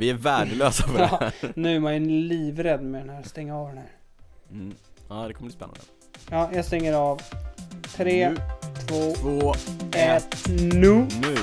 [0.00, 1.32] Vi är värdelösa på det här.
[1.40, 3.86] Ja, nu är man ju livrädd med den här, stänga av den här.
[4.52, 4.74] Mm.
[5.08, 5.80] Ja, det kommer bli spännande.
[6.30, 7.22] Ja, jag stänger av.
[7.96, 8.36] Tre, Nu.
[8.88, 9.54] två, Två,
[9.92, 11.06] ett, nu!
[11.20, 11.36] nu!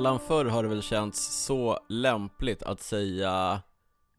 [0.00, 3.62] Sällan förr har det väl känts så lämpligt att säga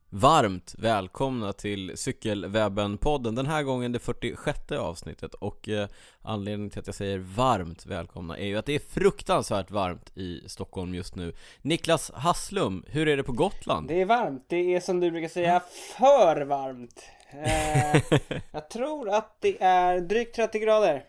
[0.10, 5.88] varmt välkomna till Cykelwebben-podden Den här gången det 46 avsnittet och eh,
[6.22, 10.44] anledningen till att jag säger varmt välkomna är ju att det är fruktansvärt varmt i
[10.48, 13.88] Stockholm just nu Niklas Hasslum, hur är det på Gotland?
[13.88, 15.62] Det är varmt, det är som du brukar säga
[15.98, 17.04] för varmt.
[17.32, 18.02] Eh,
[18.52, 21.06] jag tror att det är drygt 30 grader.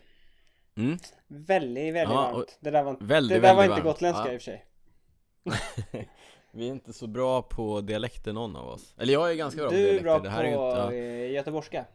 [0.77, 0.97] Mm.
[1.27, 2.57] Väldigt, väldigt Ja, varmt.
[2.59, 4.33] Det där var, väldigt, det där var inte gotländska Ja.
[4.33, 4.65] i och för sig.
[6.51, 9.69] Vi är inte så bra på dialekter någon av oss Eller jag är ganska bra
[9.69, 10.93] på Du är dialekter bra det på här är ju inte, ja.
[10.93, 11.85] eh, göteborgska.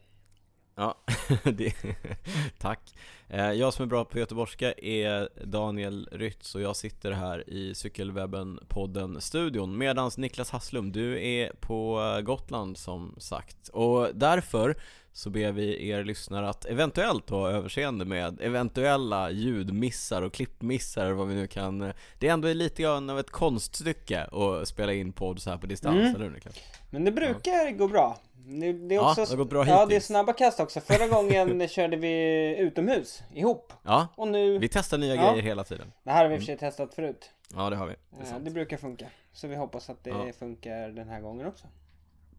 [0.81, 0.95] Ja,
[1.45, 1.73] det,
[2.59, 2.95] tack.
[3.29, 7.75] Eh, Jag som är bra på göteborgska är Daniel Rytz och jag sitter här i
[7.75, 14.75] Cykelwebben-podden-studion Medans Niklas Hasslum, du är på Gotland som sagt Och därför
[15.13, 21.29] så ber vi er lyssnare att eventuellt ha överseende med eventuella ljudmissar och klippmissar vad
[21.29, 25.43] vi nu kan Det är ändå lite grann av ett konststycke att spela in podd
[25.43, 26.15] så här på distans, Mm.
[26.15, 26.55] eller hur Niklas?
[26.91, 28.19] Men det brukar gå bra.
[28.51, 30.07] Det, det är Ja, också, det har gått bra Ja, det är hittills.
[30.07, 30.81] snabba kast också.
[30.81, 33.73] Förra gången körde vi utomhus ihop.
[33.83, 35.31] Ja, Och nu, vi testar nya Ja.
[35.31, 37.31] grejer hela tiden det här har vi i och för sig testat förut.
[37.55, 37.95] Ja, det har vi.
[38.11, 38.39] Det Eh.
[38.41, 39.07] Det brukar funka.
[39.33, 40.33] Så vi hoppas att det Ja.
[40.39, 41.67] funkar den här gången också.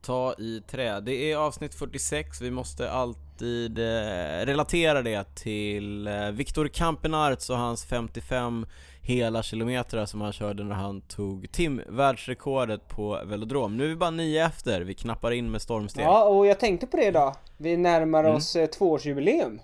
[0.02, 1.00] Ta i trä.
[1.00, 7.58] Det är avsnitt 46, vi måste alltid eh, relatera det till eh, Viktor Kampenarts och
[7.58, 8.66] hans 55
[9.02, 13.78] hela kilometer som han körde när han tog timvärldsrekordet på velodrom.
[13.78, 16.06] Nu är vi bara nio efter, vi knappar in med stormsteg.
[16.06, 17.36] Ja, Ja, och jag tänkte på det idag.
[17.58, 18.36] Vi närmar Mm.
[18.36, 19.60] oss eh, tvåårsjubileum.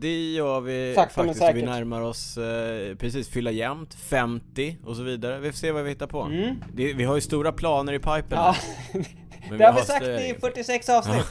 [0.00, 1.42] det gör vi Sakta men faktiskt.
[1.42, 1.64] Vi säkert.
[1.68, 5.38] närmar oss eh, precis fylla jämnt, 50 och så vidare.
[5.38, 6.22] Vi får se vad vi hittar på.
[6.22, 6.56] Mm.
[6.74, 8.54] Det, vi har ju stora planer i pipen Ja,
[9.48, 11.26] men det har vi sagt i 46 avsnitt.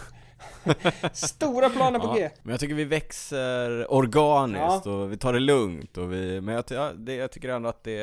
[1.14, 2.30] Stora planer på Ja, G.
[2.44, 6.66] men jag tycker vi växer organiskt och vi tar det lugnt och vi, men jag,
[6.66, 8.00] ty- ja, det, jag tycker ändå att det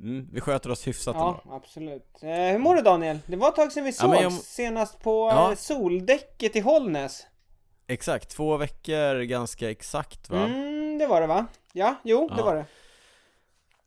[0.00, 1.56] mm, vi sköter oss hyfsat Ja, ändå.
[1.56, 2.18] absolut.
[2.22, 3.18] Eh, hur mår du Daniel?
[3.26, 4.10] Det var ett tag sedan vi Ja, sågs.
[4.14, 5.50] men jag- Senast på Ja.
[5.50, 7.26] eh, soldäcket i Hållnäs.
[7.86, 10.44] Exakt, två veckor ganska exakt va?
[10.46, 11.46] Mm, det var det va?
[11.72, 12.44] Ja, jo, det Ja.
[12.44, 12.64] var det.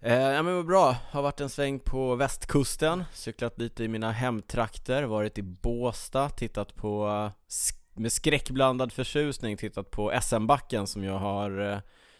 [0.01, 4.11] Eh, ja men vad bra, har varit en sväng på västkusten, cyklat lite i mina
[4.11, 7.07] hemtrakter, varit i Båstad, tittat på,
[7.93, 11.77] med skräckblandad förtjusning, tittat på SM-backen som jag har eh,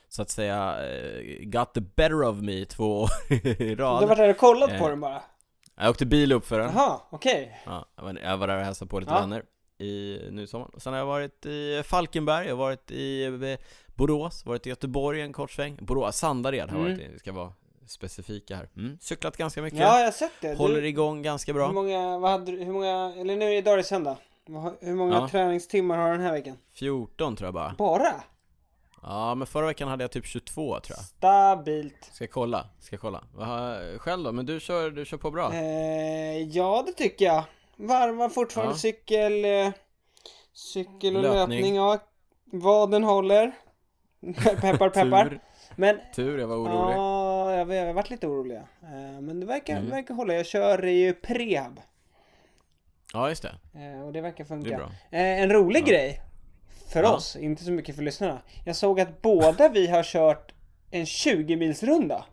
[0.08, 4.08] så att säga eh, got the better of me två år i Du rad har
[4.08, 5.22] varit där och kollat Eh, på den bara?
[5.78, 7.62] Jag åkte bil upp för den Jaha, okej.
[7.66, 9.20] Ja, jag var, jag var där och hälsade på lite Ja.
[9.20, 9.44] vänner
[9.78, 10.70] i nu i sommar.
[10.78, 13.60] Sen har jag varit i Falkenberg, jag har varit i eh,
[13.96, 15.78] Borås, varit i Göteborg en kort sväng.
[15.82, 16.98] Borås, Sandared har jag Mm.
[16.98, 17.54] varit i, vi ska vara
[17.90, 18.70] specifika här.
[18.78, 18.98] Mm.
[19.02, 20.56] Cyklat ganska mycket, Ja, jag har sett det.
[20.58, 21.72] håller Du, igång ganska hur bra.
[21.72, 24.18] många, vad hade hur många, eller nu är det söndag.
[24.46, 25.30] Vad Hur många Ja.
[25.30, 26.58] träningstimmar har du den här veckan?
[26.74, 27.76] 14 tror jag bara.
[27.78, 28.14] Bara?
[29.02, 31.06] Ja, men förra veckan hade jag typ 22 tror jag.
[31.06, 32.10] Stabilt.
[32.14, 32.66] Ska kolla?
[32.80, 33.24] Ska kolla?
[33.36, 34.32] Vad Själv då?
[34.32, 35.54] Men du kör, du kör på bra?
[35.54, 37.44] Eh, ja, det tycker jag.
[37.76, 38.78] Varvar fortfarande Ja.
[38.78, 39.72] cykel, eh,
[40.54, 41.58] cykel och Löpning.
[41.58, 41.76] löpning.
[41.76, 41.98] Ja,
[42.46, 43.52] vaden håller.
[44.62, 45.26] peppar, peppar.
[45.30, 45.40] Tur,
[45.80, 46.96] Men tur, jag var orolig.
[46.96, 48.56] ja, jag, jag varit lite orolig.
[48.58, 49.90] Eh, men det verkar, Mm.
[49.90, 50.34] verkar hålla.
[50.34, 51.80] Jag kör ju prehab.
[53.14, 53.52] Ja, just det.
[53.80, 54.70] Eh, och det verkar funka.
[55.10, 55.18] Det.
[55.18, 55.86] Eh, en rolig Ja.
[55.86, 56.22] grej.
[56.94, 57.16] För Ja.
[57.16, 58.40] oss, inte så mycket för lyssnarna.
[58.66, 60.52] Jag såg att båda vi har kört
[60.92, 62.26] en 20 milsrunda.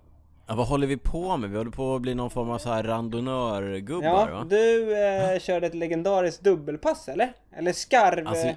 [0.47, 1.51] Ja, vad håller vi på med?
[1.51, 4.47] Vi håller på att bli någon form av så här randonörgubbar Ja, va?
[4.51, 7.33] du eh, körde ett legendariskt dubbelpass eller?
[7.57, 8.29] Eller skarv...
[8.29, 8.55] Alltså,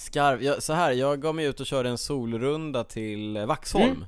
[0.00, 3.84] Skarv, jag, så här, jag gav mig ut och körde en solrunda till eh, Vaxholm
[3.86, 4.04] Mm.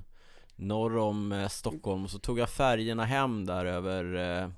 [0.56, 4.48] Norr om eh, Stockholm och så tog jag färgerna hem där över eh,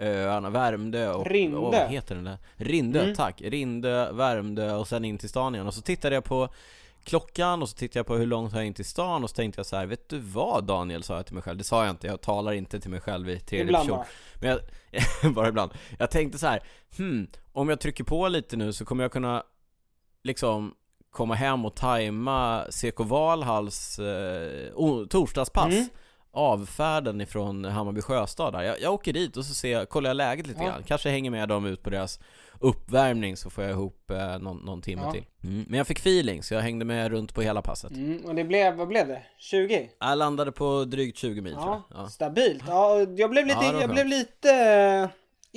[0.00, 1.26] öarna, Värmdö och...
[1.26, 1.56] Rindö.
[1.58, 2.38] åh, vad heter den där?
[2.56, 3.14] Rindö, Mm.
[3.14, 3.40] tack!
[3.40, 6.48] Rindö, Värmdö och sen in till stan igen och så tittade jag på
[7.04, 9.36] klockan och så tittade jag på hur långt har jag in till stan och så
[9.36, 11.58] tänkte jag så här, vet du vad Daniel sa jag till mig själv?
[11.58, 14.04] Det sa jag inte, jag talar inte till mig själv i tredje ibland person
[14.40, 15.70] men jag, bara ibland.
[15.98, 16.62] Jag tänkte så här,
[16.96, 19.42] hmm, om jag trycker på lite nu så kommer jag kunna
[20.24, 20.74] liksom
[21.10, 25.72] komma hem och tajma CK Valhalls eh, torsdagspass.
[25.74, 25.88] Mm.
[26.34, 28.62] Avfärden ifrån Hammarby Sjöstad där.
[28.62, 30.66] Jag, jag åker dit och så ser kollar jag läget lite Ja.
[30.68, 30.82] grann.
[30.86, 32.20] Kanske hänger med dem ut på deras
[32.60, 35.12] uppvärmning så får jag ihop eh, någon, någon timme Ja.
[35.12, 35.24] till.
[35.44, 35.64] Mm.
[35.68, 37.90] Men jag fick feeling så jag hängde med runt på hela passet.
[37.90, 39.22] Mm, och det blev, vad blev det?
[39.38, 39.90] 20?
[40.00, 41.98] Jag landade på drygt 20 mil tror Ja, jag.
[42.04, 42.08] Ja.
[42.08, 42.64] stabilt.
[42.68, 45.08] Ja, jag blev lite, jag blev lite eh,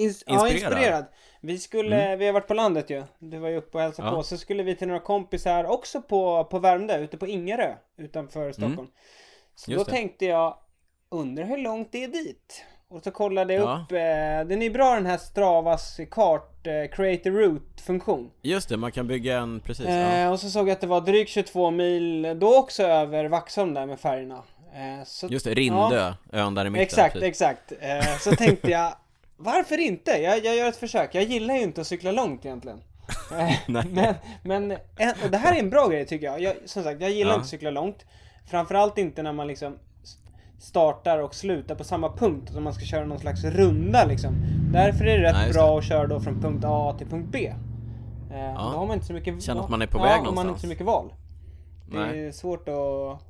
[0.04, 0.52] ins- Inspirerad.
[0.52, 1.06] inspirerad.
[1.46, 3.04] Vi skulle, vi har varit på landet ju.
[3.20, 4.16] Du var ju uppe och hälsade Ja.
[4.16, 4.24] på.
[4.24, 8.76] Så skulle vi till några kompisar också på, på Värmdö, ute på Ingerö, utanför Stockholm.
[9.56, 9.78] Så Mm.
[9.80, 9.98] Just då det.
[9.98, 10.58] tänkte jag,
[11.10, 12.66] undrar hur långt det är dit?
[12.88, 13.84] Och så kollade jag Ja.
[13.86, 18.32] upp, eh, den är bra den här Stravas kart, eh, create a route funktion.
[18.42, 19.86] Just det, man kan bygga en, precis.
[19.86, 19.92] ja.
[20.18, 23.74] Eh, och så såg jag att det var drygt 22 mil, då också över Vaxholm
[23.74, 24.44] där med färgerna.
[24.74, 26.84] Eh, så Just det, Rindö, ön där i mitten.
[26.84, 27.28] Exakt, precis.
[27.30, 27.72] exakt.
[27.80, 28.94] Eh, så tänkte jag,
[29.38, 30.12] varför inte?
[30.12, 31.16] Jag, jag gör ett försök.
[31.16, 32.82] Jag gillar ju inte att cykla långt egentligen.
[33.40, 36.42] Eh, men, men en, och det här är en bra grej tycker jag.
[36.42, 37.36] jag som sagt, jag gillar Ja.
[37.36, 38.06] inte att cykla långt.
[38.46, 39.78] Framförallt inte när man liksom
[40.60, 42.52] startar och slutar på samma punkt.
[42.54, 44.36] Som man ska köra någon slags runda liksom.
[44.74, 47.48] Därför är det rätt Nej, bra att köra då från punkt A till punkt B.
[48.32, 50.26] Eh, Då har man inte så mycket Känner att man är på ja, väg och
[50.26, 50.50] man har någonstans.
[50.50, 51.14] inte så mycket val.
[51.92, 52.28] Det Nej.
[52.28, 53.22] är svårt att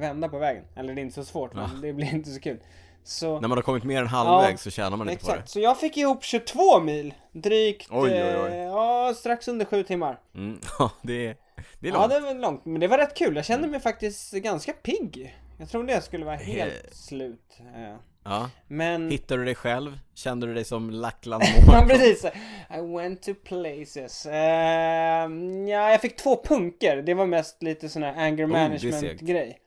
[0.00, 0.64] vända på vägen.
[0.74, 1.80] Eller det är inte så svårt, men Ja.
[1.82, 2.58] det blir inte så kul.
[3.06, 5.36] Så, När man har kommit mer än halvvägs Ja, så tjänar man inte exakt.
[5.38, 5.48] på det.
[5.48, 7.14] Så jag fick ihop 22 mil.
[7.32, 8.50] Drygt, Oj, oj, oj.
[8.50, 10.20] Eh, ja strax under 7 timmar.
[10.34, 10.60] Mm.
[10.78, 11.36] Ja, det är,
[11.80, 12.10] det är Ja, långt.
[12.12, 12.64] det var långt.
[12.64, 13.36] Men det var rätt kul.
[13.36, 15.36] Jag kände mig faktiskt ganska pigg.
[15.58, 16.40] Jag trodde jag skulle vara Eh.
[16.40, 17.58] helt slut.
[17.76, 17.96] Eh,
[18.26, 18.50] Ja.
[18.68, 19.10] Men...
[19.10, 19.98] Hittade du dig själv?
[20.14, 22.24] Kände du dig som Lackland Ja precis,
[22.70, 24.26] I went to places.
[24.26, 25.28] Eh,
[25.68, 26.96] ja, jag fick två punker.
[26.96, 29.20] Det var mest lite sån här anger Oh, det är management segt.
[29.20, 29.58] grej.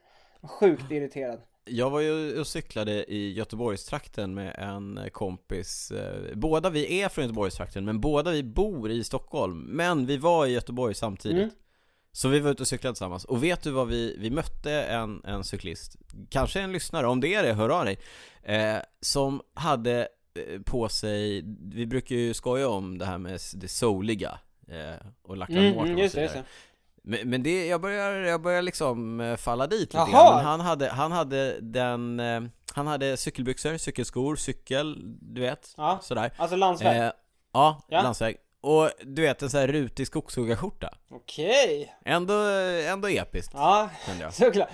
[0.43, 1.41] Sjukt irriterad.
[1.69, 7.23] Jag var ju och cyklade i Göteborgstrakten med en kompis eh, Båda vi är från
[7.23, 9.59] Göteborgstrakten men båda vi bor i Stockholm.
[9.59, 11.37] Men vi var i Göteborg samtidigt.
[11.37, 11.49] Mm.
[12.11, 13.25] Så vi var ute och cyklade tillsammans.
[13.25, 15.95] Och vet du vad vi, vi mötte en, en cyklist
[16.29, 17.97] Kanske en lyssnare, om det är det, hör av dig
[18.43, 23.67] eh, Som hade eh, på sig, vi brukar ju skoja om det här med det
[23.67, 26.43] souliga eh, Och Lackland Mm, Mårten mm,
[27.09, 30.35] Men, men det, jag börjar, jag börjar liksom eh, falla dit lite Jaha!
[30.35, 32.41] men han hade, han hade den, eh,
[32.73, 35.99] han hade cykelbyxor, cykelskor, cykel, du vet, Ja.
[36.01, 36.97] sådär Alltså landsväg.
[37.01, 37.11] eh,
[37.53, 38.01] Ja, Ja.
[38.01, 41.93] landsväg Och du vet en sån här rutig skogshuggarskjorta Okej.
[42.05, 42.33] Ändå,
[42.87, 43.89] ändå episkt, Ja,
[44.19, 44.69] jag såklart.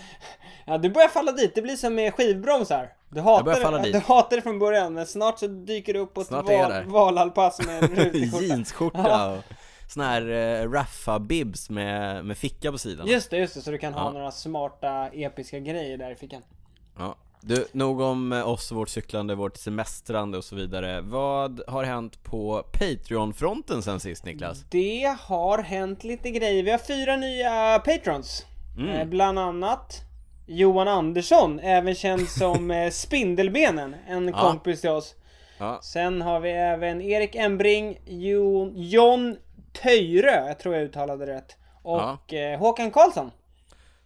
[0.65, 1.55] Ja, du börjar falla dit.
[1.55, 2.89] Det blir som med skivbromsar.
[3.09, 3.93] Du hatar, falla det, dit.
[3.93, 6.69] du hatar det från början, men snart så dyker det upp på ett Snart jag
[6.69, 8.45] val, valhallpass med en rutig skjorta.
[8.45, 9.31] Jeansskjorta Ja.
[9.37, 9.43] och
[9.87, 13.61] sån här eh, raffa-bibs med, med ficka på sidan Just det, just det.
[13.61, 14.11] Så du kan ha Ja.
[14.11, 16.41] några smarta, episka grejer där i fickan.
[16.97, 17.15] Ja.
[17.45, 22.23] Du, nog om eh, oss, vårt cyklande, vårt semestrande och så vidare Vad har hänt
[22.23, 24.65] på Patreon-fronten sen sist Niklas?
[24.69, 26.63] Det har hänt lite grejer.
[26.63, 28.45] Vi har fyra nya patrons.
[28.77, 28.89] Mm.
[28.89, 30.01] Eh, bland annat
[30.45, 33.95] Johan Andersson, även känd som eh, Spindelbenen.
[34.07, 34.33] En Ja.
[34.41, 35.15] kompis till oss.
[35.57, 39.35] Ja, Sen har vi även Erik Embring, Jon, John
[39.81, 41.57] Töjrö, jag tror jag uttalade det rätt.
[41.81, 43.31] Och eh, Håkan Karlsson.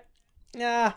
[0.52, 0.92] Ja,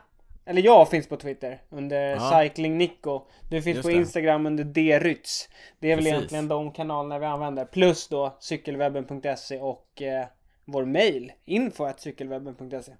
[0.45, 2.41] eller jag finns på Twitter under Ja.
[2.43, 3.21] Cycling Nico.
[3.49, 3.95] Du finns Just på det.
[3.95, 5.49] Instagram under drytz.
[5.79, 6.13] Det är väl Precis.
[6.17, 7.65] egentligen de kanalerna vi använder.
[7.65, 10.25] Plus då cykelwebben.se och eh,
[10.65, 12.91] vår mail info at cykelwebben.se.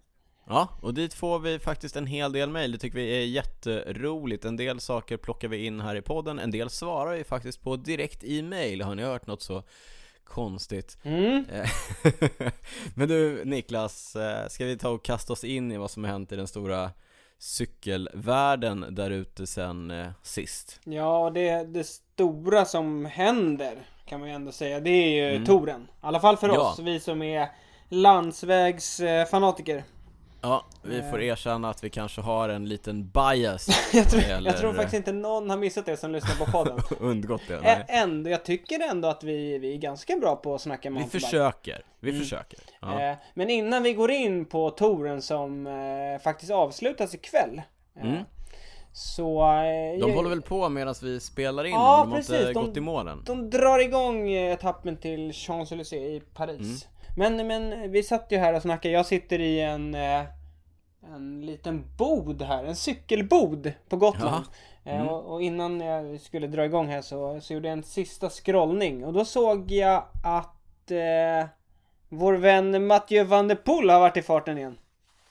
[0.48, 2.72] Ja, och dit får vi faktiskt en hel del mejl.
[2.72, 4.46] Det tycker vi är jätteroligt.
[4.46, 7.76] En del saker plockar vi in här i podden, en del svarar vi faktiskt på
[7.76, 8.82] direkt i mail.
[8.82, 9.64] Har ni hört något så
[10.24, 10.98] konstigt?
[11.04, 11.46] Mm.
[11.54, 11.70] Eh,
[12.96, 16.12] Men du Niklas, eh, ska vi ta och kasta oss in i vad som har
[16.12, 16.92] hänt i den stora
[17.40, 20.80] cykelvärlden där ute sen eh, sist?
[20.84, 24.80] Ja, det, det stora som händer kan man ju ändå säga.
[24.80, 25.46] Det är ju Mm.
[25.46, 25.82] touren.
[25.82, 26.72] I alla fall för Ja.
[26.72, 27.48] oss, vi som är
[27.90, 29.84] landsvägsfanatiker.
[30.44, 31.28] Ja, vi får Eh.
[31.28, 35.12] erkänna att vi kanske har en liten bias jag, tror, gäller- jag tror faktiskt inte
[35.12, 36.80] någon har missat det som lyssnar på podden.
[37.00, 37.60] undgått det.
[37.62, 37.86] Nej.
[37.88, 41.20] Ändå, jag tycker ändå att vi, vi är ganska bra på att snacka Vi mountainbike.
[41.26, 42.22] försöker, vi Mm.
[42.22, 42.60] försöker.
[42.82, 43.02] Ja.
[43.12, 47.62] Eh, Men innan vi går in på touren som eh, faktiskt avslutas ikväll.
[48.02, 48.18] Mm.
[48.94, 49.40] Så...
[49.42, 52.54] De jag- håller väl på medan vi spelar in, Ja, men de har inte precis,
[52.54, 53.24] de- gått i målen.
[53.26, 56.60] De drar igång etappen till Champs-Élysées i Paris.
[56.60, 56.78] Mm.
[57.16, 58.94] Men, men vi satt ju här och snackade.
[58.94, 60.24] Jag sitter i en, eh,
[61.14, 62.64] en liten bod här.
[62.66, 64.46] En cykelbod på Gotland.
[64.46, 65.08] Eh, Mm.
[65.08, 69.06] Och, och innan jag skulle dra igång här så, så gjorde jag en sista scrollning.
[69.06, 71.48] Och då såg jag att eh,
[72.10, 74.78] vår vän Mathieu van der Poel har varit i farten igen.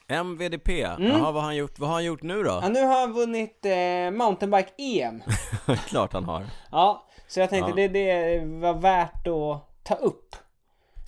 [0.09, 1.07] MVDP, Mm.
[1.11, 2.59] jaha vad har han gjort, vad har han gjort nu då?
[2.63, 5.23] Ja, nu har han vunnit eh, mountainbike-EM.
[5.89, 6.45] Klart han har.
[6.73, 7.89] Ja, så jag tänkte Ja.
[7.89, 10.37] det, det var värt att ta upp.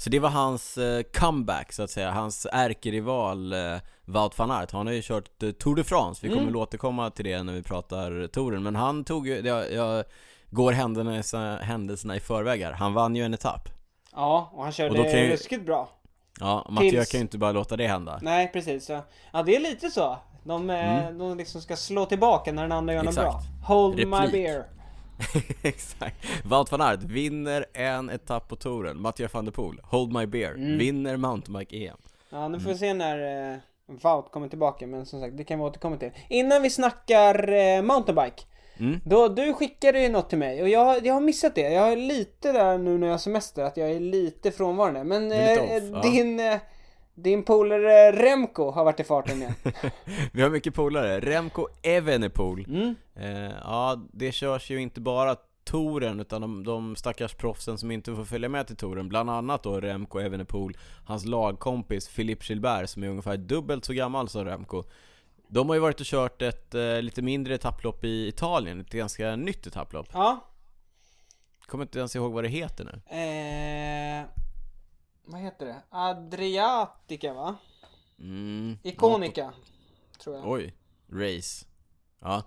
[0.03, 4.73] Så det var hans eh, comeback så att säga, hans ärkerival eh, Wout van Aert.
[4.73, 6.57] Han har ju kört eh, Tour de France, vi kommer Mm.
[6.61, 8.63] återkomma till det när vi pratar touren.
[8.63, 10.05] Men han tog ju, jag, jag
[10.51, 12.73] går händelserna, händelserna i förväg här.
[12.73, 13.69] Han vann ju en etapp.
[14.15, 15.89] Ja, och han körde Och ju- ruskigt bra.
[16.41, 18.19] Ja, Mattias kan ju inte bara låta det hända.
[18.23, 18.87] Nej, precis.
[18.87, 19.01] Så,
[19.33, 20.17] ja, det är lite så.
[20.45, 21.19] De, mm.
[21.19, 23.41] de liksom ska slå tillbaka när den andra gör något bra.
[23.67, 24.33] Hold my Replik.
[24.33, 24.65] beer.
[25.63, 26.17] Exakt.
[26.45, 29.01] Wout van Aert vinner en etapp på touren.
[29.01, 30.79] Mattias van der Poel, Hold My Beer, Mm.
[30.79, 31.97] vinner mountainbike-EM.
[32.31, 35.59] Ja, nu får vi se när eh, Wout kommer tillbaka, men som sagt, det kan
[35.59, 36.11] vi återkomma till.
[36.29, 38.43] Innan vi snackar eh, mountainbike.
[38.79, 39.01] Mm.
[39.05, 41.73] Då, du skickade ju något till mig och jag, jag har missat det.
[41.73, 45.05] Jag är lite där nu när jag har semester, att jag är lite frånvarande.
[45.05, 46.11] Men eh, lite off, ja.
[46.11, 46.57] din, eh,
[47.15, 49.55] din polare Remco har varit i farten igen.
[50.33, 51.21] Vi har mycket polare.
[51.21, 52.65] Remco Evenepoel.
[52.69, 52.95] Mm.
[53.15, 58.15] Eh, ja, det körs ju inte bara touren utan de, de stackars proffsen som inte
[58.15, 59.09] får följa med till touren.
[59.09, 64.29] Bland annat då Remco Evenepoel, hans lagkompis Philippe Gilbert som är ungefär dubbelt så gammal
[64.29, 64.83] som Remco.
[65.49, 69.37] De har ju varit och kört ett eh, lite mindre etapplopp i Italien, ett ganska
[69.37, 70.09] nytt etapplopp.
[70.13, 70.49] Ja.
[71.67, 73.17] Kommer inte ens ihåg vad det heter nu.
[73.17, 74.25] Eh,
[75.25, 75.77] vad heter det?
[75.91, 77.57] Adriatica va?
[78.19, 79.53] Mm, Iconica.
[80.25, 80.49] Tror jag.
[80.49, 80.75] Oj,
[81.13, 81.67] race.
[82.21, 82.43] Ja.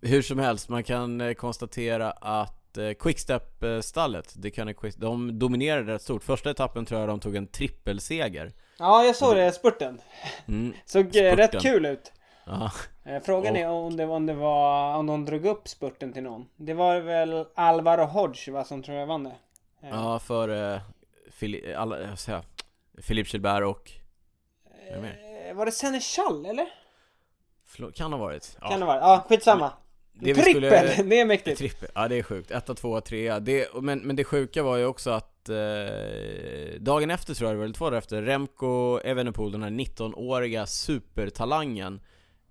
[0.00, 6.02] Hur som helst, man kan eh, konstatera att eh, Quickstep-stallet, det kan de dominerade rätt
[6.02, 6.24] stort.
[6.24, 8.52] Första etappen tror jag de tog en trippelseger.
[8.78, 10.00] Ja, jag såg det, spurten.
[10.48, 10.74] Mm.
[10.86, 11.36] Såg eh, Spurten.
[11.36, 12.12] rätt kul ut.
[13.04, 16.48] Eh, Frågan är om det, om det var, om de drog upp spurten till någon.
[16.56, 19.36] Det var väl Alvaro Hodge va, som tror jag vann det.
[19.80, 20.80] Ja, för
[21.40, 22.42] Fili- alla, jag säga,
[23.06, 23.90] Philippe Gilbert och...
[24.90, 26.66] är det eh, var det Senechal eller?
[27.76, 28.56] Flo- kan ha varit.
[28.60, 28.98] Ja, Kan det vara?
[28.98, 29.72] Ja, skitsamma.
[30.12, 30.52] det Trippel!
[30.52, 31.58] skulle- Det är mäktigt.
[31.58, 32.50] Trippel, ja det är sjukt.
[32.50, 33.40] Etta, tvåa, trea.
[33.40, 37.58] Det, men, men det sjuka var ju också att eh, dagen efter tror jag det
[37.58, 42.00] var, eller två dagar efter, Remco Evenepoel, den här 19-åriga supertalangen,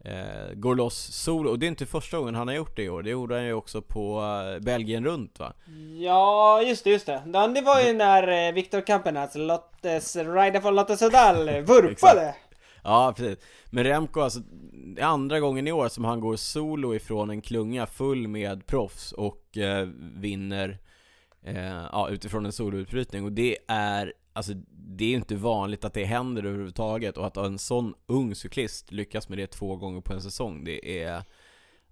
[0.06, 1.50] eh, går loss solo.
[1.50, 3.04] Och det är inte första gången han har gjort det i år.
[3.04, 5.54] Det gjorde han ju också på eh, Belgien runt va?
[6.00, 7.22] Ja, just det, just det.
[7.56, 12.36] Det var ju när eh, Viktor Kampenaerts Lottes Rider för Lotte Sudal vurpade.
[12.84, 13.38] Ja, precis.
[13.70, 14.40] Men Remco, alltså,
[14.96, 18.68] det är andra gången i år som han går solo ifrån en klunga full med
[18.68, 20.78] proffs och eh, vinner
[21.46, 23.24] eh, ja, utifrån en soloutbrytning.
[23.24, 24.54] Och det är, alltså,
[24.88, 28.92] det är ju inte vanligt att det händer överhuvudtaget och att en sån ung cyklist
[28.92, 31.24] lyckas med det två gånger på en säsong, det är,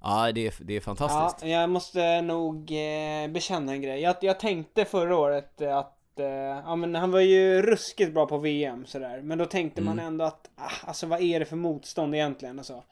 [0.02, 1.46] ja, det är, det är Ja, fantastiskt.
[1.52, 4.00] jag måste nog eh, bekänna en grej.
[4.02, 6.26] Jag, jag tänkte förra året att eh,
[6.66, 9.22] ja, men han var ju ruskigt bra på VM sådär.
[9.22, 10.06] Men då tänkte man Mm.
[10.06, 12.60] ändå att, ah, alltså vad är det för motstånd egentligen?
[12.60, 12.84] Alltså.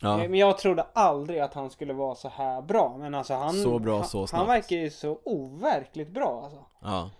[0.00, 2.96] Ja, Eh, Men jag trodde aldrig att han skulle vara så här bra.
[2.98, 4.48] Men alltså han, Så bra, han, så han snabbt.
[4.48, 6.64] verkar ju så overkligt bra alltså.
[6.82, 7.10] ja.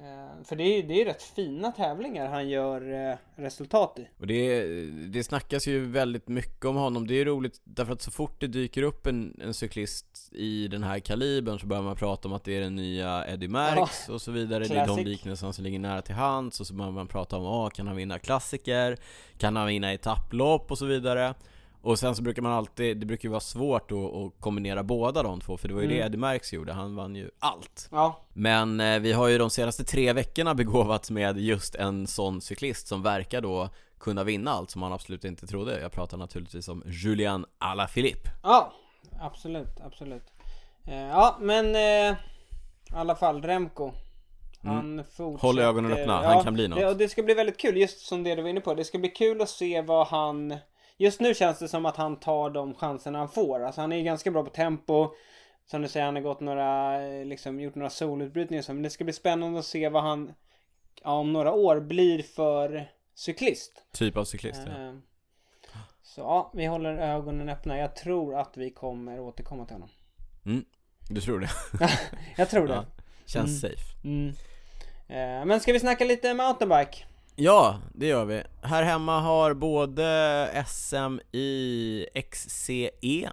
[0.00, 4.08] Eh, För det är det är rätt fina tävlingar han gör eh, resultat i.
[4.18, 8.10] Och det, det snackas ju väldigt mycket om honom, det är roligt därför att så
[8.10, 12.28] fort det dyker upp en, en cyklist i den här kalibern så börjar man prata
[12.28, 15.04] om att det är den nya Eddie Merckx och så vidare, det är de classic.
[15.04, 17.96] liknelserna som ligger nära till hands och så börjar man prata om, ah, kan han
[17.96, 18.96] vinna klassiker?
[19.38, 21.34] Kan han vinna etapplopp och så vidare?
[21.82, 25.22] Och sen så brukar man alltid, det brukar ju vara svårt att, att kombinera båda
[25.22, 26.06] de två för det var ju det Mm.
[26.06, 29.84] Eddie Merckx gjorde, han vann ju allt Ja, men eh, vi har ju de senaste
[29.84, 33.68] tre veckorna begåvats med just en sån cyklist som verkar då
[34.00, 35.80] kunna vinna allt som man absolut inte trodde.
[35.80, 38.30] Jag pratar naturligtvis om Julian Alaphilippe.
[38.42, 38.72] ja
[39.20, 40.24] absolut, absolut.
[40.84, 42.16] Eh, Ja, men eh,
[42.90, 43.92] i alla fall Remco.
[44.62, 45.24] Han fortsätter.
[45.24, 45.38] Mm.
[45.40, 46.78] Håll ögonen öppna, han kan bli något.
[46.78, 48.74] Det, och det ska bli väldigt kul, just som det du var inne på.
[48.74, 50.56] Det ska bli kul att se vad han...
[51.00, 53.64] Just nu känns det som att han tar de chanserna han får.
[53.64, 55.10] Alltså han är ganska bra på tempo.
[55.66, 58.72] Som du säger, han har gått några, eh, liksom gjort några solutbrytningar så.
[58.74, 60.32] Men det ska bli spännande att se vad han
[61.04, 63.84] ja, om några år blir för cyklist.
[63.92, 64.72] Typ av cyklist ja.
[64.72, 64.94] Eh,
[66.02, 67.78] Så ja, vi håller ögonen öppna.
[67.78, 69.88] Jag tror att vi kommer återkomma till honom.
[70.46, 70.64] Mm,
[71.10, 71.50] du tror det?
[72.36, 72.74] Jag tror det.
[72.74, 72.84] Ja,
[73.26, 73.82] känns safe.
[74.04, 74.28] Mm.
[75.08, 77.04] Eh, Men ska vi snacka lite mountainbike?
[77.40, 78.42] Ja, det gör vi.
[78.62, 83.30] Här hemma har både SM i XCE,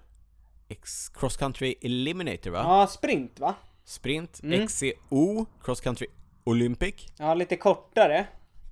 [0.69, 2.59] X Cross Country Eliminator va?
[2.63, 3.55] Ja, sprint va?
[3.85, 4.67] Sprint, Mm.
[4.67, 6.07] XCO, Cross Country
[6.43, 6.95] Olympic.
[7.19, 8.27] Ja, lite kortare.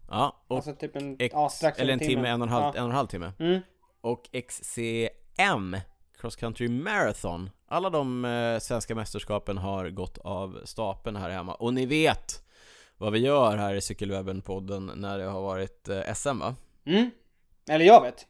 [0.10, 2.64] Ja, och Alltså typ en, X, ja, strax eller en timme, en och en halv,
[2.64, 2.74] Ja.
[2.80, 3.32] en och en halv timme.
[3.40, 3.62] Mm.
[4.02, 5.78] Och XCM,
[6.22, 7.50] Cross Country Marathon.
[7.68, 11.54] Alla de eh, svenska mästerskapen har gått av stapeln här hemma.
[11.54, 12.44] Och ni vet
[12.98, 16.56] vad vi gör här i Cykelwebben-podden när det har varit eh, SM va?
[16.86, 17.10] Mm.
[17.70, 18.28] Eller jag vet.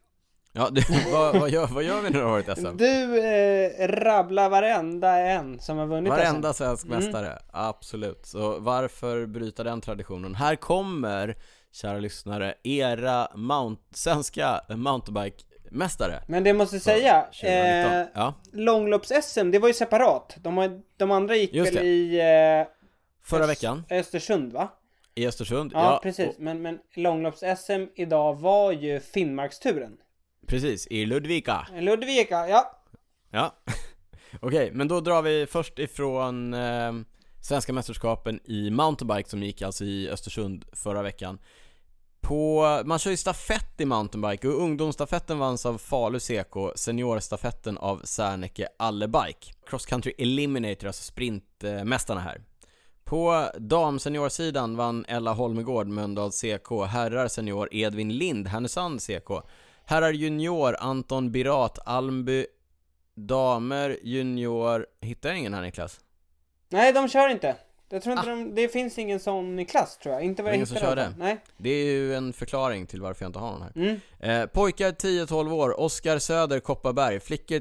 [0.56, 2.78] Ja, du, vad, vad, gör, vad gör vi när det har varit SM?
[2.78, 6.58] Du eh, rabblar varenda en som har vunnit Varenda SM.
[6.58, 6.98] svensk Mm.
[7.00, 8.26] mästare, absolut.
[8.26, 10.36] Så varför bryta den traditionen?
[10.36, 11.38] Här kommer,
[11.72, 16.22] kära lyssnare, era mount, svenska mountainbike-mästare.
[16.28, 17.52] Men det måste säga, 2019.
[18.00, 20.36] eh, ja, långlopps-SM, det var ju separat.
[20.38, 22.68] De, de andra gick väl i eh,
[23.26, 24.72] förra veckan Östersund va?
[25.16, 25.72] i Östersund.
[25.76, 26.28] Ja, precis.
[26.30, 29.98] och- Men, men långlopps-SM idag var ju Finnmarksturen.
[30.48, 31.68] precis, i Ludvika.
[31.80, 32.80] Ludvika, ja.
[33.32, 33.56] Ja,
[34.40, 36.94] okej, men då drar vi först ifrån eh,
[37.42, 41.40] Svenska mästerskapen i mountainbike som gick alltså i Östersund förra veckan.
[42.22, 48.02] På, man kör ju stafett i mountainbike och ungdomsstafetten vanns av Falu CK, seniorstafetten av
[48.04, 49.54] Serneke Allebike.
[49.66, 52.42] Cross Country Eliminator, alltså sprintmästarna här.
[53.06, 59.30] På damseniorsidan vann Ella Holmegård Mölndals CK, herrar senior Edvin Lind Härnösand CK,
[59.86, 62.46] herrar junior Anton Birat Almby
[63.16, 66.00] Damer, junior, hittar jag ingen här Niklas?
[66.70, 67.56] Nej, de kör inte.
[67.90, 68.36] Jag tror inte Ah.
[68.36, 70.24] de, det finns ingen sån i klass tror jag.
[70.24, 71.14] Inte vad Det är jag ingen som kör fall.
[71.18, 71.38] Nej.
[71.58, 73.72] Det är ju en förklaring till varför jag inte har någon här.
[73.76, 74.00] Mm.
[74.20, 77.20] Eh, pojkar 10-12 år, Oskar Söder, Kopparberg.
[77.20, 77.60] Flickor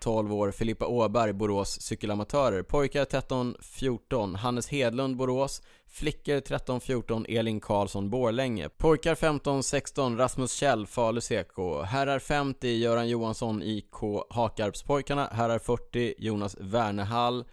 [0.00, 2.62] 12 år, Filippa Åberg, Borås, cykelamatörer.
[2.62, 5.62] Pojkar 13-14, Hannes Hedlund, Borås.
[5.90, 8.68] Flickor 13-14, Elin Karlsson, Borlänge.
[8.68, 11.84] Pojkar 15-16, Rasmus Kjell, Falu CK.
[11.86, 13.96] Herrar 50, Göran Johansson, IK
[14.30, 15.28] Hakarpspojkarna.
[15.32, 17.44] Herrar 40, Jonas Wernehall,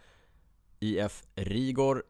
[0.79, 2.03] IF Rigor.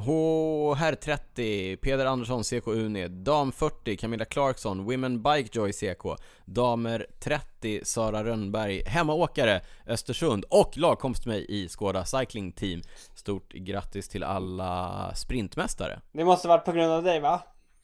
[0.00, 3.08] H herr 30, Peder Andersson, CK Uni.
[3.08, 6.02] Dam 40, Camilla Clarkson, Women Bike Joy CK.
[6.44, 12.82] Damer 30, Sara Rönnberg, hemmaåkare, Östersund och lagkompis med mig i Skåda Cycling Team.
[13.14, 16.00] Stort grattis till alla sprintmästare.
[16.12, 17.42] Det måste varit på grund av dig va?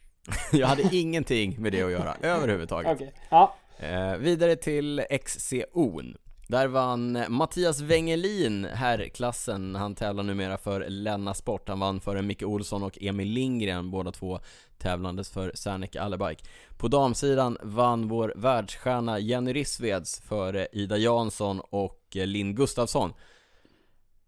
[0.53, 2.93] Jag hade ingenting med det att göra överhuvudtaget.
[2.93, 3.15] Okej.
[3.31, 3.55] Ja.
[3.79, 6.17] Eh, vidare till XCO'n.
[6.49, 9.75] Där vann Mattias Wengelin herrklassen.
[9.75, 11.69] Han tävlar numera för Länna Sport.
[11.69, 14.41] Han vann före Micke Olsson och Emil Lindgren, båda två
[14.79, 16.45] tävlandes för Serneke Allebike.
[16.77, 23.13] På damsidan vann vår världsstjärna Jenny Rissveds före Ida Jansson och Linn Gustafsson.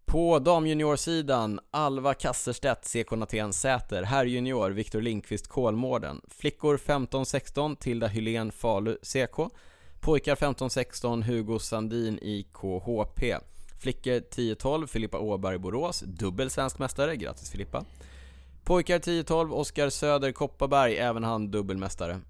[0.06, 8.52] På damjuniorsidan Alva Kasserstedt, CK Natén Säter, herrjunior Viktor Lindqvist Kolmården, flickor 15-16 Tilda Hylén
[8.52, 9.52] Falu CK,
[10.00, 13.36] pojkar 15-16 Hugo Sandin i KHP.
[13.78, 17.84] flickor 10-12 Filippa Åberg Borås, dubbel svensk mästare, grattis Filippa.
[18.64, 22.20] Pojkar 10-12 Oskar Söder Kopparberg, även han dubbelmästare.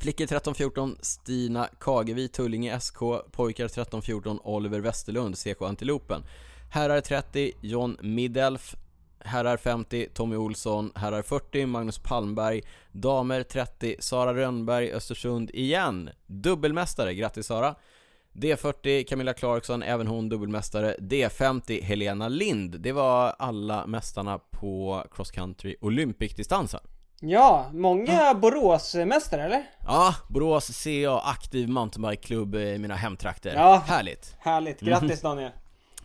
[0.00, 2.98] Flickor 13-14 Stina Kagevi Tullinge SK,
[3.32, 6.24] pojkar 13-14 Oliver Westerlund CK Antilopen.
[6.70, 8.76] Herrar 30 John Middelf
[9.24, 10.92] Herrar 50 Tommy Olsson.
[10.94, 12.62] Herrar 40 Magnus Palmberg.
[12.92, 16.10] Damer 30 Sara Rönnberg Östersund igen.
[16.26, 17.74] Dubbelmästare, grattis Sara.
[18.32, 20.96] D40 Camilla Clarkson, även hon dubbelmästare.
[20.98, 22.80] D50 Helena Lind.
[22.80, 26.80] Det var alla mästarna på cross country Olympic-distansen.
[27.20, 29.62] Ja, många Boråsmästare eller?
[29.86, 33.54] Ja, Borås CA aktiv mountainbikeklubb i mina hemtrakter.
[33.54, 33.82] Ja.
[33.86, 34.36] Härligt.
[34.38, 35.50] Härligt, grattis Daniel.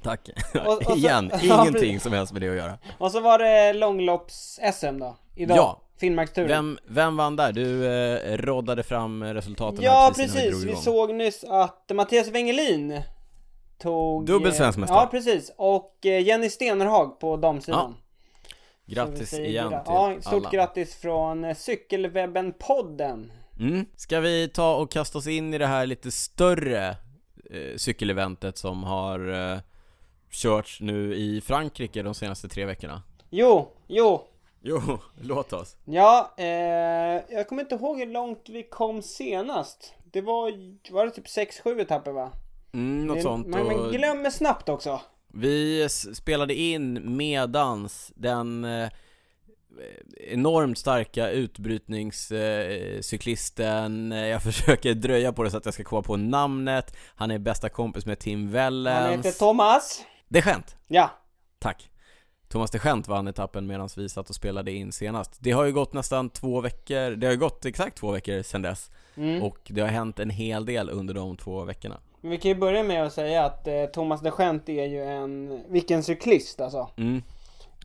[0.04, 0.30] Tack
[0.66, 3.40] Och- och så- Igen, Ja, ingenting som helst med det att göra Och så var
[3.40, 5.58] det långlopps-SM då, idag.
[5.58, 5.80] Ja.
[6.00, 6.48] Finnmarksturen.
[6.50, 7.52] Vem, vem vann där?
[7.52, 10.64] Du eh, roddade fram resultaten Ja, precis precis.
[10.64, 10.82] Vi igång.
[10.82, 13.02] såg nyss att Mattias Wengelin
[13.78, 14.26] tog...
[14.26, 15.00] Dubbel eh, svensk mästare.
[15.00, 15.52] Ja, precis.
[15.58, 17.96] Och eh, Jenny Stenerhag på damsidan.
[18.86, 23.32] Vi Grattis igen till Ja, stort alla grattis från eh, Cykelwebben-podden.
[23.60, 23.86] mm.
[23.96, 26.88] Ska vi ta och kasta oss in i det här lite större
[27.52, 29.60] eh, cykeleventet som har eh,
[30.34, 33.02] körts nu i Frankrike de senaste tre veckorna?
[33.30, 34.22] Jo, jo.
[34.66, 34.82] Jo,
[35.22, 36.46] låt oss Ja, eh,
[37.30, 39.94] jag kommer inte ihåg hur långt vi kom senast.
[40.12, 40.52] Det var,
[40.94, 42.32] var det typ 6-7 etapper va?
[42.74, 45.02] mm, Något Det- sånt Man, man glömmer snabbt också.
[45.34, 48.90] Vi spelade in medans den eh,
[50.30, 56.18] enormt starka utbrytningscyklisten eh, Jag försöker dröja på det så att jag ska komma på
[56.18, 60.04] namnet Han är bästa kompis med Tim Wellens Han heter Thomas.
[60.34, 60.76] Det är skämt!
[60.88, 61.10] Ja.
[61.60, 61.90] Tack!
[62.48, 65.72] Thomas de Gent vann etappen medan vi satt och spelade in senast Det har ju
[65.72, 69.44] gått nästan två veckor, det har ju gått exakt två veckor sedan dess Mm.
[69.44, 72.56] Och det har hänt en hel del under de två veckorna Men vi kan ju
[72.56, 76.90] börja med att säga att eh, Thomas de Gent är ju en, vilken cyklist alltså.
[76.98, 77.22] mm.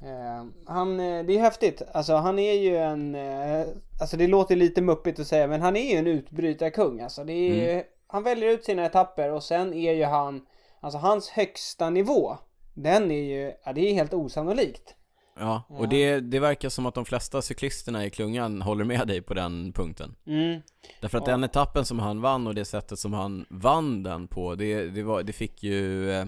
[0.03, 1.83] Eh, han, eh, det är häftigt.
[1.93, 3.67] Alltså han är ju en, eh,
[4.01, 7.25] alltså det låter lite muppigt att säga men han är ju en utbrytarkung alltså.
[7.25, 10.47] Det är ju, Han väljer ut sina etapper och sen är ju han,
[10.81, 12.37] alltså hans högsta nivå,
[12.75, 14.95] den är ju, ja det är helt osannolikt.
[15.41, 15.77] Ja, Ja.
[15.77, 19.35] och det, det verkar som att de flesta cyklisterna i klungan håller med dig på
[19.35, 20.61] den punkten Mm.
[21.01, 21.33] Därför att Ja.
[21.33, 25.03] den etappen som han vann och det sättet som han vann den på, det, det,
[25.03, 26.27] var, det fick ju eh,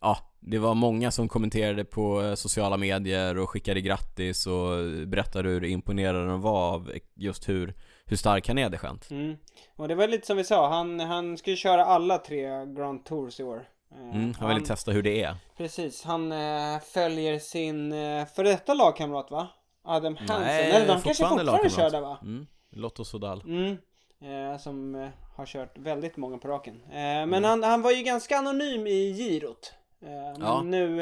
[0.00, 4.68] Ja, det var många som kommenterade på eh, sociala medier och skickade grattis och
[5.06, 7.74] berättade hur imponerade de var av just hur,
[8.06, 9.10] hur stark han är de Gent.
[9.10, 9.36] Mm.
[9.76, 13.04] Och det var lite som vi sa, han, han ska ju köra alla tre Grand
[13.04, 13.56] Tours i år.
[13.56, 15.36] Eh, Mm, han ville testa hur det är.
[15.56, 19.48] Precis, han eh, följer sin eh, före detta lagkamrat va?
[19.84, 22.18] Adam Hansen, Nej, eller de kanske fortfarande kör där va?
[22.22, 23.40] Mm, Lotto Sodal.
[23.46, 23.76] Mm.
[24.20, 26.74] Eh, som eh, har kört väldigt många på raken.
[26.82, 27.44] Eh, men Mm.
[27.44, 29.74] han, han var ju ganska anonym i girot.
[29.98, 30.62] Men Ja.
[30.62, 30.96] nu,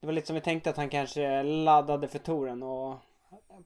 [0.00, 2.96] det var lite som vi tänkte att han kanske laddade för touren och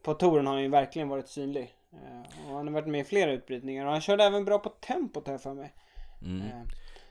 [0.03, 1.75] på touren har han ju verkligen varit synlig.
[1.93, 4.69] Eh, och han har varit med i flera utbrytningar och han körde även bra på
[4.69, 5.75] tempot här för mig.
[6.23, 6.41] Mm.
[6.41, 6.63] Eh,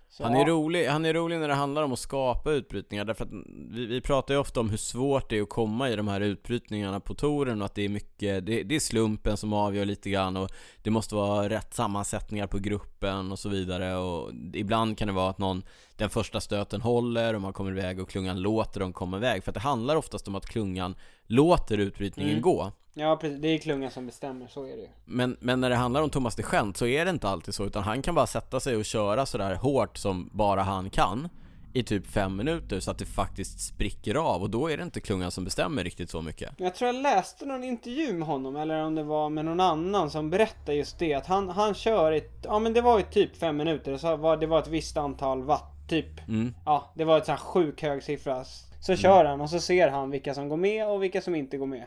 [0.09, 3.25] så, Han är, rolig, han är rolig när det handlar om att skapa utbrytningar därför
[3.25, 3.31] att
[3.69, 6.21] vi, vi pratar ju ofta om hur svårt det är att komma i de här
[6.21, 10.09] utbrytningarna på touren och att det är mycket, det, det är slumpen som avgör lite
[10.09, 10.49] grann och
[10.83, 15.29] det måste vara rätt sammansättningar på gruppen och så vidare och ibland kan det vara
[15.29, 15.63] att någon,
[15.95, 19.51] den första stöten håller och man kommer iväg och klungan låter dem komma iväg för
[19.51, 22.41] att det handlar oftast om att klungan låter utbrytningen Mm.
[22.41, 24.87] gå Ja precis, det är klungan som bestämmer, så är det ju.
[25.05, 27.65] men, men när det handlar om Thomas de Gent så är det inte alltid så
[27.65, 31.29] utan han kan bara sätta sig och köra sådär hårt som bara han kan
[31.73, 34.99] i typ fem minuter så att det faktiskt spricker av och då är det inte
[34.99, 36.53] klungan som bestämmer riktigt så mycket.
[36.57, 40.09] Jag tror jag läste någon intervju med honom eller om det var med någon annan
[40.09, 43.37] som berättade just det att han, han kör i, ja men det var i typ
[43.37, 46.27] fem minuter och så var det var ett visst antal watt typ.
[46.27, 46.53] Mm.
[46.65, 48.43] Ja, det var ett sån här sjuk hög siffra.
[48.81, 51.57] Så kör han och så ser han vilka som går med och vilka som inte
[51.57, 51.83] går med.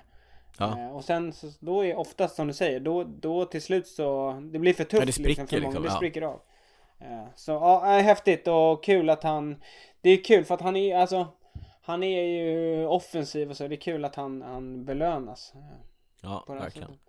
[0.60, 0.78] Ja.
[0.78, 4.32] Eh, och sen så, då är oftast som du säger, då, då till slut så,
[4.52, 5.96] det blir för tufft Ja, det spricker liksom för många, liksom, det ja.
[5.96, 6.40] spricker av.
[7.00, 9.62] Eh, så ja, äh, häftigt och kul att han,
[10.00, 11.26] det är kul för att han är alltså,
[11.82, 15.52] han är ju offensiv och så, det är kul att han, han belönas.
[15.54, 15.60] eh,
[16.22, 16.88] Ja, verkligen.
[16.88, 17.00] sättet.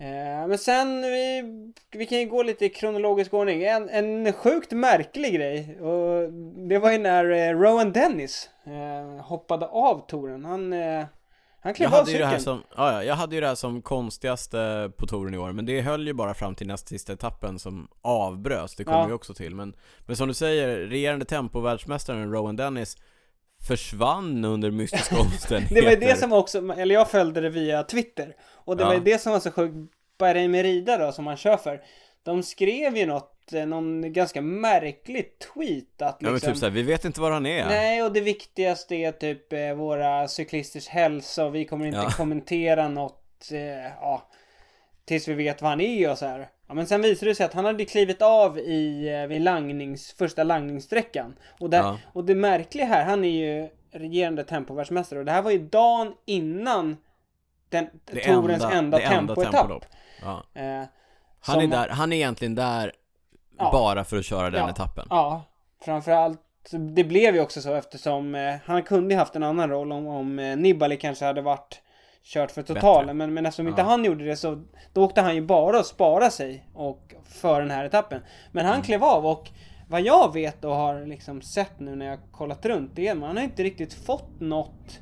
[0.00, 1.42] Eh, men sen, vi,
[1.90, 3.62] vi kan ju gå lite i kronologisk ordning.
[3.62, 5.80] En, en sjukt märklig grej.
[5.80, 6.32] Och
[6.68, 10.44] det var ju när eh, Rowan Dennis eh, hoppade av touren.
[10.44, 11.04] Han, eh,
[11.68, 12.30] han Jag klev av hade, ju det cykeln.
[12.32, 15.52] här som, ja, ja, jag hade ju det här som konstigaste på touren i år
[15.52, 19.06] men det höll ju bara fram till näst sista etappen som avbröts, det kommer Ja.
[19.06, 19.74] vi också till men,
[20.06, 22.96] men som du säger, regerande tempovärldsmästaren Rowan Dennis
[23.68, 27.82] försvann under mystiska Det omständigheter var ju det som också, eller jag följde det via
[27.82, 28.36] Twitter.
[28.52, 28.86] Och det Ja.
[28.86, 29.74] var ju det som var så sjukt.
[30.18, 31.80] Bahrain Merida då, som han kör för.
[32.22, 36.52] De skrev ju något, någon ganska märklig tweet att Ja men liksom...
[36.52, 39.72] typ såhär, vi vet inte var han är Nej, och det viktigaste är typ eh,
[39.74, 42.10] våra cyklisters hälsa och vi kommer inte Ja.
[42.10, 44.28] kommentera något, eh, ja,
[45.04, 46.48] tills vi vet vad han är och så här.
[46.68, 50.12] Ja, men sen visade det sig att han hade klivit av i, eh, vid langnings,
[50.12, 51.34] första langningssträckan.
[51.60, 51.98] Och, där, Ja.
[52.12, 56.14] och det märkliga här, han är ju regerande tempovärldsmästare och det här var ju dagen
[56.26, 56.96] innan
[57.68, 59.52] den, Det Torens enda, enda tempoetapp.
[59.54, 59.84] tempolopp.
[60.22, 60.44] Ja.
[60.54, 60.82] Eh,
[61.40, 62.92] Han är där, han är egentligen där
[63.58, 63.70] Ja.
[63.72, 64.70] bara för att köra den Ja.
[64.70, 65.42] etappen Ja,
[65.84, 66.40] framförallt
[66.94, 70.38] det blev ju också så eftersom eh, han kunde haft en annan roll om, om
[70.38, 71.80] eh, Nibali kanske hade varit
[72.24, 73.16] kört för totalen.
[73.16, 73.86] Men, men eftersom inte Ja.
[73.86, 77.70] han gjorde det så då åkte han ju bara och spara sig och för den
[77.70, 78.20] här etappen.
[78.52, 78.72] Men Mm.
[78.74, 79.48] han klev av och
[79.88, 83.36] vad jag vet och har liksom sett nu när jag kollat runt det är man
[83.36, 85.00] har inte riktigt fått något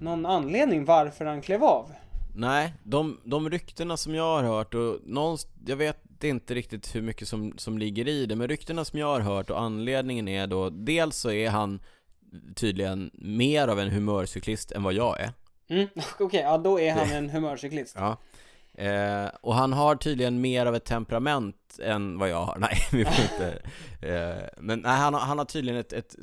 [0.00, 1.90] någon anledning varför han klev av.
[2.36, 7.02] Nej, de, de ryktena som jag har hört och någonst, jag vet inte riktigt hur
[7.02, 10.46] mycket som, som ligger i det Men ryktena som jag har hört och anledningen är
[10.46, 11.80] då Dels så är han
[12.54, 15.32] tydligen mer av en humörcyklist än vad jag är
[15.68, 17.96] Mm, Okej, ja då är han en humörcyklist.
[17.98, 18.16] Ja
[18.82, 23.04] eh, Och han har tydligen mer av ett temperament än vad jag har Nej, vi
[23.04, 23.62] får inte
[24.00, 26.14] eh, Men nej, han, har, han har tydligen ett, ett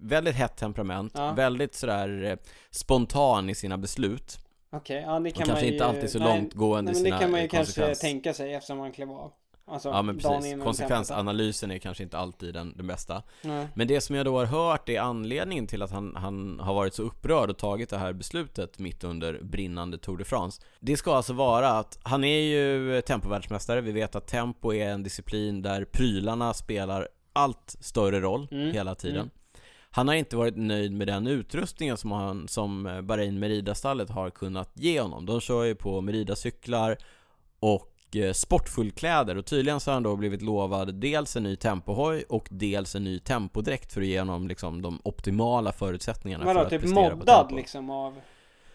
[0.00, 1.32] väldigt hett temperament Ja.
[1.32, 2.36] Väldigt sådär eh,
[2.70, 4.38] spontan i sina beslut
[4.72, 5.72] Okej, ja det kan kanske man ju...
[5.72, 8.34] inte alltid så nej, långtgående nej, i men det sina kan man ju kanske tänka
[8.34, 9.32] sig eftersom han klev av.
[9.70, 13.22] Alltså, Ja men precis, konsekvensanalysen är kanske inte alltid den, den bästa.
[13.42, 13.66] Nej.
[13.74, 16.94] Men det som jag då har hört är anledningen till att han, han har varit
[16.94, 21.14] så upprörd och tagit det här beslutet mitt under brinnande Tour de France Det ska
[21.14, 25.84] alltså vara att han är ju tempovärldsmästare, vi vet att tempo är en disciplin där
[25.84, 29.30] prylarna spelar allt större roll Mm, hela tiden mm.
[29.90, 34.70] Han har inte varit nöjd med den utrustningen som, han, som Bahrain Merida-stallet har kunnat
[34.74, 36.96] ge honom De kör ju på Merida-cyklar
[37.60, 42.24] och eh, sportfullkläder och tydligen så har han då blivit lovad dels en ny tempohoj
[42.28, 46.64] och dels en ny tempodräkt för att ge honom liksom de optimala förutsättningarna för Vadå,
[46.64, 47.56] att typ prestera på moddad tempo.
[47.56, 48.20] liksom av...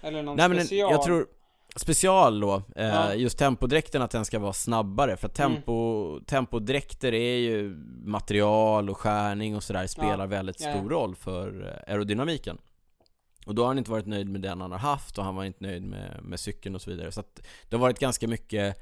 [0.02, 0.92] Eller någon Nej men special?
[0.92, 1.28] jag tror
[1.76, 3.14] Special då, eh, Ja.
[3.14, 5.54] just tempodräkten att den ska vara snabbare för att Mm.
[5.54, 7.70] tempo, tempodräkter är ju
[8.06, 10.72] material och skärning och sådär spelar väldigt Ja.
[10.74, 12.58] stor roll för eh, aerodynamiken
[13.46, 15.44] Och då har han inte varit nöjd med den han har haft och han var
[15.44, 18.78] inte nöjd med, med cykeln och så vidare så att det har varit ganska mycket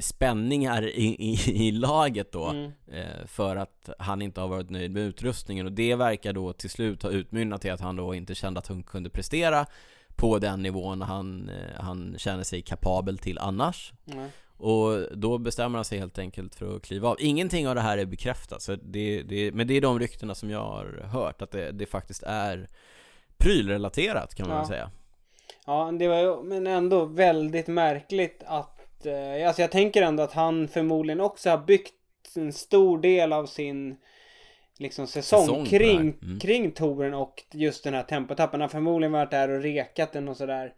[0.00, 2.72] spänningar i, i, i laget då Mm.
[2.92, 6.70] eh, för att han inte har varit nöjd med utrustningen och det verkar då till
[6.70, 9.66] slut ha utmynnat till att han då inte kände att han kunde prestera
[10.16, 14.30] på den nivån han, eh, han känner sig kapabel till annars Nej.
[14.56, 17.98] och då bestämmer han sig helt enkelt för att kliva av Ingenting av det här
[17.98, 21.50] är bekräftat, så det, det, men det är de ryktena som jag har hört Att
[21.50, 22.68] det, det faktiskt är
[23.36, 24.60] prylrelaterat kan man Ja.
[24.62, 24.90] väl säga
[25.66, 30.32] Ja, det var ju, men ändå väldigt märkligt att, eh, alltså jag tänker ändå att
[30.32, 31.94] han förmodligen också har byggt
[32.36, 33.96] en stor del av sin
[34.78, 36.00] liksom säsong, Säsong kring.
[36.22, 36.38] Mm.
[36.40, 38.60] kring touren och just den här tempotappen.
[38.60, 40.74] Han förmodligen varit där och rekat den och sådär.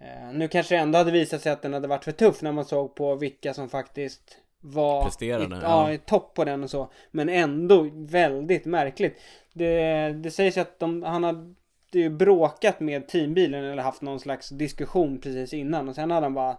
[0.00, 2.52] Eh, nu kanske det ändå hade visat sig att den hade varit för tuff när
[2.52, 5.92] man såg på vilka som faktiskt var Presterade, i, ja.
[5.92, 6.90] i topp på den och så.
[7.10, 9.20] Men ändå väldigt märkligt.
[9.52, 11.54] Det, det sägs att de, han hade
[11.92, 16.34] ju bråkat med teambilen eller haft någon slags diskussion precis innan och sen hade han
[16.34, 16.56] bara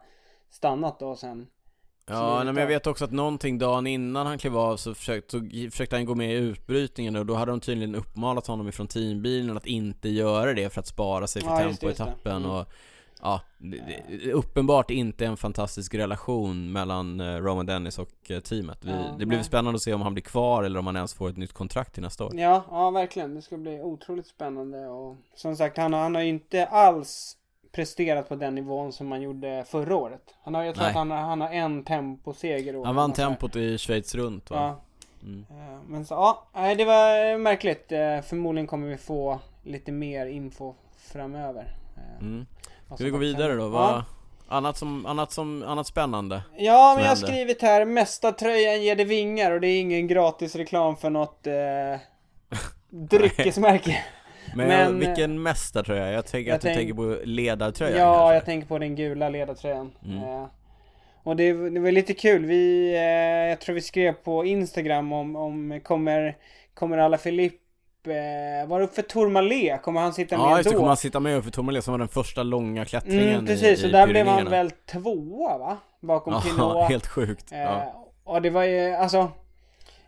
[0.49, 1.47] stannat då och sen.
[2.09, 5.31] Ja, nej, men jag vet också att någonting dagen innan han klev av så försökte,
[5.31, 5.39] så
[5.71, 9.57] försökte han gå med i utbrytningen och då hade de tydligen uppmanat honom ifrån teambilen
[9.57, 12.51] att inte göra det för att spara sig för Ja, tempoetappen Mm.
[12.51, 12.65] och
[13.21, 18.91] Ja, det, uppenbart inte en fantastisk relation mellan eh, Roman Dennis och eh, teamet Vi,
[18.91, 19.45] Ja, Det blir nej.
[19.45, 21.93] spännande att se om han blir kvar eller om han ens får ett nytt kontrakt
[21.93, 23.35] till nästa år Ja, ja verkligen.
[23.35, 27.37] Det ska bli otroligt spännande och som sagt han, han har inte alls
[27.77, 30.21] presterat på den nivån som man gjorde förra året.
[30.43, 30.89] Han har, jag tror Nej.
[30.89, 32.85] att han, har- han har en temposeger i år.
[32.85, 34.57] Han vann tempot i Schweiz runt va?
[34.57, 34.81] Ja,
[35.23, 35.45] Mm.
[35.49, 36.13] eh, men så
[36.53, 37.91] ja, det var eh, märkligt.
[37.91, 40.73] Eh, Förmodligen kommer vi få lite mer info
[41.11, 41.75] framöver.
[42.21, 42.45] Mm.
[42.95, 43.67] Ska vi gå vidare då?
[43.67, 44.03] Vad, Ja.
[44.47, 46.41] annat, som, annat, som, annat spännande?
[46.57, 50.55] Ja, men jag har skrivit här Mästartröjan ger det vingar och det är ingen gratis
[50.55, 51.99] reklam för något eh,
[52.89, 54.03] dryckesmärke.
[54.55, 56.11] Men, Men, vilken mästartröja?
[56.11, 58.33] Jag tänker jag att du tänk- tänker på ledartröjan ja, kanske?
[58.33, 59.91] jag tänker på den gula ledartröjan.
[60.05, 60.23] Mm.
[60.23, 60.45] Eh,
[61.23, 62.45] och det, det var lite kul.
[62.45, 66.35] Vi, eh, jag tror vi skrev på Instagram om, om kommer,
[66.73, 67.61] kommer alla Filipp
[68.07, 69.81] eh, var det upp för Tourmalet?
[69.81, 70.71] Kommer han sitta Ja med då?
[70.71, 73.85] kommer han sitta med för Tourmalet som var den första långa klättringen Mm, precis, i,
[73.85, 75.77] och i där blev han väl tvåa va?
[75.99, 76.83] Bakom Ja, Pinot.
[76.89, 78.03] helt sjukt Eh, ja.
[78.23, 79.31] Och det var ju, alltså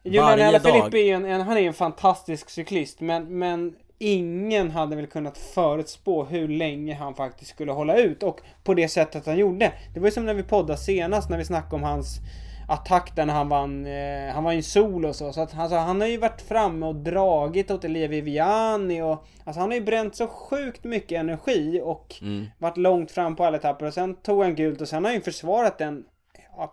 [0.03, 4.95] Julian Alaphilippe är ju en, en, han är en fantastisk cyklist men, men ingen hade
[4.95, 9.37] väl kunnat förutspå hur länge han faktiskt skulle hålla ut och på det sättet han
[9.37, 9.71] gjorde.
[9.93, 12.19] Det var ju som när vi poddade senast när vi snackade om hans
[12.67, 15.33] attack där när han vann, eh, han var ju en sol och så.
[15.33, 19.59] Så att alltså, han har ju varit framme och dragit åt Elia Viviani och alltså
[19.59, 22.45] han har ju bränt så sjukt mycket energi och Mm.
[22.57, 25.15] varit långt fram på alla etapper och sen tog han gult och sen har han
[25.15, 26.05] ju försvarat den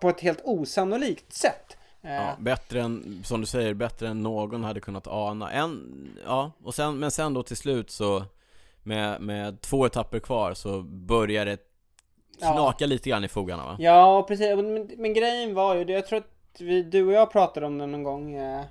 [0.01, 1.77] på ett helt osannolikt sätt.
[2.07, 5.51] Eh, Ja, bättre än, som du säger, bättre än någon hade kunnat ana.
[5.51, 5.81] En,
[6.25, 8.23] ja, och sen, men sen då till slut så
[8.83, 11.57] med, med två etapper kvar så börjar det
[12.39, 12.51] Ja.
[12.53, 13.75] knaka lite grann i fogarna va?
[13.79, 14.55] Ja, precis.
[14.55, 17.85] Men, men grejen var ju jag tror att vi, du och jag pratade om det
[17.87, 18.35] någon gång.
[18.35, 18.61] Eh,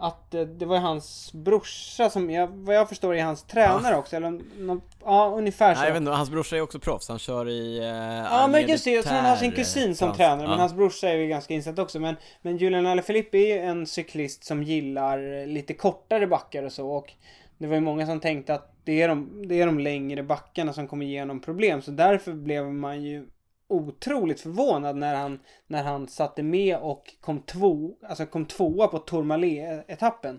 [0.00, 4.16] att eh, det var hans brorsa som, jag, vad jag förstår är hans tränare också.
[4.16, 5.80] Eller någon, ja, ungefär så.
[5.80, 7.78] Nej, jag vet inte, hans brorsa är också proffs, han kör i...
[7.78, 7.84] Eh,
[8.32, 10.56] Ja men just det, jag tror han har sin kusin som tränare men ja.
[10.56, 14.44] hans brorsa är ju ganska insatt också men Men Julian Alaphilippe är ju en cyklist
[14.44, 17.12] som gillar lite kortare backar och så och
[17.58, 20.72] Det var ju många som tänkte att det är de, det är de längre backarna
[20.72, 23.26] som kommer ge honom problem så därför blev man ju
[23.68, 28.98] Otroligt förvånad när han När han satte med och kom två Alltså kom tvåa på
[28.98, 30.38] Tourmalet-etappen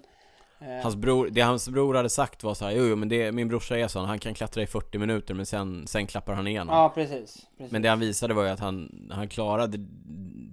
[0.62, 3.32] Eh, Hans bror, det hans bror hade sagt var så här, jo, jo men det,
[3.32, 6.48] min brorsa är sån, han kan klattra i 40 minuter men sen, sen klappar han
[6.48, 7.72] igenom Ja precis, precis.
[7.72, 9.78] Men det han visade var ju att han, han klarade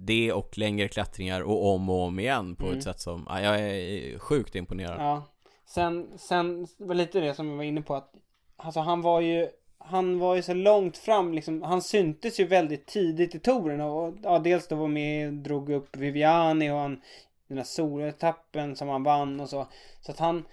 [0.05, 2.77] det och längre klättringar och om och om igen på Mm.
[2.77, 5.23] ett sätt som, ja, jag är sjukt imponerad Ja.
[5.65, 8.11] Sen, sen var lite det som vi var inne på att
[8.57, 9.47] Alltså han var ju
[9.89, 11.61] han var ju så långt fram liksom.
[11.61, 15.95] Han syntes ju väldigt tidigt i touren och ja, dels då var med drog upp
[15.95, 17.01] Viviani och han
[17.47, 19.67] den där soletappen som han vann och så.
[20.01, 20.45] Så att han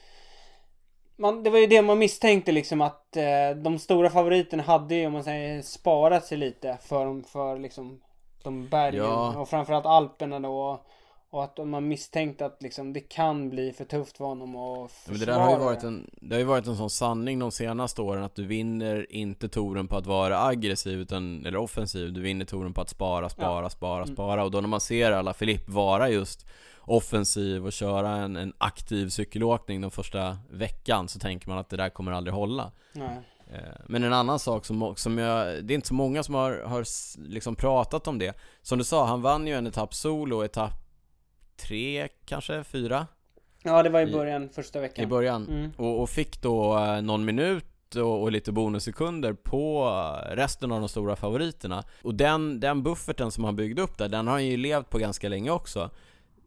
[1.17, 5.07] man, det var ju det man misstänkte liksom att eh, de stora favoriterna hade ju
[5.07, 8.01] om man säger sparat sig lite för, för liksom
[8.43, 9.37] de bergen Ja.
[9.41, 10.81] och framförallt Alperna då.
[11.35, 15.19] Och att man misstänkte att liksom det kan bli för tufft för honom att Men
[15.19, 17.51] det där har ju försvara varit en, det har ju varit en sån sanning de
[17.51, 22.21] senaste åren att du vinner inte touren på att vara aggressiv utan, eller offensiv, du
[22.21, 24.15] vinner touren på att spara, spara, spara, Mm.
[24.15, 26.47] spara och då när man ser alla Filip vara just
[26.81, 31.77] offensiv och köra en, en aktiv cykelåkning den första veckan så tänker man att det
[31.77, 32.73] där kommer aldrig hålla.
[32.93, 33.21] Nej.
[33.53, 36.63] Eh, Men en annan sak som, som jag, det är inte så många som har,
[36.67, 36.85] har
[37.29, 38.37] liksom pratat om det.
[38.63, 40.84] Som du sa, han vann ju en etapp solo, etapp
[41.57, 43.07] tre kanske, fyra?
[43.63, 45.05] Ja det var i I- början, första veckan.
[45.05, 45.71] i början Mm.
[45.77, 47.65] och, och fick då eh, någon minut
[47.97, 49.87] och, och lite bonussekunder på
[50.31, 51.85] eh, resten av de stora favoriterna.
[52.03, 54.99] Och den, den bufferten som han byggde upp där, den har han ju levt på
[54.99, 55.91] ganska länge också.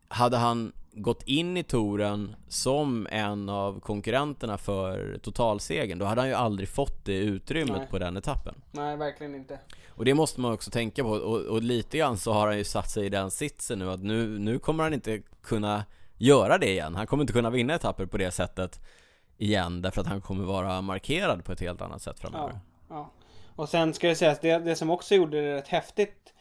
[0.08, 6.28] Hade han gått in i touren som en av konkurrenterna för totalsegern, då hade han
[6.28, 7.88] ju aldrig fått det utrymmet Nej.
[7.88, 8.56] på den etappen.
[8.72, 9.60] Nej, verkligen inte.
[9.88, 12.64] Och det måste man också tänka på, och, och lite grann så har han ju
[12.64, 15.86] satt sig i den sitsen nu att nu, nu kommer han inte kunna
[16.18, 16.96] göra det igen.
[16.96, 18.80] Han kommer inte kunna vinna etapper på det sättet
[19.38, 22.50] igen därför att han kommer vara markerad på ett helt annat sätt framöver.
[22.50, 23.12] Ja, ja.
[23.56, 26.34] Och sen ska det sägas, det, det som också gjorde det rätt häftigt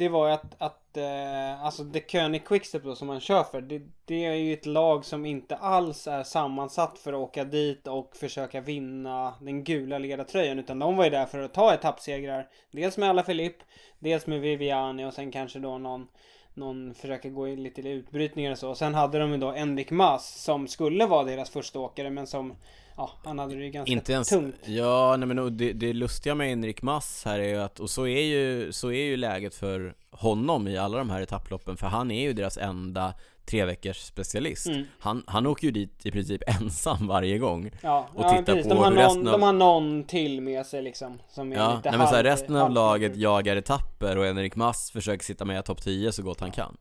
[0.00, 3.60] det var ju att, att eh, alltså The König Quickstep då som man kör för
[3.60, 7.86] det, det är ju ett lag som inte alls är sammansatt för att åka dit
[7.86, 12.48] och försöka vinna den gula ledartröjan utan de var ju där för att ta etappsegrar
[12.70, 13.56] Dels med alla Filipp,
[13.98, 16.08] Dels med Viviani och sen kanske då någon
[16.54, 18.68] någon försöker gå in lite i utbrytningar och så.
[18.68, 22.26] Och sen hade de ju då Enrik Mas som skulle vara deras första åkare men
[22.26, 22.56] som
[23.00, 24.54] Ja, han hade det ju ganska Inte ens, tungt.
[24.66, 28.06] ja nej men det, det lustiga med Enrik Mass här är ju att, och så
[28.06, 32.10] är ju, så är ju läget för honom i alla de här etapploppen för han
[32.10, 33.14] är ju deras enda
[33.46, 34.66] tre veckors specialist.
[34.66, 34.84] Mm.
[34.98, 37.70] Han, han åker ju dit i princip ensam varje gång.
[37.82, 38.68] Ja, och ja titta precis.
[38.68, 41.18] på de, har någon, av- de har någon till med sig liksom.
[41.28, 44.18] Som är Ja, lite nej men så här, halv- resten av halv- laget jagar etapper
[44.18, 46.76] och Enrik Mass försöker sitta med i topp 10 så gott han kan.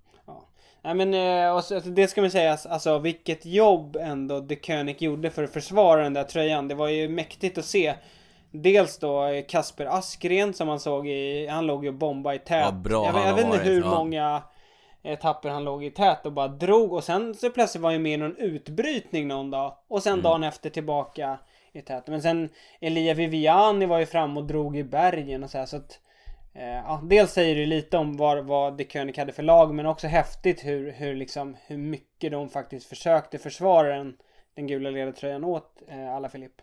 [0.81, 4.55] Nej men eh, och så, alltså, det ska man säga, alltså vilket jobb ändå De
[4.55, 6.67] König gjorde för att försvara den där tröjan.
[6.67, 7.93] Det var ju mäktigt att se.
[8.51, 12.39] Dels då eh, Kasper Askren som man såg i, han låg ju och bombade i
[12.39, 12.65] tät.
[12.65, 13.89] Ja, bra jag, jag vet inte hur ja.
[13.89, 14.41] många
[15.03, 17.99] etapper han låg i tät och bara drog och sen så plötsligt var han ju
[17.99, 19.75] med i någon utbrytning någon dag.
[19.87, 20.23] Och sen Mm.
[20.23, 21.37] dagen efter tillbaka
[21.73, 22.07] i tät.
[22.07, 22.49] Men sen
[22.81, 26.08] Elia Viviani var ju fram och drog i bergen och så här så att Eh,
[26.53, 30.07] ja, dels säger det lite om vad, vad De König hade för lag men också
[30.07, 34.17] häftigt hur, hur, liksom, hur mycket de faktiskt försökte försvara den,
[34.55, 36.61] den gula ledartröjan åt eh, alla Filip.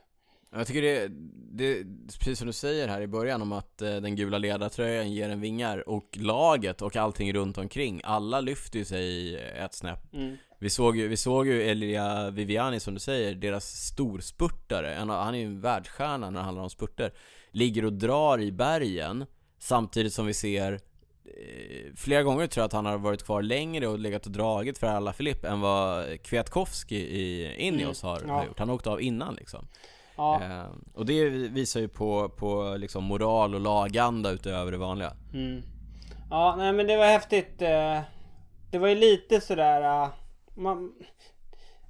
[0.51, 1.09] Jag tycker det,
[1.53, 1.85] det,
[2.19, 5.41] precis som du säger här i början om att eh, den gula ledartröjan ger en
[5.41, 10.15] vingar och laget och allting runt omkring, alla lyfter ju sig ett snäpp.
[10.15, 10.37] Mm.
[10.59, 15.35] Vi såg ju, vi såg ju Elia Viviani som du säger, deras storspurtare, av- han
[15.35, 17.13] är ju en världsstjärna när det handlar om spurter,
[17.51, 19.27] ligger och drar i bergen
[19.59, 23.87] samtidigt som vi ser eh, Flera gånger tror jag att han har varit kvar längre
[23.89, 28.29] och legat och dragit för alla Filip än vad Kwiatkowski i Ineos har, Mm.
[28.29, 28.35] Ja.
[28.35, 28.59] har gjort.
[28.59, 29.69] Han har åkt av innan liksom.
[30.17, 30.65] Ja, Eh,
[30.95, 35.13] och det visar ju på, på liksom moral och laganda utöver det vanliga.
[35.35, 35.63] mm.
[36.31, 37.63] ja, nej men det var häftigt.
[37.63, 38.01] Eh,
[38.71, 40.03] det var ju lite sådär...
[40.03, 40.09] Uh,
[40.55, 40.93] man,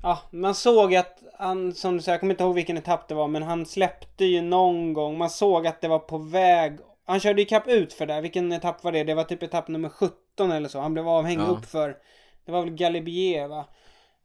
[0.02, 3.14] ja, man såg att han, som du säger, jag kommer inte ihåg vilken etapp det
[3.14, 5.18] var, men han släppte ju någon gång.
[5.18, 6.78] Man såg att det var på väg.
[7.06, 8.20] Han körde ju kapp ut för det.
[8.20, 9.04] Vilken etapp var det?
[9.04, 10.80] Det var typ etapp nummer 17 eller så.
[10.80, 11.46] Han blev avhängig Ja.
[11.48, 11.96] upp för
[12.44, 13.64] Det var väl Galibier va?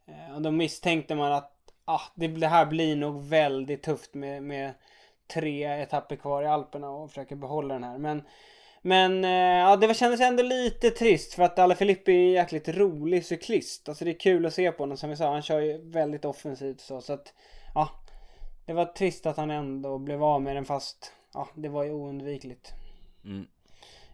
[0.06, 1.52] Eh, Och då misstänkte man att
[1.84, 4.72] ah, det, det här blir nog väldigt tufft med, med
[5.34, 7.98] tre etapper kvar i Alperna och försöka behålla den här.
[7.98, 8.22] Men
[8.84, 13.26] men eh, ja, det kändes ändå lite trist för att Alaphilippe är en jäkligt rolig
[13.26, 13.88] cyklist.
[13.88, 15.32] Alltså det är kul att se på honom som vi sa.
[15.32, 17.00] Han kör ju väldigt offensivt så.
[17.00, 17.32] Så att
[17.74, 17.88] ja.
[18.66, 21.90] Det var trist att han ändå blev av med den fast ja, det var ju
[21.90, 22.72] oundvikligt.
[23.24, 23.46] Mm.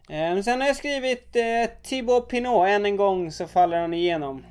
[0.09, 2.67] Eh, sen har jag skrivit eh, Thibaut Pinot.
[2.67, 4.45] Än en gång så faller han igenom.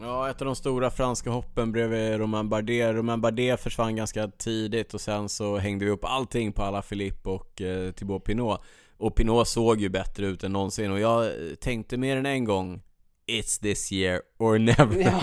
[0.00, 2.94] Ja, ett av de stora franska hoppen bredvid Romain Bardet.
[2.94, 7.28] Romain Bardet försvann ganska tidigt och sen så hängde vi upp allting på alla Philippe
[7.28, 8.60] och eh, Thibaut Pinot.
[8.96, 12.44] Och Pinot såg ju bättre ut än någonsin och jag eh, tänkte mer än en
[12.44, 12.82] gång
[13.28, 15.00] It's this year or never.
[15.02, 15.20] Ja,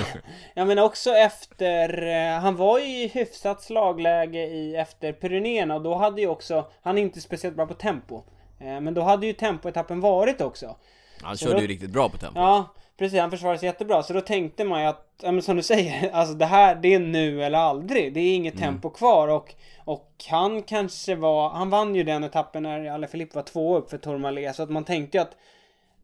[0.53, 5.81] ja men också efter, eh, han var ju i hyfsat slagläge i efter Pyrenéerna och
[5.81, 8.23] då hade ju också, han är inte speciellt bra på tempo.
[8.59, 10.75] Eh, Men då hade ju tempoetappen varit också.
[11.21, 12.39] Han Så körde då- ju riktigt bra på tempo.
[12.39, 14.03] Ja, precis, han försvarade sig jättebra.
[14.03, 16.93] Så då tänkte man ju att, ja men som du säger, alltså det här, det
[16.93, 18.13] är nu eller aldrig.
[18.13, 18.65] Det är inget Mm.
[18.65, 19.53] tempo kvar och,
[19.85, 23.89] och han kanske var, han vann ju den etappen när Alain Philippe var två upp
[23.89, 24.55] för Tourmalet.
[24.55, 25.35] Så att man tänkte ju att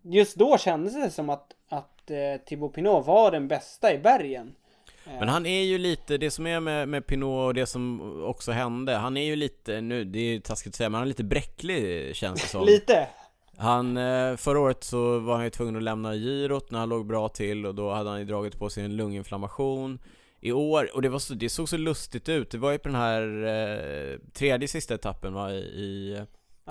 [0.02, 1.48] just då kändes det som att,
[2.12, 4.56] att eh, Thibaut Pinot var den bästa i bergen.
[5.20, 8.52] Men han är ju lite, det som är med, med Pinot och det som också
[8.52, 11.08] hände, han är ju lite, nu, det är ju taskigt att säga, men han är
[11.08, 12.66] lite bräcklig känns det som.
[12.66, 13.08] Lite.
[13.58, 17.06] Han, eh, förra året så var han ju tvungen att lämna girot när han låg
[17.06, 20.00] bra till och då hade han ju dragit på sig en lunginflammation
[20.40, 22.88] i år, och det, var så, det såg så lustigt ut, det var ju på
[22.88, 26.22] den här eh, tredje sista etappen va, i, i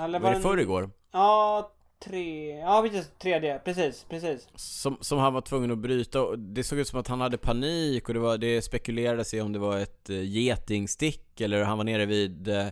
[0.01, 0.91] Eller var det en- förrgår?
[1.12, 1.72] Ja,
[2.05, 4.48] tre, ja precis, tredje, precis, precis.
[4.55, 7.38] Som, som han var tvungen att bryta och det såg ut som att han hade
[7.38, 11.78] panik och det, var, det spekulerades i om det var ett uh, getingstick eller han
[11.78, 12.66] var nere vid eh,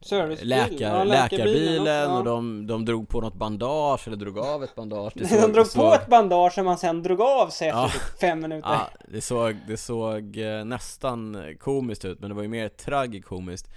[0.00, 0.48] Servicebil.
[0.48, 4.64] läkar, ja, läkarbilen läkarbilen också, och de, de drog på något bandage eller drog av
[4.64, 7.20] ett bandage det De såg- drog det på såg- ett bandage som han sen drog
[7.20, 7.88] av sig efter Ja.
[7.88, 8.68] typ fem minuter.
[8.68, 13.66] Ja, det såg, det såg eh, nästan komiskt ut men det var ju mer tragikomiskt
[13.68, 13.72] Eh,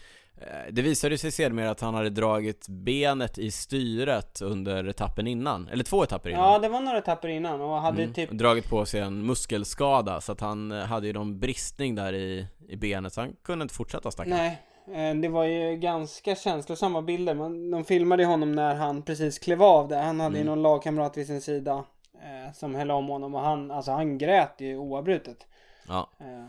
[0.72, 5.84] Det visade sig sedermera att han hade dragit benet i styret under etappen innan, eller
[5.84, 8.86] två etapper innan Ja, det var några etapper innan och hade Mm, typ dragit på
[8.86, 13.14] sig en muskelskada så att han eh, hade ju någon bristning där i, i benet
[13.14, 17.34] så han kunde inte fortsätta stackarn Nej, eh, det var ju ganska känslosamma bilder.
[17.34, 20.02] Man, de filmade ju honom när han precis klev av där.
[20.04, 20.54] Han hade ju Mm.
[20.56, 21.84] någon lagkamrat vid sin sida
[22.14, 25.48] eh, som höll om honom och han, alltså han grät ju oavbrutet.
[25.88, 26.46] Ja, Eh,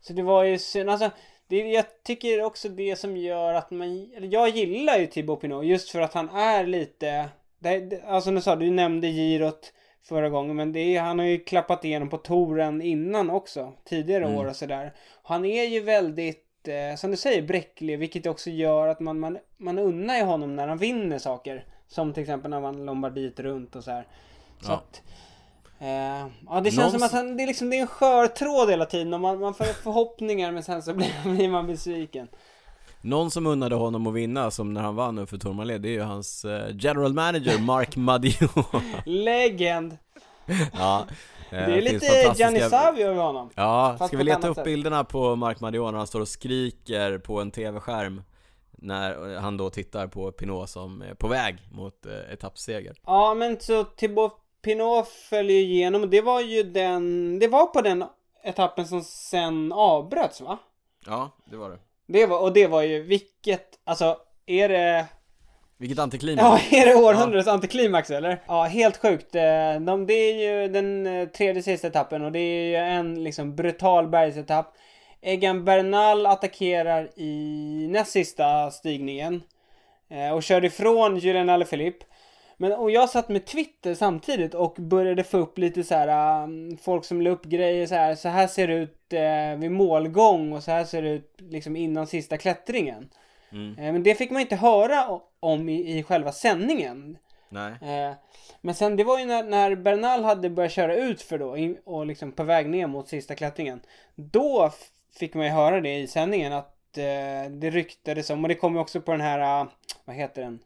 [0.00, 1.10] Så det var ju synd, alltså
[1.50, 5.90] det, jag tycker också det som gör att man, jag gillar ju Thibaut Pinot just
[5.90, 7.28] för att han är lite,
[7.58, 9.72] det, alltså nu sa du nämnde girot
[10.02, 14.24] förra gången men det är, han har ju klappat igenom på touren innan också, tidigare
[14.24, 14.36] Mm.
[14.38, 14.92] år och sådär.
[15.22, 19.38] Han är ju väldigt, eh, som du säger, bräcklig vilket också gör att man, man,
[19.56, 21.64] man unnar ju honom när han vinner saker.
[21.88, 24.06] Som till exempel när man Lombardiet runt och så här.
[24.60, 24.74] Så Ja.
[24.74, 25.02] att,
[25.82, 28.26] Eh, ja det känns Någon som att han, det är liksom det är en skör
[28.26, 32.28] tråd hela tiden och man, man får förhoppningar men sen så blir, blir man besviken.
[33.02, 35.92] Någon som unnade honom att vinna, som när han vann nu för Tourmalet, det är
[35.92, 38.50] ju hans eh, general manager Mark Madiot
[39.04, 39.96] Legend!
[40.72, 41.06] Ja,
[41.50, 43.50] eh, Det är lite fantastiska- Gianni Savio över honom.
[43.54, 44.64] Ja, Fast ska vi leta upp sätt.
[44.64, 48.22] bilderna på Mark Madiot när han står och skriker på en TV-skärm
[48.70, 53.60] När han då tittar på Pinot som är på väg mot eh, etappseger Ja men
[53.60, 54.32] så Thibaut
[54.62, 58.04] Pinot följer igenom och det var ju den, det var på den
[58.44, 60.58] etappen som sen avbröts va?
[61.06, 65.06] Ja, det var det Det var, och det var ju vilket, alltså är det
[65.78, 66.42] Vilket antiklimax
[66.72, 68.42] Ja, är det århundradets antiklimax eller?
[68.46, 69.34] Ja, helt sjukt.
[69.34, 73.24] Eh, De, det är ju den eh, tredje sista etappen och det är ju en
[73.24, 74.74] liksom brutal bergsetapp.
[75.22, 79.42] Egan Bernal attackerar i näst sista stigningen.
[80.10, 82.06] eh, Och kör ifrån Julian Alaphilippe.
[82.60, 86.76] Men och jag satt med Twitter samtidigt och började få upp lite så här um,
[86.82, 88.14] folk som la upp grejer så här.
[88.14, 91.76] Så här ser det ut eh, vid målgång och så här ser det ut liksom
[91.76, 93.08] innan sista klättringen.
[93.52, 93.78] mm.
[93.78, 97.18] Eh, Men det fick man inte höra om i, i själva sändningen.
[97.48, 98.12] Nej Eh,
[98.60, 101.78] Men sen det var ju när, när Bernal hade börjat köra ut för då in,
[101.84, 103.80] och liksom på väg ner mot sista klättringen.
[104.14, 104.70] Då
[105.18, 108.74] fick man ju höra det i sändningen att eh, det ryktades om, och det kom
[108.74, 109.68] ju också på den här, eh,
[110.04, 110.58] vad heter den?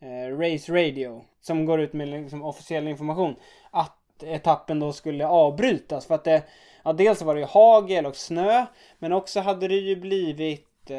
[0.00, 1.24] Eh, Race Radio.
[1.40, 3.34] Som går ut med liksom officiell information.
[3.70, 6.42] Att etappen då skulle avbrytas för att det,
[6.84, 8.66] ja dels var det ju hagel och snö.
[8.98, 10.96] Men också hade det ju blivit eh,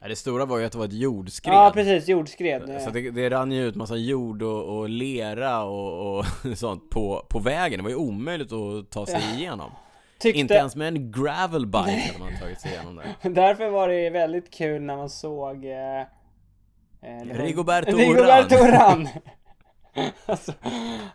[0.00, 2.70] Ja, Det stora var ju att det var ett jordskred Ja precis, jordskred.
[2.70, 6.24] Eh, Så det, det rann ju ut massa jord och, och lera och, och
[6.56, 9.70] sånt på, på vägen, det var ju omöjligt att ta sig igenom
[10.18, 14.10] Tyckte, Inte ens med en gravelbike hade man tagit sig igenom det Därför var det
[14.10, 16.06] väldigt kul när man såg eh, eh,
[17.32, 18.54] Rigoberto Rigoberto.
[18.54, 19.08] Urán!
[20.26, 20.52] alltså,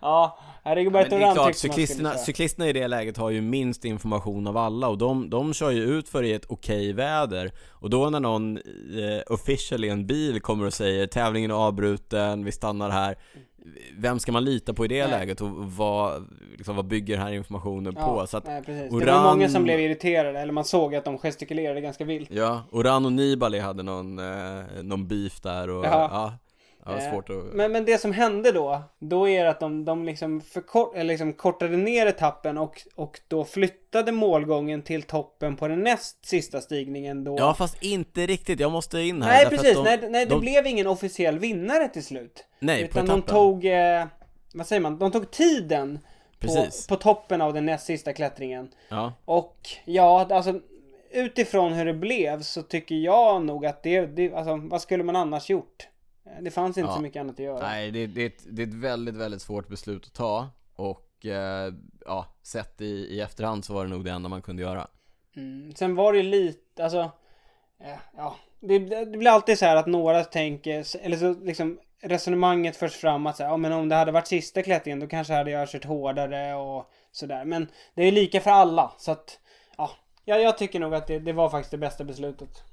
[0.01, 4.57] ja, Rigoberto det är Urán cyklisterna, cyklisterna i det läget har ju minst information av
[4.57, 8.19] alla och de, de kör ju ut för i ett okej väder Och då när
[8.19, 13.15] någon eh, official i en bil kommer och säger tävlingen är avbruten, vi stannar här
[13.97, 15.19] Vem ska man lita på i det Nej.
[15.19, 16.27] läget och vad,
[16.57, 18.27] liksom, vad bygger den här informationen på?
[18.27, 18.91] Så att, nej, precis.
[18.91, 22.29] Det Urán- var många som blev irriterade, eller man såg att de gestikulerade ganska vilt.
[22.31, 26.09] ja, Oran och Nibali hade någon, eh, någon beef där och Ja.
[26.11, 26.33] ja,
[26.85, 27.35] ja, Eh, svårt att...
[27.35, 31.33] Men, men det som hände då, då är det att de, de liksom, förkort, liksom
[31.33, 37.23] kortade ner etappen och, och då flyttade målgången till toppen på den näst sista stigningen
[37.23, 37.35] då.
[37.39, 40.41] Ja fast inte riktigt, jag måste in här nej precis, de, nej, nej det de,
[40.41, 42.45] blev ingen officiell vinnare till slut.
[42.59, 44.05] Nej, på Utan de etappen tog, eh,
[44.53, 45.99] vad säger man, de tog tiden
[46.39, 48.69] på, på toppen av den näst sista klättringen.
[48.89, 50.59] Ja, Och ja, alltså
[51.11, 55.15] utifrån hur det blev så tycker jag nog att det, det alltså vad skulle man
[55.15, 55.87] annars gjort?
[56.37, 56.95] Eh, Det fanns inte Ja.
[56.95, 57.59] så mycket annat att göra.
[57.67, 61.25] nej det, det, är ett, det är ett väldigt, väldigt svårt beslut att ta Och
[61.25, 61.73] eh,
[62.05, 64.87] ja, sett i, i efterhand så var det nog det enda man kunde göra.
[65.35, 65.75] Mm.
[65.75, 67.11] Sen var det lite, alltså,
[67.83, 72.75] eh, ja, det, det blir alltid så här att några tänker, eller så liksom resonemanget
[72.75, 75.33] förs fram att så här, ja men om det hade varit sista klättringen då kanske
[75.33, 77.45] hade jag kört hårdare och sådär.
[77.45, 79.39] Men det är lika för alla så att,
[79.77, 79.91] ja,
[80.25, 82.63] jag, jag tycker nog att det, det var faktiskt det bästa beslutet.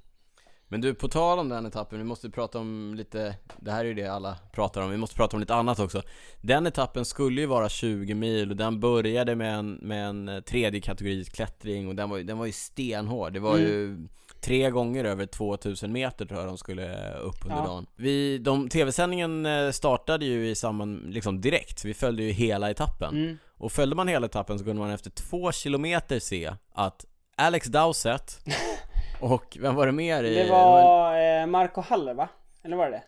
[0.69, 3.85] Men du, på tal om den etappen, vi måste prata om lite, det här är
[3.85, 6.03] ju det alla pratar om, vi måste prata om lite annat också.
[6.41, 10.81] Den etappen skulle ju vara 20 mil och den började med en, med en tredje
[10.81, 13.33] kategoris klättring och den var, den var ju stenhård.
[13.33, 13.63] Det var Mm.
[13.69, 14.09] ju
[14.41, 17.65] tre gånger över 2000 meter tror jag de skulle upp under Ja.
[17.67, 17.87] dagen.
[17.97, 23.15] Vi, de, tv-sändningen eh, startade ju i samband, liksom direkt, vi följde ju hela etappen.
[23.25, 23.39] Mm.
[23.59, 27.05] Och följde man hela etappen så kunde man efter två kilometer se att
[27.37, 28.39] Alex Dowsett
[29.21, 30.35] och vem var det mer i?
[30.35, 32.29] Det var eh, Marco Haller va?
[32.65, 33.03] Eller var det det?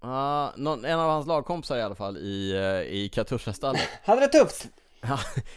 [0.00, 4.28] Ja, någon, en av hans lagkompisar i alla fall i, eh, i Katusha-stallet Hade det
[4.28, 4.68] tufft?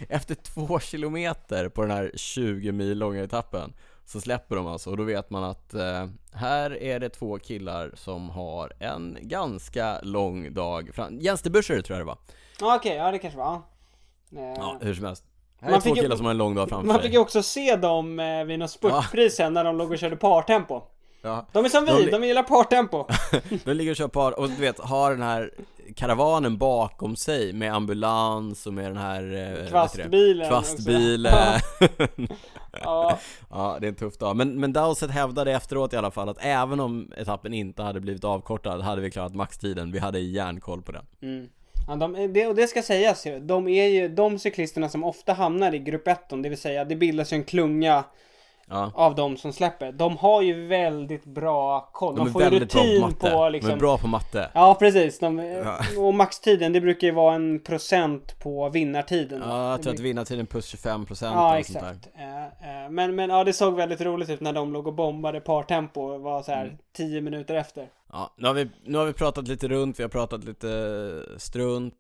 [0.10, 3.74] Efter två kilometer på den här 20 mil långa etappen
[4.06, 7.92] Så släpper de alltså och då vet man att eh, här är det två killar
[7.96, 12.18] som har en ganska lång dag fram Jens de Buscher tror jag det var
[12.60, 13.62] Ja okej, ja det kanske var.
[14.30, 15.26] Ja, hur som helst
[15.62, 17.20] Här är Man två ju- killar som har en lång dag framför Man fick ju
[17.20, 20.82] också se dem eh, vid något spurtpris sen när de låg och körde partempo.
[21.22, 21.46] ja.
[21.52, 23.06] De är som De vi, de gillar partempo.
[23.66, 25.52] De ligger och kör par och du vet, har den här
[25.96, 29.70] karavanen bakom sig med ambulans och med den här eh?
[29.70, 30.54] Kvastbilen.
[30.54, 30.74] också.
[30.76, 31.90] Kvastbil Ja, eh,
[32.84, 33.18] ja,
[33.50, 34.36] Ja, det är en tuff dag.
[34.36, 38.24] Men, men Dowsett hävdade efteråt i alla fall att även om etappen inte hade blivit
[38.24, 39.92] avkortad hade vi klarat maxtiden.
[39.92, 41.06] Vi hade järnkoll på den.
[41.22, 41.48] mm
[41.88, 43.40] ja de, det, och det ska sägas ju.
[43.40, 46.96] De är ju de cyklisterna som ofta hamnar i grupp 1, det vill säga det
[46.96, 48.04] bildas ju en klunga
[48.72, 49.92] Ja, av de som släpper.
[49.92, 52.16] De har ju väldigt bra koll.
[52.16, 53.72] de De, får ju på rutin på, De liksom...
[53.72, 54.50] är bra på matte.
[54.54, 55.78] Ja precis, de, Ja.
[55.98, 59.42] och maxtiden det brukar ju vara en procent på vinnartiden.
[59.48, 61.90] Ja, jag tror att vinnartiden plus 25% Ja eller sånt där.
[61.92, 62.10] exakt.
[62.16, 65.40] Eh, eh, Men, men ja det såg väldigt roligt ut när de låg och bombade
[65.40, 66.78] partempo och var så här Mm.
[66.94, 67.88] 10 minuter efter.
[68.12, 70.68] Ja, nu har, vi, nu har vi pratat lite runt, vi har pratat lite
[71.38, 71.94] strunt.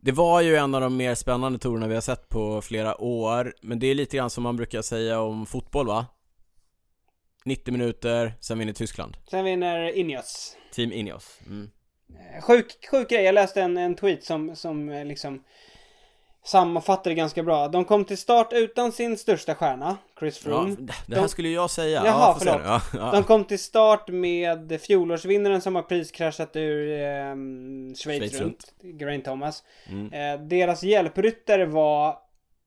[0.00, 3.54] Det var ju en av de mer spännande tourerna vi har sett på flera år,
[3.62, 6.06] men det är lite grann som man brukar säga om fotboll va?
[7.48, 9.16] 90 minuter, sen vinner Tyskland.
[9.30, 10.56] Sen vinner Ineos.
[10.74, 11.38] Team Ineos.
[11.46, 11.70] Mm.
[12.36, 15.44] Eh, Sjuk, sjuk grej, jag läste en, en tweet som, som eh, liksom
[16.44, 17.68] sammanfattar det ganska bra.
[17.68, 20.76] De kom till start utan sin största stjärna, Chris Ja, Froome.
[21.06, 22.02] det här De- skulle jag säga.
[22.04, 22.60] Jaha, ja, förlåt.
[22.64, 23.10] Ja, ja.
[23.12, 29.24] De kom till start med fjolårsvinnaren som har priskraschat ur eh, Schweiz, Schweiz runt, Geraint
[29.24, 29.64] Thomas.
[29.88, 30.12] Mm.
[30.12, 32.18] Eh, deras hjälpryttare var,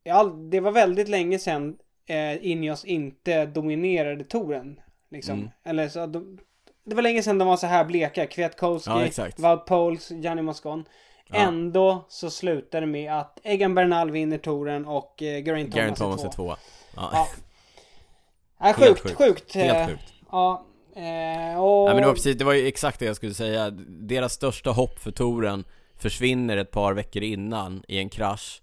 [0.04, 1.76] ja, det var väldigt länge sedan
[2.12, 4.80] eh, Ineos inte dominerade touren.
[5.12, 5.36] Liksom.
[5.40, 5.50] Mm.
[5.64, 6.38] Eller så, de,
[6.86, 8.26] det var länge sedan de var så här bleka.
[8.26, 9.40] Kwiatkowski, Ja, exakt.
[9.40, 10.86] Wout Poels, Gianni Moscon.
[11.28, 11.36] Ja.
[11.36, 16.22] Ändå så slutar det med att Egan Bernal vinner touren och eh, Geraint Thomas, Thomas
[16.24, 16.36] är är två.
[16.44, 16.58] tvåa.
[16.96, 17.10] Ja.
[17.14, 17.28] Ja.
[18.60, 19.18] Ja, Helt sjukt, sjukt.
[19.18, 19.56] sjukt.
[19.56, 20.14] eh, Helt sjukt.
[20.32, 21.90] Ja, eh, och...
[21.90, 23.70] Ja, men det var precis, det var ju exakt det jag skulle säga.
[23.88, 25.64] Deras största hopp för touren
[25.98, 28.62] försvinner ett par veckor innan i en krasch.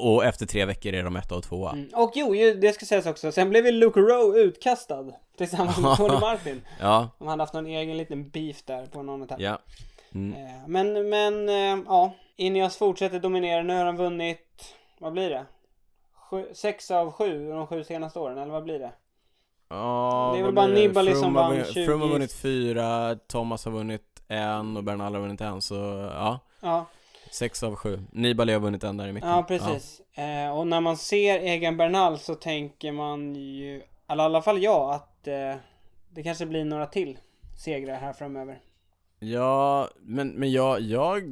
[0.00, 1.72] Och efter tre veckor är de etta och tvåa.
[1.72, 1.88] Mm.
[1.94, 3.32] Och jo, det ska sägas också.
[3.32, 5.04] Sen blev ju Luke Rowe utkastad.
[5.38, 6.62] Tillsammans med Tony Martin.
[6.80, 9.40] Ja, De hade haft någon egen liten beef där på någon etapp.
[9.40, 9.58] ja.
[10.14, 10.32] Mm.
[10.46, 12.12] Eh, Men, men, eh, ja.
[12.36, 13.62] Ineos fortsätter dominera.
[13.62, 15.44] Nu har de vunnit, vad blir det?
[16.30, 18.92] Sju, sex av sju de sju senaste åren, eller vad blir det?
[19.68, 20.66] Ja, Det är väl bara?
[20.66, 21.86] Nibali som har vann vunnit- 20.
[21.86, 25.74] Froome har vunnit fyra, Thomas har vunnit en och Bernal har vunnit en, så
[26.14, 26.38] ja.
[26.60, 26.86] Ja,
[27.30, 28.02] Sex av sju.
[28.12, 29.30] Nibali har vunnit en där i mitten.
[29.30, 30.00] ja precis.
[30.14, 34.62] Eh, och när man ser Egan Bernal så tänker man ju, eller i alla fall
[34.62, 35.54] jag, att eh,
[36.10, 37.18] det kanske blir några till
[37.64, 38.58] segrar här framöver.
[39.22, 41.22] Ja, men, men jag, jag,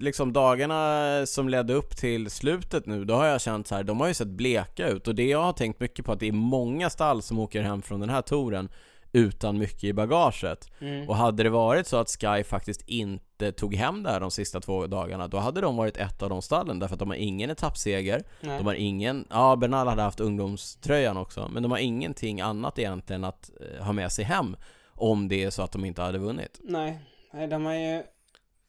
[0.00, 4.00] liksom dagarna som ledde upp till slutet nu, då har jag känt så här, de
[4.00, 6.32] har ju sett bleka ut och det jag har tänkt mycket på att det är
[6.32, 8.68] många stall som åker hem från den här touren
[9.12, 10.70] utan mycket i bagaget.
[10.80, 11.08] Mm.
[11.08, 13.24] Och hade det varit så att Sky faktiskt inte
[13.56, 16.42] tog hem det här de sista två dagarna, då hade de varit ett av de
[16.42, 18.58] stallen därför att de har ingen etappseger, Nej.
[18.58, 23.24] de har ingen, ja Bernal hade haft ungdomströjan också, men de har ingenting annat egentligen
[23.24, 24.56] att eh, ha med sig hem
[24.94, 26.60] om det är så att de inte hade vunnit.
[26.62, 26.98] Nej,
[27.32, 28.02] nej de har ju...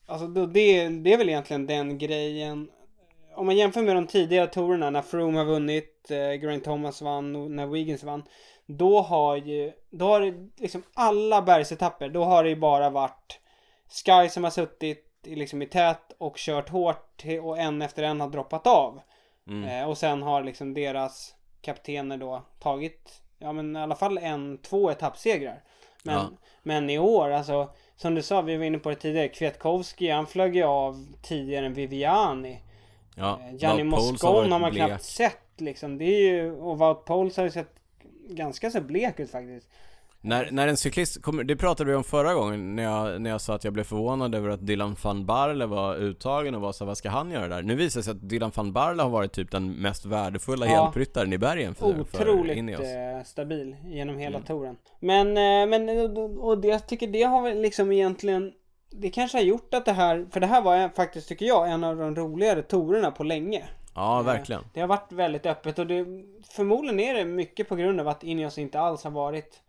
[0.05, 2.69] Alltså det, det är väl egentligen den grejen.
[3.35, 7.35] Om man jämför med de tidigare tourerna när Froome har vunnit, eh, Grant Thomas vann
[7.35, 8.23] och när Wiggins vann.
[8.65, 13.39] Då har ju, då har det liksom alla bergsetapper, då har det ju bara varit
[13.89, 18.21] Sky som har suttit i, liksom i tät och kört hårt och en efter en
[18.21, 19.01] har droppat av.
[19.47, 19.69] Mm.
[19.69, 24.57] Eh, och sen har liksom deras kaptener då tagit, ja men i alla fall en,
[24.57, 25.63] två etappsegrar.
[26.03, 26.29] Men, Ja.
[26.63, 30.27] men i år, alltså som du sa, vi var inne på det tidigare, Kwiatkowski, han
[30.27, 32.59] flög ju av tidigare än Viviani.
[33.15, 34.85] Ja, Eh, Gianni Moscon har man blek.
[34.87, 35.97] knappt sett liksom.
[35.97, 37.75] Det är ju, och Wout Poels har ju sett
[38.29, 39.69] ganska så blek ut faktiskt.
[40.21, 43.41] När, när en cyklist kommer, det pratade vi om förra gången när jag, när jag
[43.41, 46.85] sa att jag blev förvånad över att Dylan van Barle var uttagen och var så
[46.85, 47.61] vad ska han göra där?
[47.61, 50.71] Nu visar det sig att Dylan van Barle har varit typ den mest värdefulla Ja.
[50.71, 52.81] hjälpryttaren i bergen för, för Otroligt Ineos.
[52.81, 54.47] eh, stabil genom hela Mm.
[54.47, 54.75] touren.
[54.99, 58.51] Men, eh, men och- och det, jag tycker det har väl liksom egentligen
[58.91, 61.83] det kanske har gjort att det här, för det här var faktiskt tycker jag en
[61.83, 63.63] av de roligare tourerna på länge.
[63.95, 64.61] Ja, Eh, verkligen.
[64.73, 66.05] Det har varit väldigt öppet och det,
[66.55, 69.59] förmodligen är det mycket på grund av att Ineos inte alls har varit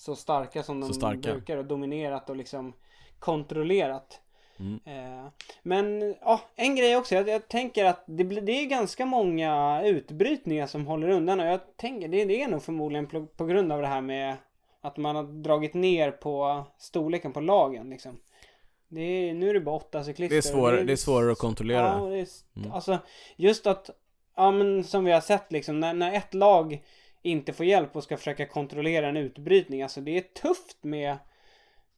[0.00, 1.32] så starka som de starka.
[1.32, 2.72] brukar och dominerat och liksom
[3.18, 4.20] kontrollerat.
[4.58, 4.80] Mm.
[4.84, 5.26] Eh,
[5.62, 7.14] Men ja, en grej också.
[7.14, 11.46] Jag, jag tänker att det, blir, det är ganska många utbrytningar som håller undan och
[11.46, 14.36] jag tänker det, det är nog förmodligen på, på grund av det här med
[14.80, 18.16] att man har dragit ner på storleken på lagen liksom.
[18.88, 20.34] Det är, nu är det bara åtta cyklister.
[20.34, 21.98] Det är, svår, och det är svårare att kontrollera.
[21.98, 22.26] Ja, det är,
[22.56, 22.72] Mm.
[22.72, 22.98] alltså
[23.36, 23.90] just att,
[24.36, 26.82] ja men som vi har sett liksom, när, när ett lag
[27.22, 31.16] inte får hjälp och ska försöka kontrollera en utbrytning, alltså det är tufft med,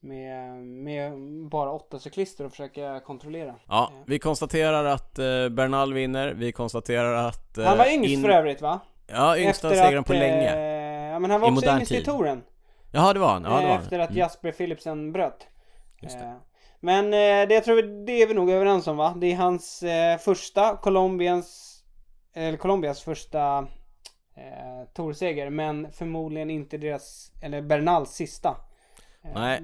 [0.00, 1.12] med, med
[1.50, 3.54] bara åtta cyklister och försöka kontrollera.
[3.68, 7.58] Ja, Eh, vi konstaterar att eh, Bernal vinner, vi konstaterar att...
[7.58, 8.80] eh, Han var yngst in- för övrigt va?
[9.06, 10.72] Ja, yngsta att, på eh, länge.
[11.12, 12.42] Ja men han var I också yngst i touren.
[12.92, 13.42] Jaha, det var han.
[13.44, 13.82] Ja, det eh, var han.
[13.82, 14.18] efter att Mm.
[14.18, 15.46] Jasper Philipsen bröt.
[16.02, 16.24] Just det.
[16.24, 16.32] Eh,
[16.80, 19.14] Men eh, det tror vi, det är vi nog överens om va?
[19.20, 21.78] Det är hans eh, första, Colombians,
[22.34, 23.66] eller Colombias första
[24.36, 28.48] eh, Tourseger men förmodligen inte deras, eller Bernals sista.
[29.24, 29.60] Eh, Nej.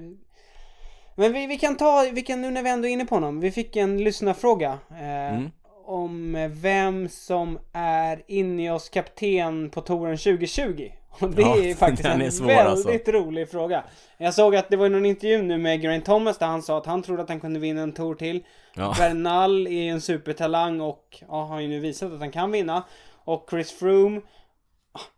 [1.15, 3.39] Men vi, vi kan ta, vi kan nu när vi ändå är inne på honom,
[3.39, 4.79] vi fick en lyssnarfråga.
[4.91, 5.51] Eh, Mm.
[5.85, 10.91] Om vem som är Ineos kapten på touren 2020.
[11.09, 13.11] Och det Ja, är faktiskt en svår, väldigt alltså.
[13.11, 13.83] rolig fråga.
[14.17, 16.85] Jag såg att det var någon intervju nu med Geraint Thomas där han sa att
[16.85, 18.43] han trodde att han kunde vinna en tour till.
[18.75, 18.95] Ja.
[18.97, 22.83] Bernal är en supertalang och ja, har ju nu visat att han kan vinna.
[23.23, 24.21] Och Chris Froome,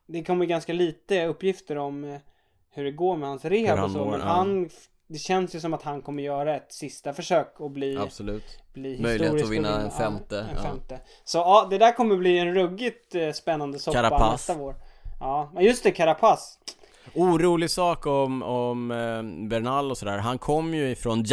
[0.07, 2.19] det kommer ganska lite uppgifter om eh,
[2.69, 3.97] hur det går med hans rehab Hur och han så.
[4.05, 4.25] mår, Men ja.
[4.25, 4.69] han,
[5.07, 8.43] det känns ju som att han kommer göra ett sista försök och bli, Absolut.
[8.73, 10.61] bli Möjlighet att vinna en ja, femte, en ja.
[10.61, 10.99] femte.
[11.23, 14.31] Så ja, det där kommer bli en ruggigt eh, spännande soppa Carapaz.
[14.31, 14.75] nästa vår.
[15.19, 16.57] Ja, men just det, Carapaz.
[17.15, 20.17] Orolig sak om, om eh, Bernal och sådär.
[20.17, 21.23] Han kom ju ifrån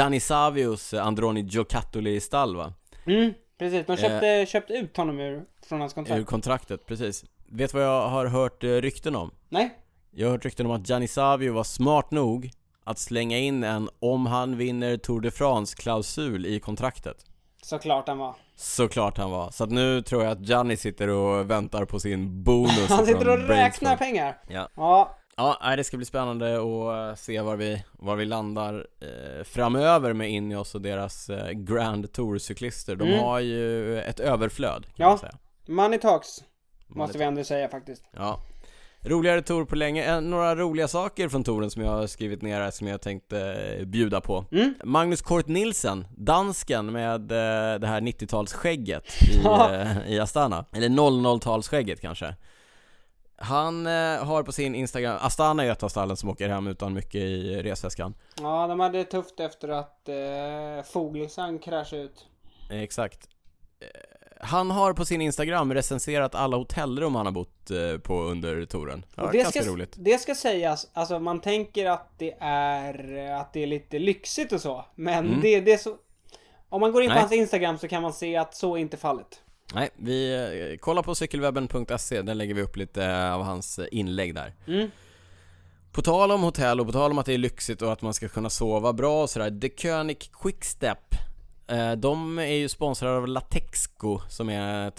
[0.95, 2.73] eh, Androni Giocattoli stall va?
[3.07, 3.87] Mm, precis.
[3.87, 3.99] De Eh.
[3.99, 6.21] köpte, köpte ut honom ur, från hans kontrakt.
[6.21, 7.25] Ur kontraktet, precis.
[7.51, 9.31] Vet vad jag har hört eh, rykten om?
[9.49, 9.79] Nej?
[10.11, 12.51] Jag har hört rykten om att Gianni Savio var smart nog
[12.85, 17.17] att slänga in en om han vinner Tour de France-klausul i kontraktet.
[17.63, 18.35] Såklart han var.
[18.57, 19.51] Såklart han var.
[19.51, 23.29] Så att nu tror jag att Gianni sitter och väntar på sin bonus Han sitter
[23.29, 24.39] och räknar pengar.
[24.49, 24.69] Ja.
[24.77, 29.45] Ja, Ja, det ska bli spännande att eh, se var vi, var vi landar eh,
[29.45, 32.97] framöver med Ineos och deras eh, Grand Tour-cyklister.
[32.97, 33.21] De Mm.
[33.25, 35.09] har ju ett överflöd kan Ja.
[35.09, 35.35] man säga.
[35.69, 36.29] money talks.
[36.89, 38.05] Måste vi ändå säga faktiskt.
[38.17, 38.41] Ja.
[39.01, 40.21] Roligare tour på länge.
[40.21, 43.85] Några roliga saker från touren som jag har skrivit ner här som jag tänkte eh,
[43.85, 44.45] bjuda på.
[44.53, 44.75] Mm.
[44.85, 49.47] Magnus Kort Nielsen, dansken med eh, det här 90-talsskägget i,
[50.07, 50.65] eh, i Astana.
[50.73, 52.35] Eller 00-talsskägget kanske.
[53.41, 57.21] Han har på sin Instagram, Astana är ett av stallen som åker hem utan mycket
[57.21, 58.15] i resväskan.
[58.41, 62.27] Ja, de hade det tufft efter att eh, Fogelsang kraschade ut.
[62.71, 63.29] Exakt.
[64.41, 68.65] Eh, Han har på sin Instagram recenserat alla hotellrum han har bott eh, på under
[68.67, 69.05] touren.
[69.15, 69.95] Var det ganska ska, roligt.
[69.99, 74.61] det ska sägas, alltså man tänker att det är, att det är lite lyxigt och
[74.61, 74.85] så.
[74.95, 75.41] Men Mm.
[75.41, 75.95] det, det är så...
[76.69, 77.21] Om man går in på Nej.
[77.21, 79.41] hans Instagram så kan man se att så är inte fallet.
[79.75, 80.35] Nej, vi
[80.73, 84.55] eh, kollar på cykelwebben.se, där lägger vi upp lite av hans eh, inlägg där.
[84.67, 84.91] Mm.
[85.93, 88.15] På tal om hotell och på tal om att det är lyxigt och att man
[88.15, 89.61] ska kunna sova bra och sådär.
[89.61, 91.19] The König Quickstep eh,
[91.99, 94.97] De är ju sponsrade av Latexco som är ett,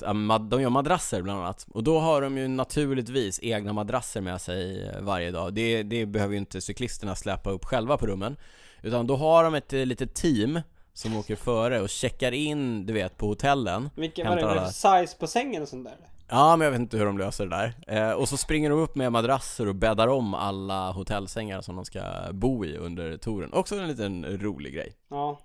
[0.49, 1.67] de gör madrasser bland annat.
[1.73, 5.53] Och då har de ju naturligtvis egna madrasser med sig eh, varje dag.
[5.53, 8.35] Det, det behöver ju inte cyklisterna släpa upp själva på rummen.
[8.81, 10.61] Utan då har de ett eh, litet team
[10.93, 13.89] som åker före och checkar in, du vet, på hotellen.
[13.95, 14.49] Vilken var det?
[14.49, 15.95] alla- Size på sängen och sånt där?
[16.31, 17.73] Ja, men jag vet inte hur de löser det där.
[17.87, 21.85] Eh, och så springer de upp med madrasser och bäddar om alla hotellsängar som de
[21.85, 22.01] ska
[22.31, 23.53] bo i under touren.
[23.53, 24.93] Också en liten rolig grej.
[25.09, 25.39] Ja.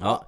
[0.00, 0.24] Ja.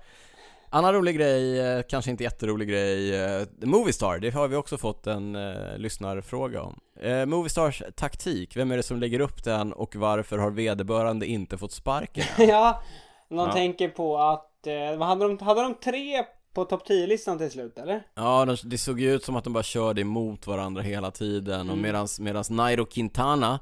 [0.74, 5.06] Annan rolig grej, eh, kanske inte jätterolig grej, eh, Movistar, det har vi också fått
[5.06, 6.80] en eh, lyssnarfråga om.
[7.00, 11.58] Eh, Movistars taktik, vem är det som lägger upp den och varför har vederbörande inte
[11.58, 12.24] fått sparken?
[12.48, 12.82] ja.
[13.28, 13.52] Någon Ja.
[13.52, 18.02] tänker på att, eh, hade de, hade de tre på topp 10-listan till slut eller?
[18.14, 21.60] Ja, de- det såg ju ut som att de bara körde emot varandra hela tiden
[21.60, 21.80] och Mm.
[21.82, 23.60] medans, medans Nairo Quintana,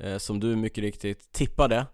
[0.00, 1.86] eh, som du mycket riktigt tippade,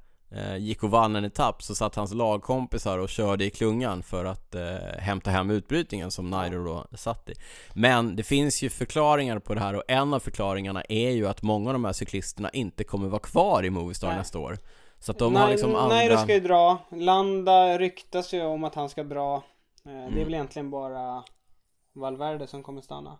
[0.58, 4.54] gick och vann en etapp så satt hans lagkompisar och körde i klungan för att
[4.54, 4.62] eh,
[4.98, 7.34] hämta hem utbrytningen som Nairo då satt i.
[7.74, 11.42] Men det finns ju förklaringar på det här och en av förklaringarna är ju att
[11.42, 14.16] många av de här cyklisterna inte kommer vara kvar i Movistar Nej.
[14.16, 14.58] nästa år.
[14.98, 15.96] Så att de har liksom andra...
[15.96, 16.78] Nairo ska ju dra.
[16.90, 19.34] Landa ryktas ju om att han ska dra.
[19.36, 19.42] Eh,
[19.84, 20.24] Det är Mm.
[20.24, 21.24] väl egentligen bara
[21.94, 23.18] Valverde som kommer stanna.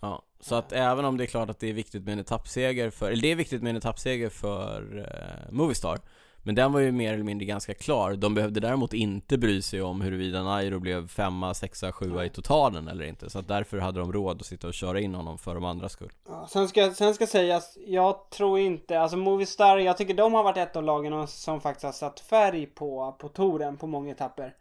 [0.00, 2.90] Ja, så att även om det är klart att det är viktigt med en etappseger
[2.90, 5.98] för, eller det är viktigt med en etappseger för eh, Movistar
[6.46, 9.82] Men den var ju mer eller mindre ganska klar De behövde däremot inte bry sig
[9.82, 14.00] om huruvida Nairo blev femma, sexa, sjua i totalen eller inte Så att därför hade
[14.00, 16.90] de råd att sitta och köra in honom för de andra skull Ja, sen, ska,
[16.94, 20.82] sen ska sägas, jag tror inte, alltså Movistar, jag tycker de har varit ett av
[20.82, 24.54] lagen som faktiskt har satt färg på, på touren på många etapper.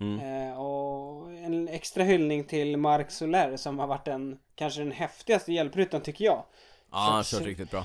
[0.00, 0.48] Mm.
[0.50, 5.52] Eh, och en extra hyllning till Marc Soler som har varit den, kanske den häftigaste
[5.52, 6.42] hjälpryttaren tycker jag.
[6.92, 7.84] Ja, han har Så- kört riktigt bra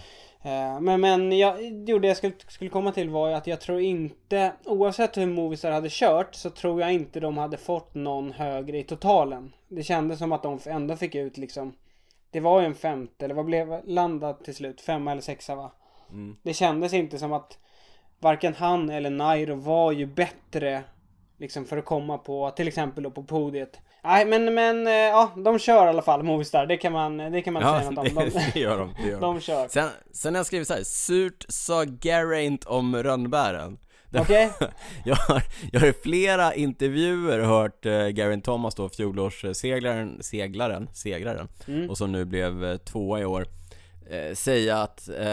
[0.82, 3.82] men men jag, jo, det jag skulle, skulle komma till var ju att jag tror
[3.82, 8.78] inte, oavsett hur Movistar hade kört, så tror jag inte de hade fått någon högre
[8.78, 9.54] i totalen.
[9.68, 11.74] Det kändes som att de ändå fick ut liksom,
[12.32, 14.82] det var ju en femte, eller vad blev landat till slut?
[14.82, 15.72] Femma eller sexa va?
[16.12, 16.38] mm.
[16.43, 17.58] Det kändes inte som att
[18.20, 20.84] varken han eller Nairo var ju bättre
[21.38, 23.80] liksom för att komma på till exempel då på podiet.
[24.06, 26.66] Nej men men eh, ja, de kör i alla fall Movistar.
[26.66, 28.16] Det kan man, det kan man Ja, säga något om.
[28.16, 29.22] De, det gör de, det gör de.
[29.22, 29.68] de kör.
[29.68, 33.78] Sen, sen har jag skrivit så här, surt sa Geraint om rönnbären
[34.20, 34.49] Okej?
[35.06, 35.41] jag, har,
[35.72, 41.89] jag har i flera intervjuer hört eh, Geraint Thomas då, fjolårsseglaren, seglaren, segraren, Mm.
[41.89, 43.45] och som nu blev eh, tvåa i år
[44.34, 45.26] Säga att eh,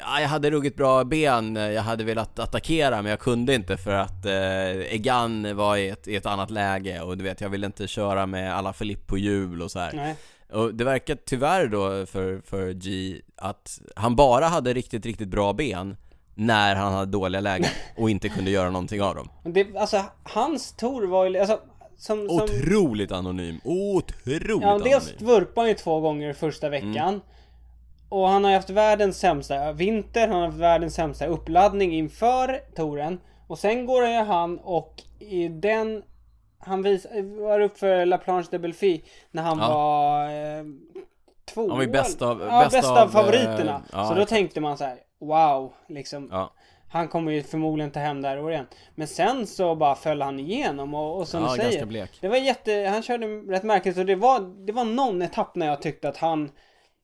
[0.00, 3.76] ja, jag hade ruggigt bra ben, eh, jag hade velat attackera men jag kunde inte
[3.76, 7.48] för att eh, Egan var i ett, i ett annat läge och du vet jag
[7.48, 9.92] ville inte köra med alla Filipp på hjul och så här.
[9.92, 10.16] Nej.
[10.52, 15.52] Och det verkar tyvärr då för, för G att han bara hade riktigt, riktigt bra
[15.52, 15.96] ben
[16.34, 19.28] när han hade dåliga lägen och inte kunde göra någonting av dem.
[19.44, 21.60] Det, alltså hans tour var ju, alltså
[21.98, 25.26] som, som Otroligt anonym, otroligt Ja, dels anonym.
[25.26, 27.20] vurpade han ju två gånger första veckan.
[28.08, 33.20] Och han har haft världens sämsta vinter, han har haft världens sämsta uppladdning inför touren.
[33.48, 36.02] Och sen går ju han och i den
[36.58, 37.06] han vis,
[37.40, 39.68] var upp för La Planche de Belfi när han Ja.
[39.68, 40.64] var eh,
[41.54, 43.74] två Han var ju bäst av- ja, bäst bäst av, av favoriterna.
[43.74, 44.28] eh, ja, så då exakt.
[44.28, 46.28] tänkte man så här: wow, liksom.
[46.32, 46.52] Ja,
[46.88, 48.66] Han kommer ju förmodligen ta hem det här igen.
[48.94, 51.70] Men sen så bara föll han igenom och, och som ja du säger.
[51.70, 52.18] ganska blek.
[52.20, 55.66] Det var jätte, han körde rätt märkligt och det var, det var någon etapp när
[55.66, 56.50] jag tyckte att han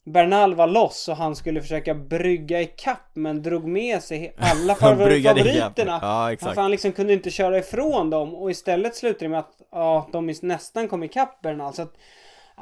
[0.05, 4.74] Bernal var loss och han skulle försöka brygga i kapp men drog med sig alla
[4.74, 5.98] favoriterna.
[6.03, 6.55] Ja, exakt.
[6.55, 10.09] För han liksom kunde inte köra ifrån dem och istället slutade det med att ja,
[10.12, 11.74] de nästan kom ikapp Bernal.
[11.74, 11.94] Så att,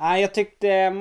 [0.00, 0.92] nej, jag tyckte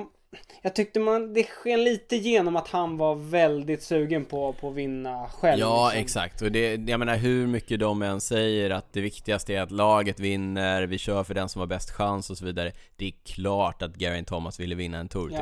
[0.61, 4.75] jag tyckte man, det sken lite igenom att han var väldigt sugen på, på att
[4.75, 5.59] vinna själv.
[5.59, 6.01] Ja, liksom.
[6.01, 6.41] exakt.
[6.41, 10.19] Och det, jag menar hur mycket de än säger att det viktigaste är att laget
[10.19, 12.71] vinner, vi kör för den som har bäst chans och så vidare.
[12.95, 15.39] Det är klart att Geraint Thomas ville vinna en tour till.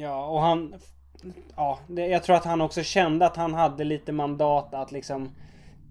[0.00, 0.74] Ja, och han...
[1.56, 5.30] Ja, det, jag tror att han också kände att han hade lite mandat att liksom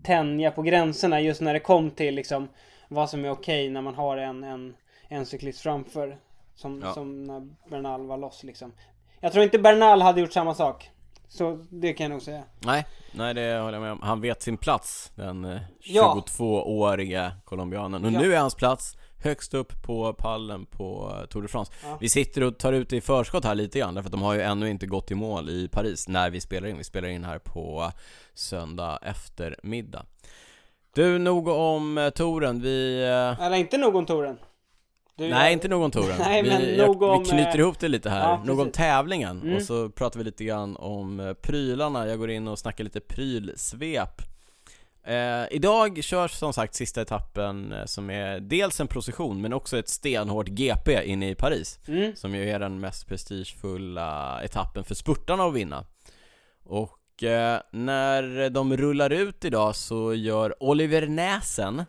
[0.04, 2.48] tänja på gränserna just när det kom till liksom
[2.88, 4.76] vad som är okej när man har en, en,
[5.08, 6.18] en cyklist framför.
[6.56, 6.94] Som, Ja.
[6.94, 8.72] som när Bernal var loss liksom.
[9.20, 10.90] Jag tror inte Bernal hade gjort samma sak.
[11.28, 12.44] Så det kan jag nog säga.
[12.60, 14.02] Nej, nej det håller jag med om.
[14.02, 16.24] Han vet sin plats, den eh, Ja.
[16.28, 18.06] 22-åriga colombianen.
[18.06, 18.20] Och Ja.
[18.20, 21.72] nu är hans plats högst upp på pallen på eh, Tour de France.
[21.84, 21.98] Ja.
[22.02, 24.34] Vi sitter och tar ut det i förskott här lite grann, därför att de har
[24.34, 26.78] ju ännu inte gått i mål i Paris när vi spelar in.
[26.78, 27.92] Vi spelar in här på
[28.34, 30.06] söndag eftermiddag.
[30.94, 32.62] Du, nog om eh, touren.
[32.62, 33.04] Vi...
[33.04, 34.38] eh, Eller inte någon touren.
[35.16, 36.16] Du, Nej, inte nog om touren.
[36.20, 38.30] Nej, vi, men jag, nog om, vi knyter eh, ihop det lite här.
[38.30, 38.78] ja, nog om precis.
[38.78, 39.42] tävlingen.
[39.42, 39.56] Mm.
[39.56, 42.08] Och så pratar vi lite grann om eh, prylarna.
[42.08, 44.22] Jag går in och snackar lite prylsvep.
[45.08, 49.78] Eh, idag körs som sagt sista etappen eh, som är dels en procession men också
[49.78, 51.80] ett stenhårt GP inne i Paris.
[51.88, 52.16] Mm.
[52.16, 55.86] Som ju är den mest prestigefulla etappen för spurtarna att vinna.
[56.64, 61.80] Och eh, när de rullar ut idag så gör Oliver Näsen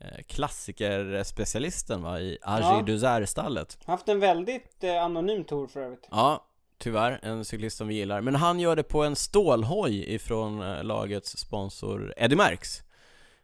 [0.00, 2.48] eh, klassikerspecialisten va, i Ja.
[2.48, 3.78] Agi Duzar-stallet.
[3.86, 6.08] Haft en väldigt eh, anonym tour för övrigt.
[6.10, 6.46] Ja,
[6.80, 8.20] tyvärr, en cyklist som vi gillar.
[8.20, 12.82] Men han gör det på en stålhoj ifrån eh, lagets sponsor Eddie Merckx.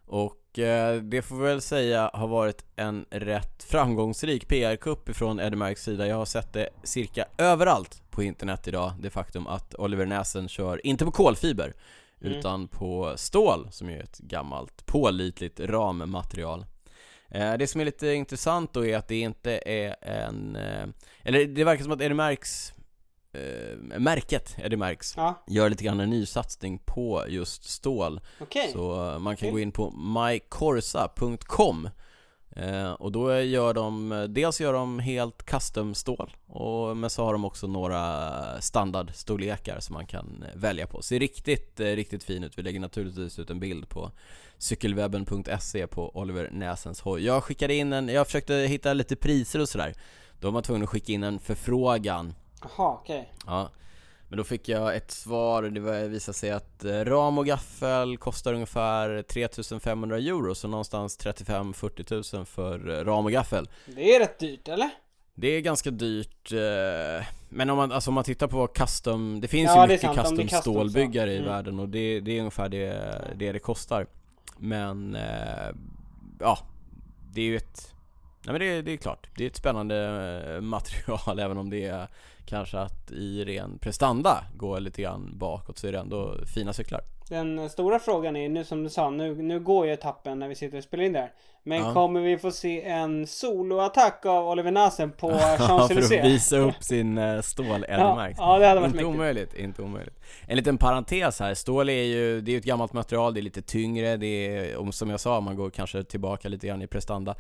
[0.07, 5.57] Och eh, det får vi väl säga har varit en rätt framgångsrik PR-kupp ifrån Eddie
[5.57, 6.07] Merckx sida.
[6.07, 10.87] Jag har sett det cirka överallt på internet idag, det faktum att Oliver Näsen kör,
[10.87, 11.73] inte på kolfiber,
[12.21, 12.39] Mm.
[12.39, 16.67] utan på stål, som är ett gammalt pålitligt rammaterial.
[17.31, 20.87] Eh, Det som är lite intressant då är att det inte är en, eh,
[21.23, 22.73] eller det verkar som att Eddie Merckx
[23.37, 28.21] eh, märket Eddie Merckx Ja, gör lite grann en nysatsning på just stål.
[28.41, 28.71] Okej.
[28.73, 29.53] Så eh, man kan Kul.
[29.53, 31.89] gå in på mycorsa.com
[32.57, 37.33] eh, Och då gör de, dels gör de helt custom stål och, Men så har
[37.33, 41.03] de också några standardstorlekar som man kan eh, välja på.
[41.03, 42.59] Ser riktigt, eh, riktigt fin ut.
[42.59, 44.11] Vi lägger naturligtvis ut en bild på
[44.59, 47.25] cykelwebben.se på Oliver Näsens hoj.
[47.25, 49.95] Jag skickade in en, jag försökte hitta lite priser och sådär.
[50.41, 53.33] Då var man tvungen att skicka in en förfrågan Jaha, okej.
[53.47, 53.71] Ja
[54.29, 58.17] Men då fick jag ett svar, det var- visade sig att eh, ram och gaffel
[58.17, 64.21] kostar ungefär 3500 euro Så någonstans 35-40 000 för eh, ram och gaffel Det är
[64.21, 64.91] rätt dyrt, eller?
[65.35, 69.49] Det är ganska dyrt eh, Men om man, alltså om man tittar på custom Det
[69.49, 71.49] finns Ja, ju det mycket sant, det custom stålbyggare i Mm.
[71.49, 74.07] världen och det, det är ungefär det, det det kostar
[74.59, 75.17] Men
[76.41, 76.59] Ja
[77.33, 77.93] Det är ju ett
[78.45, 82.09] Nej men det, det är klart, det är ett spännande material även om det är
[82.47, 87.01] kanske att i ren prestanda går lite grann bakåt så är det ändå fina cyklar
[87.29, 90.55] Den stora frågan är nu som du sa, nu, nu går ju etappen när vi
[90.55, 91.33] sitter och spelar in där.
[91.63, 91.93] Men Ja.
[91.95, 96.23] kommer vi få se en soloattack av Oliver Nasen på för att Champs-Élysées?
[96.23, 99.05] visa upp sin eh, stål ja, ja, det hade varit Inte mäktigt.
[99.05, 100.21] omöjligt, inte omöjligt.
[100.47, 103.63] En liten parentes här, stål är ju, det är ett gammalt material, det är lite
[103.63, 107.35] tyngre, det är, om- som jag sa, man går kanske tillbaka lite grann i prestanda.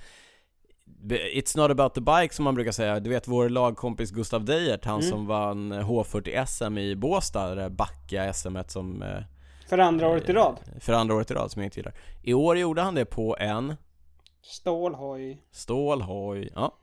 [1.08, 4.84] It's not about the bike som man brukar säga, du vet vår lagkompis Gustav Deijert,
[4.84, 5.10] han Mm.
[5.10, 9.22] som vann H40 SM i Båstad, det där backa SM som eh,
[9.68, 10.56] För andra året i rad.
[10.80, 11.94] för andra året i rad som jag inte gillar.
[12.22, 13.74] I år gjorde han det på en
[14.42, 15.42] Stålhoj.
[15.50, 16.74] stålhoj, ja.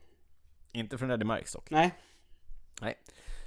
[0.71, 1.69] Inte från Eddie Merckx dock.
[1.69, 1.91] Nej.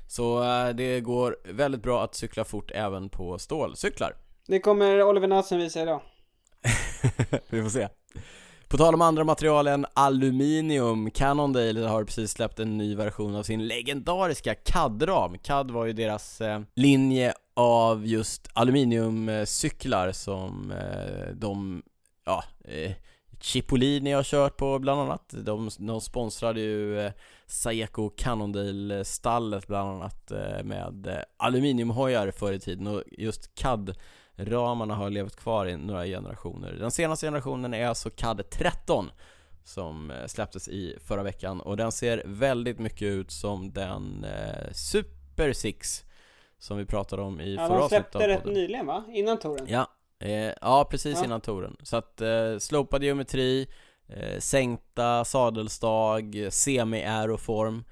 [0.09, 4.13] Så eh, det går väldigt bra att cykla fort även på stålcyklar.
[4.47, 6.01] Det kommer Oliver Nasen visa idag.
[7.49, 7.89] Vi får se.
[8.69, 13.43] På tal om andra material än aluminium, Cannondale har precis släppt en ny version av
[13.43, 15.39] sin legendariska CAD-ram.
[15.39, 21.83] CAD var ju deras eh, linje av just aluminiumcyklar som eh, de,
[22.25, 22.93] ja, eh,
[23.41, 25.35] Cipollini har kört på bland annat.
[25.45, 27.13] De, de sponsrade ju eh,
[27.47, 33.95] Saeco Cannondale-stallet bland annat eh, med eh, aluminiumhojar förr i tiden och just CAD
[34.37, 36.73] ramarna har levt kvar i några generationer.
[36.73, 39.11] Den senaste generationen är alltså CAD 13
[39.65, 44.73] som eh, släpptes i förra veckan och den ser väldigt mycket ut som den eh,
[44.73, 46.05] Super 6
[46.59, 48.55] som vi pratade om i Ja, förra de avsnittet släppte av rätt podden.
[48.55, 49.05] nyligen va?
[49.09, 49.67] Innan touren.
[49.69, 49.87] Ja,
[50.21, 51.25] eh, ja precis Ja.
[51.25, 51.77] innan touren.
[51.83, 53.67] Så att eh, slopad geometri,
[54.09, 57.85] eh, sänkta sadelstag, semi-aeroform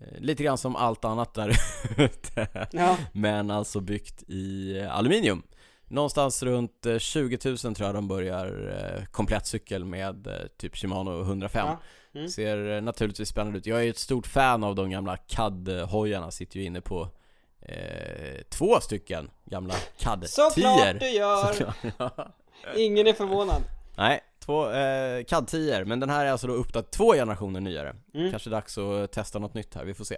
[0.00, 1.48] eh, Lite grann som allt annat där
[1.98, 2.96] ute Ja.
[3.12, 5.42] Men alltså byggt i aluminium
[5.92, 8.68] Någonstans runt eh, 20 000 tror jag de börjar
[8.98, 11.78] eh, komplett cykel med eh, typ Shimano 105 Ja.
[12.14, 12.28] Mm.
[12.28, 16.30] Ser eh, naturligtvis spännande ut Jag är ju ett stort fan av de gamla CAD-hojarna
[16.30, 17.08] Sitter ju inne på
[17.60, 21.52] eh, två stycken gamla CAD-tior Såklart du gör!
[21.52, 22.32] Såklart, ja.
[22.76, 23.62] Ingen är förvånad.
[23.96, 27.96] Nej, två eh, CAD 10 men den här är alltså då uppdaterad två generationer nyare
[28.14, 28.30] Mm.
[28.30, 30.16] Kanske dags att testa något nytt här, vi får se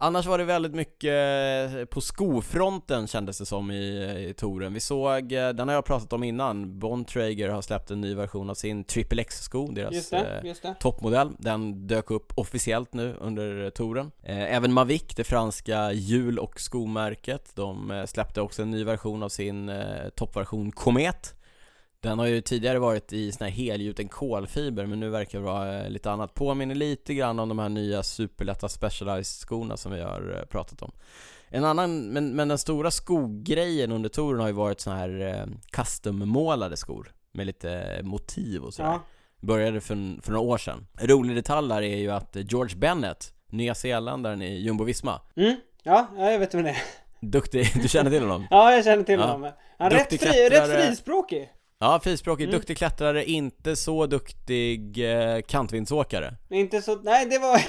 [0.00, 5.32] Annars var det väldigt mycket på skofronten kändes det som i, i touren Vi såg,
[5.32, 8.84] eh, den har jag pratat om innan, Bontrager har släppt en ny version av sin
[8.84, 10.74] Triple X-sko, deras Just eh, det, just det.
[10.80, 11.30] toppmodell.
[11.38, 14.10] Den dök upp officiellt nu under touren.
[14.22, 19.22] Eh, även Mavic, det franska hjul och skomärket, de eh, släppte också en ny version
[19.22, 21.34] av sin eh, toppversion Komet.
[22.02, 25.82] Den har ju tidigare varit i sån här helgjuten kolfiber men nu verkar det vara
[25.82, 26.34] eh, lite annat.
[26.34, 30.92] Påminner lite grann om de här nya superlätta Specialized-skorna som vi har eh, pratat om.
[31.48, 35.46] En annan, men, men den stora skogrejen under touren har ju varit såna här eh,
[35.72, 38.88] custom-målade skor med lite motiv och sådär.
[38.90, 39.00] Ja.
[39.40, 40.86] Började för, för några år sedan.
[41.00, 45.56] En rolig detalj där är ju att George Bennett, Nya Zeeländaren i Jumbo-Visma, Mm.
[45.82, 46.76] Ja, ja, jag vet vem det är.
[47.20, 48.46] duktig, du känner till honom?
[48.50, 49.26] Ja, jag känner till Ja.
[49.26, 49.50] honom.
[49.78, 51.50] Han är rätt, fri, rätt frispråkig.
[51.80, 52.56] Ja, frispråkig, Mm.
[52.56, 56.34] duktig klättrare, inte så duktig eh, kantvindsåkare.
[56.50, 57.60] Inte så, nej det var...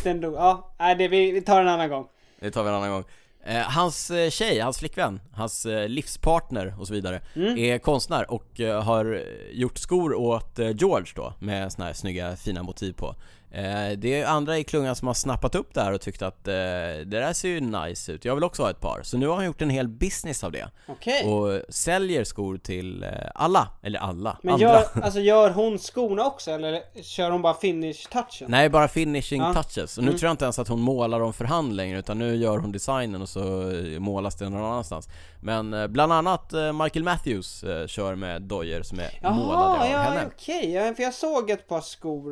[0.04, 0.34] Den dog.
[0.34, 2.06] Ja, nej det, vi, vi tar en annan gång.
[2.40, 3.04] Det tar vi en annan gång.
[3.44, 7.58] Eh, hans eh, tjej, hans flickvän, hans eh, livspartner och så vidare Mm.
[7.58, 9.20] är konstnär och eh, har eh,
[9.58, 13.14] gjort skor åt eh, George då med såna här snygga fina motiv på.
[13.54, 16.48] Eh, det är andra i klungan som har snappat upp det här och tyckt att
[16.48, 19.00] eh, det där ser ju nice ut, jag vill också ha ett par.
[19.02, 21.24] Så nu har han gjort en hel business av det Okej.
[21.24, 24.66] och säljer skor till eh, alla, eller alla, Men andra.
[24.68, 28.50] gör, alltså gör hon skorna också eller kör hon bara finish touchen?
[28.50, 29.54] Nej, bara finishing Ja.
[29.54, 29.98] touches.
[29.98, 30.18] Och nu Mm.
[30.18, 32.72] tror jag inte ens att hon målar dem för hand längre utan nu gör hon
[32.72, 35.08] designen och så eh, målas det någon annanstans.
[35.40, 40.30] Men bland annat Michael Matthews kör med dojor som är målade Jaha, av ja henne.
[40.34, 40.70] okej.
[40.72, 42.22] Ja, för jag såg ett par skor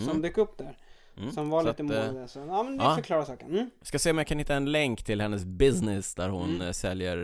[0.00, 0.22] som Mm.
[0.22, 0.61] dök upp där.
[1.16, 1.32] Mm.
[1.32, 2.28] Som var lite eh, målade.
[2.28, 2.94] Så, ja men det ja.
[2.94, 3.50] förklarar saken.
[3.50, 3.70] Mm.
[3.82, 6.60] Ska se om jag kan hitta en länk till hennes business där hon Mm.
[6.66, 7.16] eh, säljer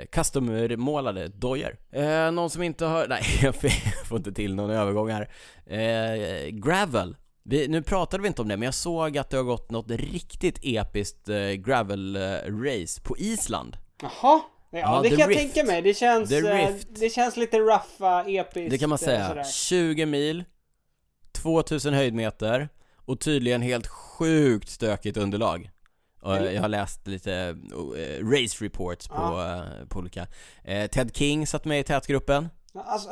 [0.00, 1.76] eh, custom-målade dojor.
[1.92, 3.54] Eh, någon som inte har, nej jag
[4.06, 5.28] får inte till någon övergång här.
[5.66, 7.16] Eh, gravel.
[7.42, 9.90] Vi, nu pratade vi inte om det, men jag såg att det har gått något
[9.90, 13.76] riktigt episkt eh, gravel-race på Island.
[14.02, 14.10] Jaha.
[14.70, 15.40] Ja, Ja, det kan jag Rift.
[15.54, 15.82] tänka mig.
[15.82, 18.70] Det känns, eh, det känns lite ruffa, episkt.
[18.70, 19.28] Det kan man eh, säga.
[19.28, 19.44] sådär.
[19.44, 20.44] 20 mil,
[21.32, 22.68] 2000 höjdmeter
[23.08, 25.70] och tydligen helt sjukt stökigt underlag.
[26.22, 27.32] Jag har läst lite
[27.96, 29.56] eh, race reports på, Ja.
[29.56, 30.26] eh, på olika.
[30.64, 32.48] Eh, Ted King satt med i tätgruppen.
[32.74, 33.08] Alltså,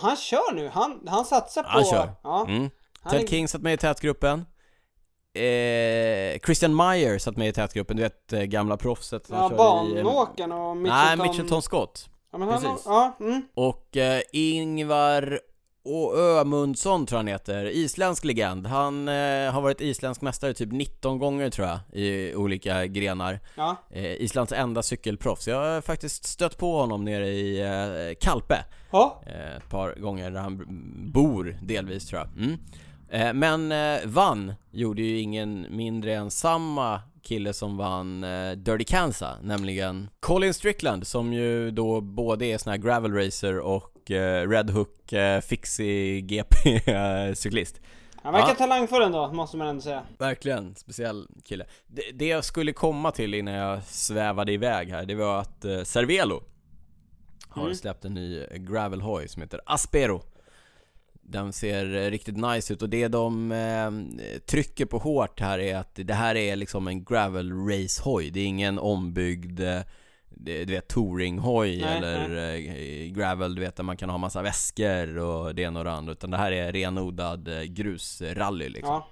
[0.00, 0.68] han kör nu.
[0.68, 1.68] Han, han satsar på...
[1.68, 2.12] Han kör.
[2.22, 2.70] Ja, Mm.
[3.00, 4.44] han Ted är- King satt med i tätgruppen.
[5.34, 10.76] Eh, Christian Meyer satt med i tätgruppen, du vet gamla proffset som Ja, banåkaren och
[10.76, 11.18] Mitchelton.
[11.18, 12.08] Nej, Mitchelton Scott.
[12.32, 12.82] Ja, men han, precis.
[12.86, 13.42] ja, mm.
[13.54, 15.40] Och eh, Ingvar
[15.88, 18.66] Å- Ömundsson tror han heter, isländsk legend.
[18.66, 23.40] Han eh, har varit isländsk mästare typ 19 gånger tror jag, i olika grenar.
[23.56, 23.76] ja.
[23.90, 25.48] Eh, Islands enda cykelproffs.
[25.48, 29.22] Jag har faktiskt stött på honom nere i eh, Kalpe Ja.
[29.26, 30.64] eh, ett par gånger där han
[31.12, 32.44] bor delvis tror jag.
[32.44, 32.58] Mm.
[33.10, 38.84] Eh, men eh, vann gjorde ju ingen mindre än samma kille som vann eh, Dirty
[38.84, 44.48] Kansas, nämligen Colin Strickland som ju då både är sån här gravel racer och eh,
[44.48, 46.56] Red Hook eh, Fixie GP
[46.92, 47.80] eh, cyklist.
[48.22, 48.54] Han verkar Ja.
[48.54, 50.02] talangfull ändå, måste man ändå säga.
[50.18, 51.66] Verkligen, speciell kille.
[51.86, 55.82] Det, det jag skulle komma till innan jag svävade iväg här, det var att eh,
[55.82, 56.42] Cervelo
[57.48, 57.74] har Mm.
[57.74, 60.22] släppt en ny gravelhoj som heter Aspero.
[61.30, 63.90] Den ser riktigt nice ut och det de eh,
[64.46, 68.30] trycker på hårt här är att det här är liksom en gravel race-hoj.
[68.30, 69.80] Det är ingen ombyggd eh,
[70.38, 75.18] du vet touringhoj Nej, eller eh, gravel, du vet där man kan ha massa väskor
[75.18, 76.12] och det ena och det andra.
[76.12, 79.02] Utan det här är renodlad eh, grusrally liksom.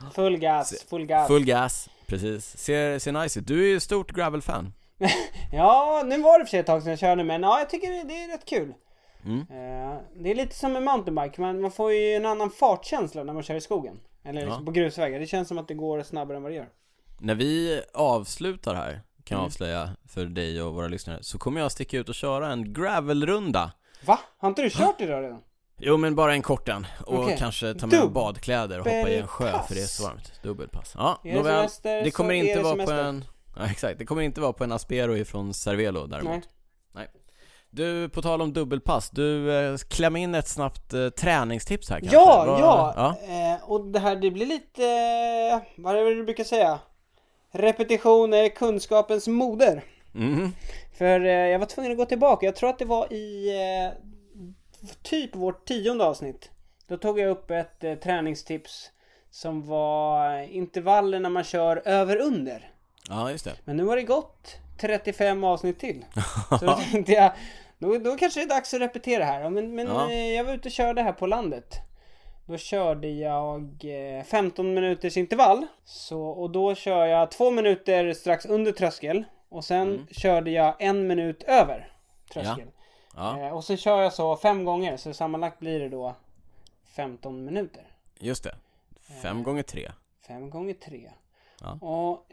[0.00, 0.10] Ja.
[0.14, 1.26] Full gas, full gas.
[1.28, 2.58] Full gas, precis.
[2.58, 3.46] Ser, ser nice ut.
[3.46, 4.72] Du är ju stort gravel-fan.
[5.52, 7.92] Ja, nu var det för sig ett tag sedan jag körde men ja, jag tycker
[7.92, 8.74] det, det är rätt kul.
[9.26, 9.40] Mm.
[9.40, 13.32] Eh, det är lite som med mountainbike, man, man får ju en annan fartkänsla när
[13.32, 14.00] man kör i skogen.
[14.24, 14.66] Eller liksom Ja.
[14.66, 15.20] på grusvägar.
[15.20, 16.68] Det känns som att det går snabbare än vad det gör.
[17.18, 18.90] När vi avslutar här,
[19.24, 19.46] kan jag Mm.
[19.46, 23.72] avslöja för dig och våra lyssnare, så kommer jag sticka ut och köra en gravelrunda.
[24.06, 24.18] Va?
[24.38, 25.40] Har inte du kört idag redan?
[25.78, 26.86] Jo men bara en kort en.
[27.06, 27.36] Och Okej.
[27.38, 30.42] kanske ta med badkläder och hoppa i en sjö för det är så varmt.
[30.42, 30.92] Dubbelpass.
[30.96, 31.68] Ja, nåväl.
[31.82, 33.24] Det kommer inte vara på en...
[33.58, 33.98] Ja, exakt.
[33.98, 36.32] Det kommer inte vara på en Aspero ifrån Cervelo däremot.
[36.32, 36.42] Nej.
[37.70, 42.16] Du, på tal om dubbelpass, du eh, kläm in ett snabbt eh, träningstips här kanske?
[42.16, 42.94] Ja, Vad- ja!
[43.26, 43.32] ja.
[43.54, 44.84] Eh, och det här, det blir lite,
[45.52, 46.78] eh, vad är det du brukar säga?
[47.52, 49.84] Repetition är kunskapens moder.
[50.12, 50.52] Mhm.
[50.98, 52.46] För eh, jag var tvungen att gå tillbaka.
[52.46, 53.92] Jag tror att det var i eh,
[55.02, 56.50] typ vårt tionde avsnitt.
[56.88, 58.90] Då tog jag upp ett eh, träningstips
[59.30, 62.70] som var intervaller när man kör över under.
[63.08, 63.52] Ja, just det.
[63.64, 66.04] Men nu har det gått 35 avsnitt till.
[66.60, 67.32] Så då tänkte jag,
[67.78, 69.40] då, då kanske det är dags att repetera här.
[69.40, 70.10] Ja, Men, men Ja.
[70.10, 71.74] eh, jag var ute och körde här på landet.
[72.46, 73.80] Då körde jag
[74.18, 75.66] eh, 15 minuters intervall.
[75.84, 79.24] Så, och då kör jag två minuter strax under tröskel.
[79.48, 80.06] Och sen Mm.
[80.10, 81.92] körde jag en minut över
[82.32, 82.68] tröskel.
[83.16, 84.96] Ja, Eh, och så kör jag så fem gånger.
[84.96, 86.14] Så sammanlagt blir det då
[86.96, 87.82] 15 minuter.
[88.18, 88.54] just det.
[89.22, 89.90] Fem gånger tre.
[90.26, 91.10] Fem gånger tre.
[91.60, 91.78] Ja.
[91.80, 92.26] Och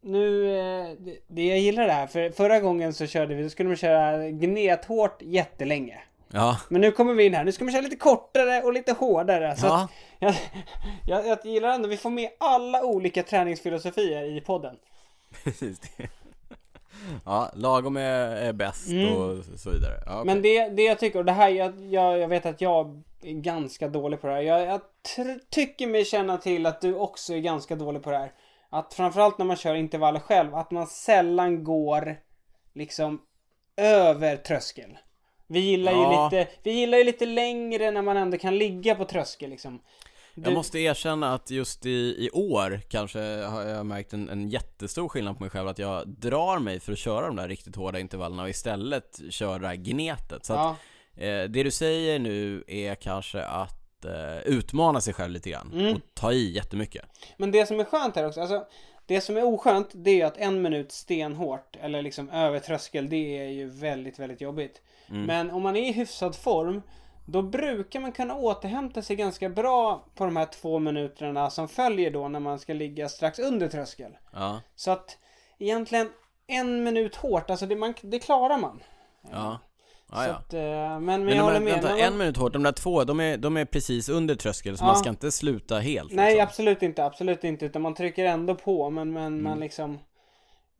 [0.00, 3.48] nu, eh, det- det jag gillar det här, för förra gången så körde vi, då
[3.50, 6.00] skulle man köra gnethårt jättelänge.
[6.32, 8.92] Ja, Men nu kommer vi in här, nu ska man köra lite kortare och lite
[8.92, 9.56] hårdare.
[9.56, 9.82] Så ja.
[9.84, 10.34] att jag,
[11.06, 14.76] jag, jag gillar ändå, vi får med alla olika träningsfilosofier i podden.
[15.44, 16.08] precis det.
[17.24, 19.12] Ja, lagom är, är bäst Mm.
[19.16, 19.94] och så vidare.
[20.06, 20.26] Ja, okej.
[20.34, 23.32] Men det, det jag tycker, och det här, jag, jag, jag vet att jag är
[23.32, 24.40] ganska dålig på det här.
[24.40, 24.80] Jag, jag
[25.50, 28.32] tycker mig känna till att du också är ganska dålig på det här.
[28.70, 32.16] Att framförallt när man kör intervaller själv, att man sällan går
[32.74, 33.20] liksom
[33.76, 34.98] över tröskel.
[35.46, 36.30] Vi gillar Ja.
[36.32, 39.80] ju lite, vi gillar ju lite längre när man ändå kan ligga på tröskel liksom.
[40.34, 44.48] Jag Du- måste erkänna att just i, i år kanske har jag märkt en, en
[44.48, 47.76] jättestor skillnad på mig själv att jag drar mig för att köra de där riktigt
[47.76, 50.44] hårda intervallerna och istället kör det här gnetet.
[50.46, 50.76] Så att,
[51.14, 55.70] ja, eh, det du säger nu är kanske att eh, utmana sig själv lite grann
[55.74, 55.94] Mm.
[55.94, 57.04] och ta i jättemycket.
[57.36, 58.66] Men det som är skönt här också, alltså
[59.06, 63.08] det som är oskönt det är ju att en minut stenhårt eller liksom över tröskel
[63.08, 64.82] det är ju väldigt, väldigt jobbigt.
[65.08, 65.22] Mm.
[65.24, 66.82] Men om man är i hyfsad form
[67.26, 72.10] då brukar man kunna återhämta sig ganska bra på de här två minuterna som följer
[72.10, 74.16] då när man ska ligga strax under tröskel.
[74.32, 75.18] Ja, Så att
[75.58, 76.10] egentligen
[76.46, 78.82] en minut hårt, alltså det, man, det klarar man.
[79.32, 79.58] ja.
[80.08, 80.20] Så ja.
[80.34, 81.72] att, eh, men, men, Men jag håller med.
[81.72, 84.76] vänta, Men- en minut hårt, de där två, de är, de är precis under tröskeln
[84.76, 84.86] så Ja.
[84.86, 86.42] man ska inte sluta helt Nej liksom.
[86.48, 87.66] absolut inte, absolut inte.
[87.66, 89.42] Utan man trycker ändå på men, men Mm.
[89.44, 89.98] man liksom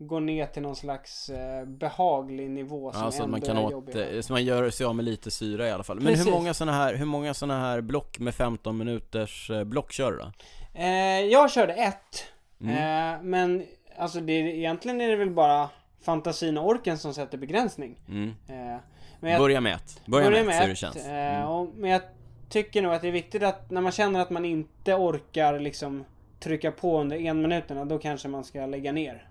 [0.00, 3.56] går ner till någon slags eh, behaglig nivå som Ja, så att ändå man kan
[3.56, 4.24] är åt, jobbig.
[4.24, 5.96] så man gör sig av med lite syra i alla fall.
[5.96, 6.26] Men Precis.
[6.26, 10.12] hur många såna här, hur många såna här block med 15 minuters eh, block kör
[10.12, 10.32] du då?
[10.80, 12.24] Eh, jag körde ett.
[12.60, 12.74] Mm.
[13.14, 13.64] Eh, men
[13.98, 15.68] alltså det, egentligen är det väl bara
[16.04, 18.00] fantasin och orken som sätter begränsning.
[18.08, 18.28] Mm.
[18.48, 18.80] Eh, men
[19.20, 20.96] jag Börja med ett, börja, börjar med ett, hur det känns.
[20.96, 21.48] eh, Mm.
[21.48, 22.02] och, men jag
[22.48, 26.04] tycker nog att det är viktigt att när man känner att man inte orkar liksom
[26.40, 29.28] trycka på under en minuterna då kanske man ska lägga ner.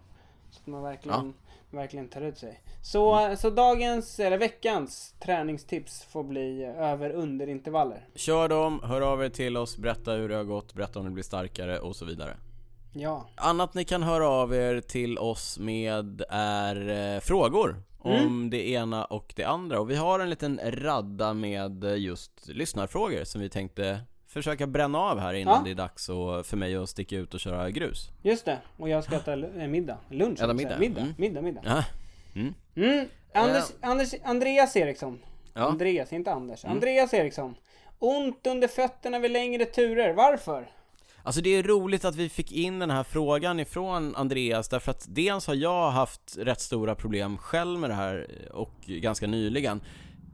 [0.52, 1.34] Så att man verkligen,
[1.72, 2.62] verkligen tar ut sig.
[2.84, 3.38] Så, Mm.
[3.38, 8.06] så dagens, eller veckans träningstips får bli över under intervaller.
[8.16, 11.12] Kör dem, hör av er till oss, berätta hur det har gått, berätta om ni
[11.12, 12.38] blir starkare och så vidare.
[12.94, 13.28] Ja.
[13.36, 17.76] Annat ni kan höra av er till oss med är eh, frågor
[18.08, 18.50] om Mm.
[18.50, 23.42] det ena och det andra och vi har en liten radda med just lyssnarfrågor som
[23.42, 25.62] vi tänkte försöka bränna av här innan Ja.
[25.66, 28.10] det är dags och för mig att sticka ut och köra grus.
[28.22, 28.58] Just det.
[28.78, 29.98] Och jag ska äta eh, middag.
[30.10, 30.40] Lunch.
[30.42, 31.14] Äta middag, Middag, mm.
[31.18, 31.62] middag, middag.
[31.66, 31.84] Ja.
[32.36, 33.08] Mm.
[33.34, 35.20] Anders, Anders, Andreas Eriksson.
[35.54, 35.60] Ja.
[35.62, 35.72] Mm.
[35.72, 36.66] Andreas, inte Anders.
[36.66, 37.56] Andreas Eriksson.
[38.00, 40.14] Ont under fötterna vid längre turer.
[40.14, 40.68] Varför?
[41.28, 45.06] Alltså det är roligt att vi fick in den här frågan ifrån Andreas därför att
[45.10, 49.82] dels har jag haft rätt stora problem själv med det här och ganska nyligen.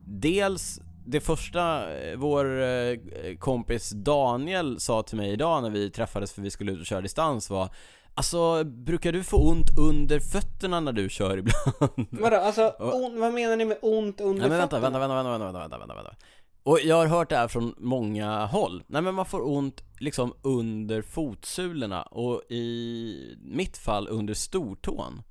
[0.06, 2.98] Dels det första eh, vår eh,
[3.40, 7.02] kompis Daniel sa till mig idag när vi träffades för vi skulle ut och köra
[7.02, 7.70] distans var
[8.16, 12.08] Alltså, brukar du få ont under fötterna när du kör ibland?
[12.10, 12.36] Vadå?
[12.36, 15.00] Alltså, on, vad menar ni med ont under Nej men vänta, fötterna?
[15.00, 16.16] vänta, vänta, vänta, vänta, vänta, vänta, vänta, vänta.
[16.64, 18.84] Och jag har hört det här från många håll.
[18.88, 25.24] Nej men man får ont liksom under fotsulorna och i mitt fall under stortån.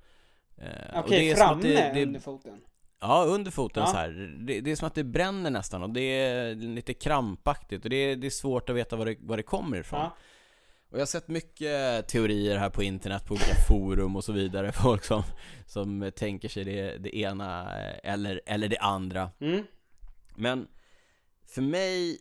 [0.57, 2.61] Eh, Okej, som framme det, det, under foten.
[3.01, 3.87] Ja, under foten Ja.
[3.87, 4.37] så här.
[4.47, 7.97] Det, det är som att det bränner nästan och det är lite krampaktigt och det
[7.97, 10.01] är, det är svårt att veta var det, var det kommer ifrån.
[10.01, 10.17] Ja.
[10.91, 14.73] Och jag har sett mycket teorier här på internet, på olika forum och så vidare,
[14.83, 15.23] folk som,
[15.67, 19.31] som tänker sig det, det ena eller, eller det andra.
[19.41, 19.65] Mm.
[20.35, 20.67] Men
[21.55, 22.19] för mig,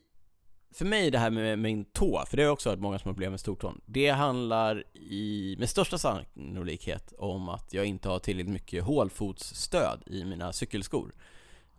[0.74, 3.10] för mig det här med min tå, för det har jag också hört många som
[3.10, 3.82] har problem med stortån.
[3.86, 10.24] Det handlar i, med största sannolikhet om att jag inte har tillräckligt mycket hålfotsstöd i
[10.24, 11.14] mina cykelskor.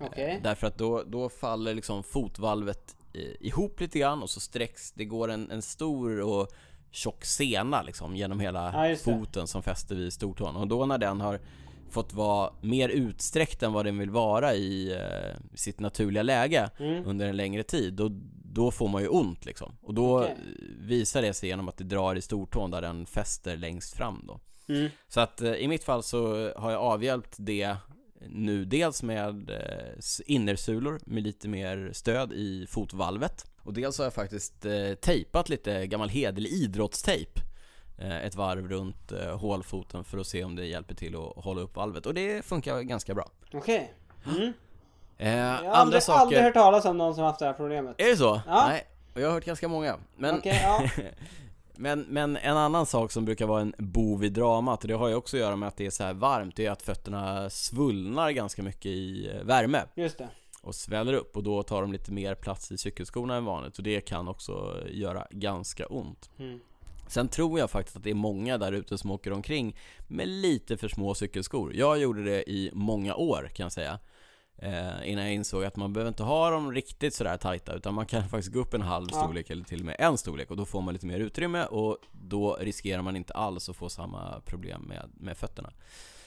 [0.01, 0.31] Okej.
[0.31, 4.93] Eh, Därför att då, då faller liksom fotvalvet eh, ihop lite grann och så sträcks,
[4.93, 6.53] det går en, en stor och
[6.91, 10.57] tjock sena liksom genom hela Ja, foten som fäster vid stortån.
[10.57, 11.41] Och då när den har
[11.93, 17.07] fått vara mer utsträckt än vad den vill vara i eh, sitt naturliga läge Mm.
[17.07, 18.09] under en längre tid, då,
[18.45, 19.77] då får man ju ont liksom.
[19.83, 20.29] Och då eh,
[20.81, 24.41] visar det sig genom att det drar i stortån där den fäster längst fram då.
[24.75, 24.91] Mm.
[25.09, 27.77] Så att eh, i mitt fall så har jag avhjälpt det
[28.29, 34.15] nu dels med eh, innersulor med lite mer stöd i fotvalvet och dels har jag
[34.15, 37.41] faktiskt eh, tejpat lite gammal hederlig idrottstejp
[38.11, 41.77] ett varv runt eh, hålfoten för att se om det hjälper till att hålla upp
[41.77, 43.29] valvet och det funkar ganska bra.
[43.53, 43.93] Okej.
[44.27, 44.53] Mm.
[45.19, 46.21] Eh, Jag har andra aldrig, saker...
[46.21, 47.95] aldrig hört talas om någon som haft det här problemet.
[48.01, 48.41] Är det så?
[48.47, 48.67] Ja.
[48.69, 49.97] Nej, och jag har hört ganska många.
[50.17, 50.83] Men, Okej, ja.
[51.77, 55.09] men, men en annan sak som brukar vara en bov i dramat, och det har
[55.09, 57.51] ju också att göra med att det är så här varmt, det är att fötterna
[57.51, 60.29] svullnar ganska mycket i eh, värme Just det.
[60.63, 63.85] och sväller upp och då tar de lite mer plats i cykelskorna än vanligt och
[63.85, 66.31] det kan också göra ganska ont.
[66.39, 66.61] Mm.
[67.07, 69.77] Sen tror jag faktiskt att det är många där ute som åker omkring
[70.09, 71.75] med lite för små cykelskor.
[71.75, 73.99] Jag gjorde det i många år kan jag säga.
[74.57, 78.07] Eh, innan jag insåg att man behöver inte ha dem riktigt sådär tajta utan man
[78.07, 79.19] kan faktiskt gå upp en halv Ja.
[79.23, 81.99] storlek eller till och med en storlek och då får man lite mer utrymme och
[82.13, 85.73] då riskerar man inte alls att få samma problem med, med fötterna.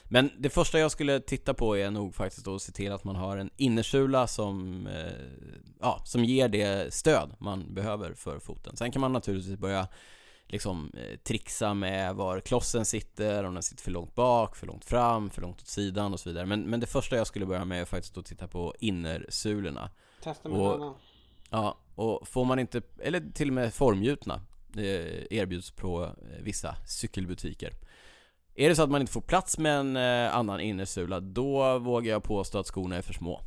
[0.04, 3.16] Men det första jag skulle titta på är nog faktiskt att se till att man
[3.16, 5.12] har en innersula som, eh,
[5.82, 8.76] ja, som ger det stöd man behöver för foten.
[8.78, 9.88] Sen kan man naturligtvis börja
[10.48, 14.86] liksom eh, trixa med var klossen sitter, om den sitter för långt bak, för långt
[14.86, 16.46] fram, för långt åt sidan och så vidare.
[16.46, 19.90] Men, men det första jag skulle börja med är faktiskt att titta på innersulorna.
[20.24, 20.96] Testa med Och- en annan.
[21.50, 24.42] Ja, och får man inte, eller till och med formgjutna,
[24.78, 27.74] eh, erbjuds på eh, vissa cykelbutiker.
[28.56, 29.98] Är det så att man inte får plats med en
[30.32, 33.42] annan innersula, då vågar jag påstå att skorna är för små.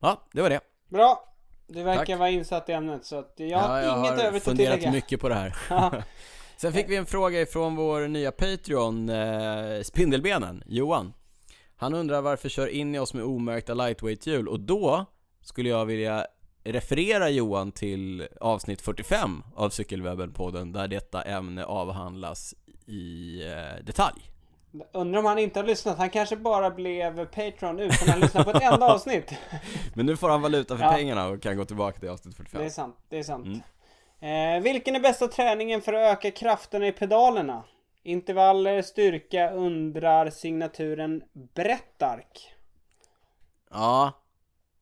[0.00, 0.60] Ja, det var det.
[0.88, 1.31] Bra.
[1.72, 2.18] Du verkar Tack.
[2.18, 4.74] vara insatt i ämnet så att jag har ja, jag inget har övrigt att funderat
[4.74, 4.92] tillägga.
[4.96, 5.56] mycket på det här.
[5.70, 5.92] Ja.
[6.56, 11.12] Sen fick vi en fråga ifrån vår nya Patreon, eh, Spindelbenen, Johan.
[11.76, 15.06] Han undrar varför kör in i oss med omärkta lightweight-hjul och då
[15.42, 16.26] skulle jag vilja
[16.64, 22.54] referera Johan till avsnitt 45 av Cykelwebben-podden där detta ämne avhandlas
[22.86, 24.31] i eh, detalj.
[24.92, 25.98] Undrar om han inte har lyssnat.
[25.98, 29.32] Han kanske bara blev Patreon utan att lyssna på ett enda avsnitt.
[29.94, 30.92] Men nu får han valuta för Ja.
[30.92, 33.46] pengarna och kan gå tillbaka till avsnitt 45 Det är sant, det är sant.
[34.20, 34.56] Mm.
[34.56, 37.62] Eh, vilken är bästa träningen för att öka krafterna i pedalerna?
[38.02, 41.22] Intervaller, styrka, undrar signaturen
[41.54, 42.52] Brettark.
[43.70, 44.12] Ja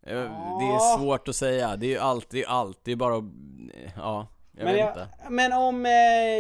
[0.07, 0.13] Eh,
[0.59, 3.25] Det är svårt att säga, det är ju alltid allt, det är bara att,
[3.97, 4.27] ja,
[4.61, 5.93] jag men, jag, men om eh,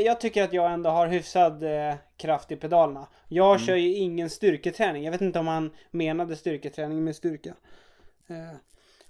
[0.06, 3.06] jag tycker att jag ändå har hyfsad eh, kraft i pedalerna.
[3.28, 3.66] Jag Mm.
[3.66, 5.04] kör ju ingen styrketräning.
[5.04, 7.54] Jag vet inte om han menade styrketräning med styrka.
[8.28, 8.56] Eh,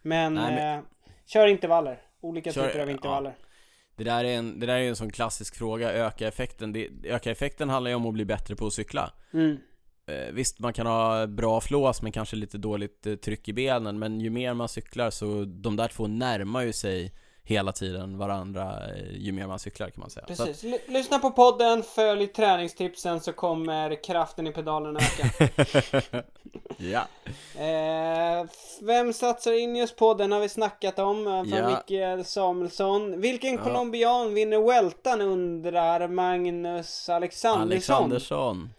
[0.02, 0.84] men, Nej, men- Eh,
[1.26, 2.02] kör intervaller.
[2.20, 2.92] Olika Kör- typer av ja.
[2.92, 3.34] intervaller.
[3.96, 7.30] Det där är en, det där är en sån klassisk fråga, öka effekten, det, öka
[7.30, 9.56] effekten handlar ju om att bli bättre på att cykla Mm.
[10.06, 13.98] eh, Visst, man kan ha bra flås men kanske lite dåligt eh, tryck i benen
[13.98, 17.12] Men ju mer man cyklar så de där två närmar ju sig
[17.50, 20.64] hela tiden varandra eh, ju mer man cyklar kan man säga att- Precis.
[20.64, 26.22] L- lyssna på podden, följ träningstipsen så kommer kraften i pedalerna öka.
[26.76, 27.00] Ja,
[27.64, 28.46] eh,
[28.82, 30.14] vem satsar in just på?
[30.14, 31.26] Den har vi snackat om.
[31.26, 31.68] eh, Från Ja.
[31.88, 33.20] Mikael Samuelsson.
[33.20, 33.62] Vilken Ja.
[33.64, 37.62] colombian vinner Weltan undrar Magnus Alexandersson.
[37.72, 38.70] Alexandersson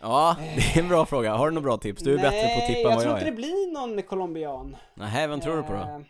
[0.00, 1.34] Ja, det är en bra fråga.
[1.34, 2.02] Har du några bra tips?
[2.02, 3.30] Du är bättre på att tippa jag än vad tror jag inte är.
[3.30, 4.76] det blir någon colombian.
[4.94, 6.02] Nej, vem tror du på då?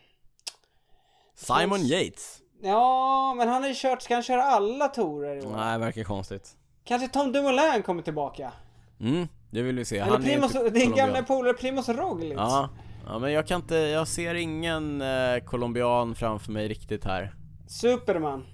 [1.37, 2.39] Simon Yates?
[2.63, 5.53] Ja, men han har ju kört, ska han köra alla torer i år?
[5.57, 6.51] Nej, verkar konstigt.
[6.85, 8.53] Kanske Tom Dumoulin kommer tillbaka?
[9.01, 9.99] Mm, det vill vi se.
[9.99, 12.33] Eller Han är ju Primoz, inte din gamla polare Primoz Roglic?
[12.37, 12.69] Ja,
[13.07, 17.35] ja, men jag kan inte, jag ser ingen eh, colombian framför mig riktigt här.
[17.69, 18.45] Superman.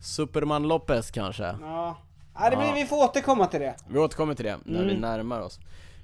[0.00, 1.42] Superman Lopez kanske?
[1.60, 1.96] Ja.
[2.38, 2.72] Ja, det blir, Ja.
[2.74, 3.76] vi får återkomma till det.
[3.88, 5.00] Vi återkommer till det när vi Mm.
[5.00, 5.58] närmar oss.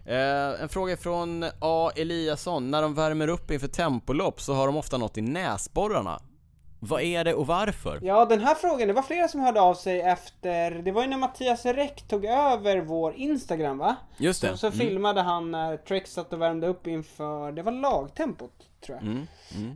[0.06, 1.90] Eh, en fråga från A.
[1.96, 2.70] Eliasson.
[2.70, 6.20] När de värmer upp inför tempolopp så har de ofta något i näsborrarna.
[6.82, 7.98] Vad är det och varför?
[8.02, 11.08] Ja, den här frågan, det var flera som hörde av sig efter, det var ju
[11.08, 13.96] när Mattias Räck tog över vår Instagram va?
[14.16, 14.48] Just det.
[14.48, 14.78] Så, så Mm.
[14.78, 18.52] filmade han när Trek satt och värmde upp inför, det var lagtempot
[18.86, 19.06] tror jag.
[19.06, 19.26] Mm.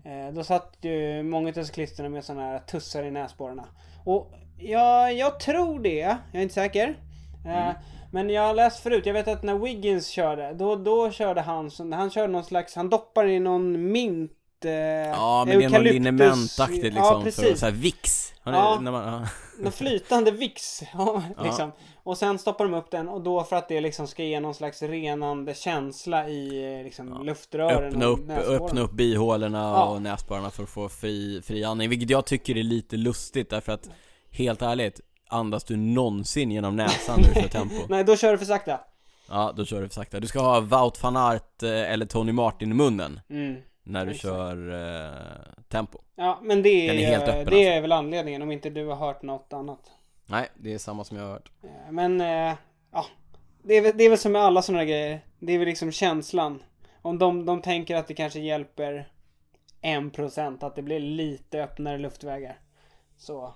[0.04, 0.26] Mm.
[0.28, 3.64] Eh, då satt ju många av cyklisterna med sådana här tussar i näsborrarna.
[4.04, 6.98] Och ja, jag tror det, jag är inte säker.
[7.46, 7.74] Eh, Mm.
[8.14, 11.70] Men jag har läst förut, jag vet att när Wiggins körde, då, då körde han,
[11.92, 14.32] han körde någon slags, han doppar i någon mint
[14.64, 17.60] eh, Ja men det är eukalyptus- linementaktigt liksom Ja för precis.
[17.60, 18.34] så här Vicks.
[18.42, 18.78] Har ni, Ja.
[18.80, 19.26] när man,
[19.64, 19.70] ja.
[19.70, 20.30] Flytande.
[20.94, 21.72] Ja, liksom.
[22.02, 24.54] Och sen stoppar de upp den och då för att det liksom ska ge någon
[24.54, 29.84] slags renande känsla i eh, liksom, luftrören öppna, upp, öppna upp bihålorna Ja.
[29.84, 33.72] och näsborrarna för att få fri, fri andning, vilket jag tycker är lite lustigt därför
[33.72, 33.88] att
[34.30, 37.74] Helt ärligt, andas du någonsin genom näsan när du kör tempo?
[37.88, 38.80] Nej, då kör du för sakta.
[39.28, 40.20] Ja, då kör du för sakta.
[40.20, 43.56] Du ska ha Wout van Aert eh, eller Tony Martin i munnen Mm.
[43.82, 44.22] när du Exakt.
[44.22, 44.72] kör
[45.06, 45.10] eh,
[45.68, 47.56] tempo Ja, men det är, Den är helt öppen, det alltså.
[47.56, 49.80] är väl anledningen om inte du har hört något annat.
[50.26, 52.54] Nej, det är samma som jag har hört Eh, Men, eh,
[52.92, 53.06] ja.
[53.62, 55.20] Det är, väl, det är väl som med alla sådana här grejer.
[55.38, 56.62] Det är väl liksom känslan.
[57.02, 59.08] Om de, de tänker att det kanske hjälper
[59.82, 62.58] 1% att det blir lite öppnare luftvägar.
[63.16, 63.54] Så.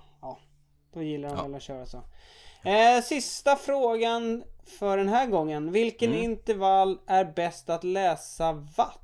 [0.93, 1.43] Då gillar de Ja.
[1.43, 1.97] väl att köra så.
[2.63, 4.43] Eh, sista frågan
[4.79, 5.71] för den här gången.
[5.71, 6.23] Vilken Mm.
[6.23, 8.99] intervall är bäst att läsa watt?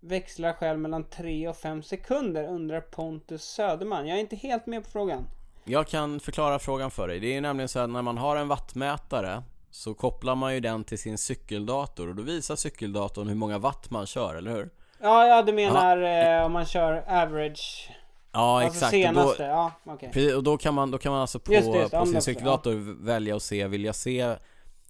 [0.00, 4.06] Växlar själv mellan 3 och 5 sekunder undrar Pontus Söderman.
[4.06, 5.26] Jag är inte helt med på frågan.
[5.64, 7.20] Jag kan förklara frågan för dig.
[7.20, 10.60] Det är ju nämligen så att när man har en wattmätare så kopplar man ju
[10.60, 14.70] den till sin cykeldator och då visar cykeldatorn hur många watt man kör, eller hur?
[15.00, 16.02] Ja, ja du menar
[16.38, 17.90] eh, om man kör average.
[18.36, 18.90] Ja, alltså exakt.
[18.92, 19.42] senaste.
[19.42, 21.88] Och då, Ja, precis, och då kan man, då kan man alltså på, Just det,
[21.92, 24.36] ja, på sin cykeldator välja och se, vill jag se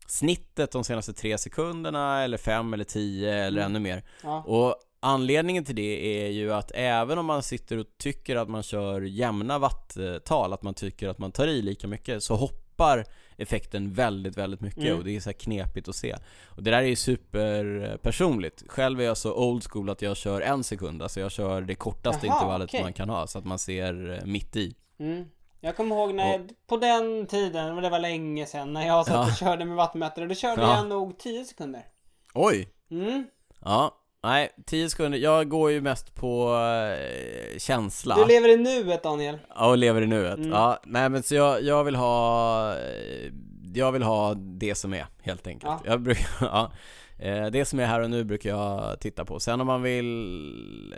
[0.07, 3.71] snittet de senaste tre sekunderna eller fem eller tio eller Mm.
[3.77, 4.03] ännu mer?
[4.23, 4.43] Ja.
[4.47, 8.63] Och anledningen till det är ju att även om man sitter och tycker att man
[8.63, 13.05] kör jämna watttal, att man tycker att man tar i lika mycket, så hoppar
[13.37, 14.99] effekten väldigt, väldigt mycket Mm.
[14.99, 16.17] och det är så knepigt att se.
[16.47, 18.63] Och det där är ju superpersonligt.
[18.69, 21.75] Själv är jag så old school att jag kör en sekund, alltså jag kör det
[21.75, 22.83] kortaste Jaha, intervallet okej.
[22.83, 24.75] man kan ha, så att man ser eh, mitt i.
[24.99, 25.25] Mm.
[25.61, 29.15] Jag kommer ihåg när, på den tiden, men det var länge sedan, när jag satt
[29.15, 29.27] Ja.
[29.27, 30.27] och körde med vattenmätare.
[30.27, 30.77] Då körde Ja.
[30.77, 31.87] jag nog 10 sekunder.
[32.35, 32.69] Oj!
[32.91, 33.27] Mm.
[33.65, 33.95] Ja,
[34.27, 35.19] nej, 10 sekunder.
[35.19, 38.15] Jag går ju mest på eh, känsla.
[38.17, 39.39] Du lever i nuet Daniel.
[39.55, 40.39] Ja, och lever i nuet.
[40.39, 40.51] Mm.
[40.51, 43.33] Ja, nej men så jag, jag vill ha eh,
[43.75, 45.73] Jag vill ha det som är, helt enkelt.
[45.85, 45.91] Ja.
[45.91, 46.73] Jag brukar, ja.
[47.19, 49.41] Eh, Det som är här och nu brukar jag titta på.
[49.41, 50.95] Sen om man vill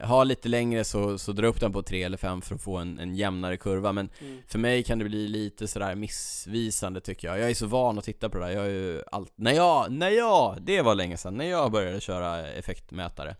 [0.00, 2.62] eh, ha lite längre så, så dra upp den på 3 eller 5 för att
[2.62, 3.92] få en, en jämnare kurva.
[3.92, 4.38] Men Mm.
[4.48, 7.38] för mig kan det bli lite sådär missvisande tycker jag.
[7.38, 8.52] Jag är så van att titta på det där.
[8.52, 12.00] Jag är ju allt, när jag, när jag, det var länge sedan, när jag började
[12.00, 13.36] köra effektmätare.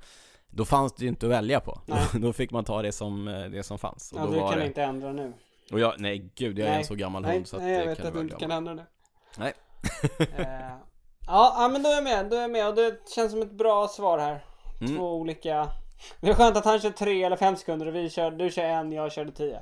[0.50, 1.80] Då fanns det ju inte att välja på.
[1.86, 1.98] Nej.
[2.20, 4.12] Då fick man ta det som, eh, det som fanns.
[4.12, 4.66] Och Ja, då du kan det...
[4.66, 5.32] inte ändra nu.
[5.72, 6.78] Och jag, nej gud, jag är Nej.
[6.80, 8.74] en så gammal Nej, hund så att nej jag vet att du inte kan ändra
[8.74, 8.86] det.
[9.38, 9.52] Nej.
[10.36, 10.46] Eh,
[11.30, 13.52] Ja, men då är jag med, då är jag med och det känns som ett
[13.52, 14.44] bra svar här.
[14.80, 14.96] Mm.
[14.96, 15.68] Två olika.
[16.20, 18.64] Det är skönt att han kör tre eller fem sekunder och vi kör, du kör
[18.64, 19.60] en, jag körde tio.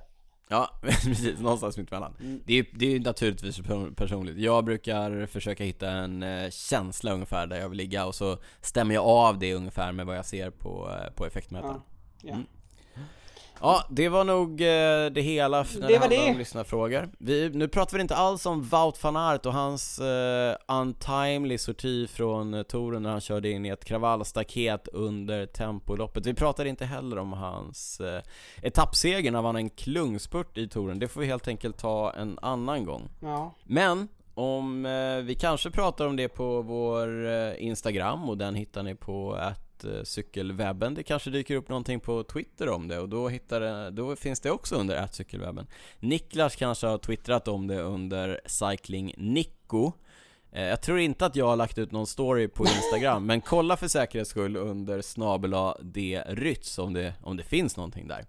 [0.48, 1.40] Ja, precis.
[1.40, 2.14] Någonstans mittemellan.
[2.20, 2.40] Mm.
[2.46, 4.38] Det, är, det är ju naturligtvis per- personligt.
[4.38, 8.94] Jag brukar försöka hitta en eh, känsla ungefär där jag vill ligga och så stämmer
[8.94, 11.80] jag av det ungefär med vad jag ser på, eh, på effektmätaren.
[12.22, 12.32] Ja.
[12.32, 12.46] Mm.
[13.60, 14.66] Ja, det var nog eh,
[15.12, 16.30] det hela när Det det, handlar det.
[16.32, 17.08] om lyssnarfrågor.
[17.18, 22.06] Vi, nu pratar vi inte alls om Wout van Aert och hans eh, untimely sorti
[22.06, 26.26] från eh, touren när han körde in i ett kravallstaket under tempoloppet.
[26.26, 28.22] Vi pratar inte heller om hans eh,
[28.62, 30.98] etappseger när han vann en klungspurt i touren.
[30.98, 33.08] Det får vi helt enkelt ta en annan gång.
[33.20, 33.54] ja.
[33.64, 38.82] Men om eh, vi kanske pratar om det på vår eh, Instagram och den hittar
[38.82, 40.94] ni på att eh, cykelwebben.
[40.94, 44.40] Det kanske dyker upp någonting på Twitter om det och då, hittar det, då finns
[44.40, 45.66] det också under cykelwebben.
[46.00, 49.92] Niklas kanske har twittrat om det under cycling Nico.
[50.52, 53.76] Eh, Jag tror inte att jag har lagt ut någon story på Instagram, men kolla
[53.76, 58.24] för säkerhets skull under snabela d rytz om det, om det finns någonting där.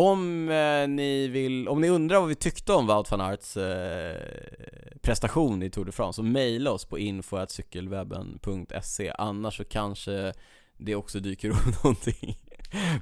[0.00, 4.16] Om eh, ni vill, om ni undrar vad vi tyckte om Wout van Aerts eh,
[5.02, 10.32] prestation i Tour de France så mejla oss på info.cykelwebben.se annars så kanske
[10.76, 12.38] det också dyker upp någonting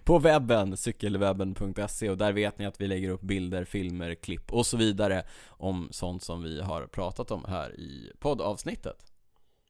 [0.04, 4.66] på webben, cykelwebben.se och där vet ni att vi lägger upp bilder, filmer, klipp och
[4.66, 8.96] så vidare om sånt som vi har pratat om här i poddavsnittet.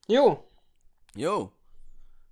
[0.08, 0.38] Jo,
[1.14, 1.50] Jo!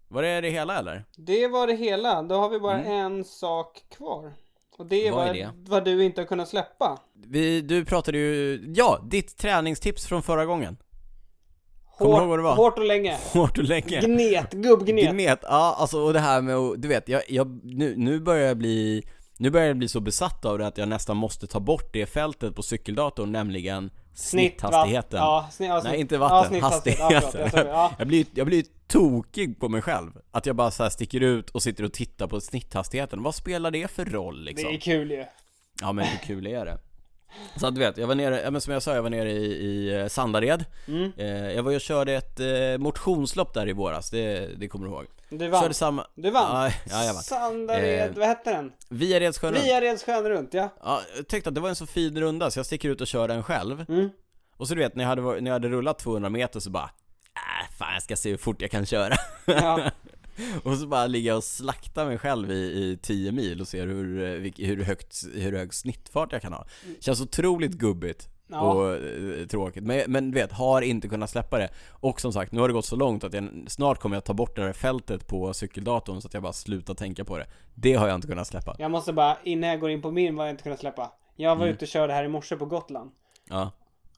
[0.08, 1.04] Var det det hela eller?
[1.16, 2.22] det var det hela.
[2.22, 2.92] Då har vi bara Mm.
[2.92, 4.32] en sak kvar.
[4.78, 5.50] Och det är Vad är det?
[5.56, 6.98] vad du inte har kunnat släppa.
[7.26, 10.76] Vi, du pratade ju, ja, ditt träningstips från förra gången.
[11.98, 12.56] Var?
[12.56, 13.18] hårt och länge.
[13.32, 14.00] Hårt och länge.
[14.00, 15.12] Gnet, gubbgnet.
[15.12, 18.48] Gnet, ja alltså och det här med att, du vet, jag, jag, nu, nu börjar
[18.48, 19.04] jag bli
[19.36, 22.06] nu börjar jag bli så besatt av det att jag nästan måste ta bort det
[22.06, 25.18] fältet på cykeldatorn, nämligen snitthastigheten.
[25.18, 26.58] Ja, snitt, ja, Nej inte ja, vatten.
[26.58, 27.22] Ja, hastigheten.
[27.30, 27.92] förlåt, jag ja.
[27.98, 30.10] jag, blir, jag blir tokig på mig själv.
[30.30, 33.22] Att jag bara så sticker ut och sitter och tittar på snitthastigheten.
[33.22, 34.70] Vad spelar det för roll liksom?
[34.70, 35.24] Det är kul ju.
[35.80, 36.78] Ja men hur kul är det?
[37.56, 39.30] Så att du vet, jag var nere, ja, men som jag sa, jag var nere
[39.32, 41.12] i, i eh, Sandared Mm.
[41.16, 42.46] eh, Jag var ju och körde ett eh,
[42.78, 45.62] motionslopp där i våras, det, det kommer du ihåg Du vann.
[45.62, 46.70] Körde samma, Du vann.
[46.90, 48.72] ja, ja vann Sandared, Eh, vad hette den?
[48.88, 50.26] Via Redskön runt.
[50.28, 50.68] Runt, ja.
[50.84, 53.06] Ja, jag tyckte att det var en så fin runda så jag sticker ut och
[53.06, 54.10] kör den själv Mm.
[54.56, 56.90] Och så du vet, när jag hade, när jag hade rullat 200 meter så bara
[57.36, 59.14] Äh, fan jag ska se hur fort jag kan köra
[59.46, 59.80] Ja.
[60.64, 63.86] Och så bara ligger jag och slaktar mig själv i, i 10 mil och ser
[63.86, 66.66] hur, eh, hur, högt, hur hög snittfart jag kan ha
[67.00, 68.60] Känns otroligt gubbigt Ja.
[68.60, 72.52] och eh, tråkigt, men, men du vet, har inte kunnat släppa det Och som sagt,
[72.52, 74.72] nu har det gått så långt att jag, snart kommer jag ta bort det här
[74.72, 78.26] fältet på cykeldatorn så att jag bara slutar tänka på det Det har jag inte
[78.26, 80.80] kunnat släppa Jag måste bara, innan jag går in på min, vad jag inte kunnat
[80.80, 81.12] släppa.
[81.36, 81.74] Jag var Mm.
[81.74, 83.10] ute och körde här i morse på Gotland.
[83.48, 83.70] Ja,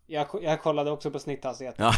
[0.07, 1.75] Jag, jag kollade också på snitthastighet.
[1.79, 1.93] ja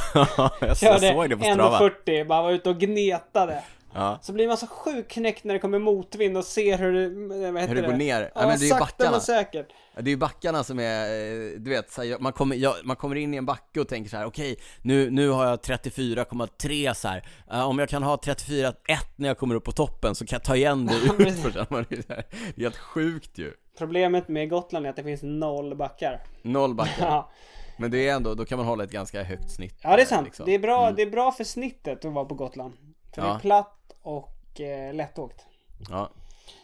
[0.60, 3.64] jag Körde såg det på Strava 1.40, bara var ute och gnetade.
[3.94, 7.08] Ja, Så blir man så sjukt knäckt när det kommer motvind och ser hur det,
[7.52, 9.66] vad heter hur det går ner, Ja, ja, men det är sakta backarna men säkert.
[9.94, 12.74] Ja, Det är ju backarna som är, eh, du vet, så här, man, kommer, jag,
[12.84, 15.58] man kommer in i en backe och tänker så här: okej, nu, nu har jag
[15.58, 17.28] 34,3 så här.
[17.50, 18.72] Eh, om jag kan ha 34,1
[19.16, 20.94] när jag kommer upp på toppen så kan jag ta igen det
[21.24, 21.50] utför.
[21.70, 22.24] här, Det är
[22.56, 23.52] det helt sjukt ju.
[23.78, 26.20] Problemet med Gotland är att det finns noll backar.
[26.42, 27.06] Noll backar.
[27.06, 27.30] Ja,
[27.78, 29.80] Men det är ändå, då kan man hålla ett ganska högt snitt.
[29.82, 30.24] ja det är sant.
[30.24, 30.46] liksom.
[30.46, 30.96] Det, är bra, Mm.
[30.96, 32.74] det är bra för snittet att vara på Gotland.
[33.14, 35.46] För det är platt och eh, lättåkt.
[35.90, 36.10] Ja.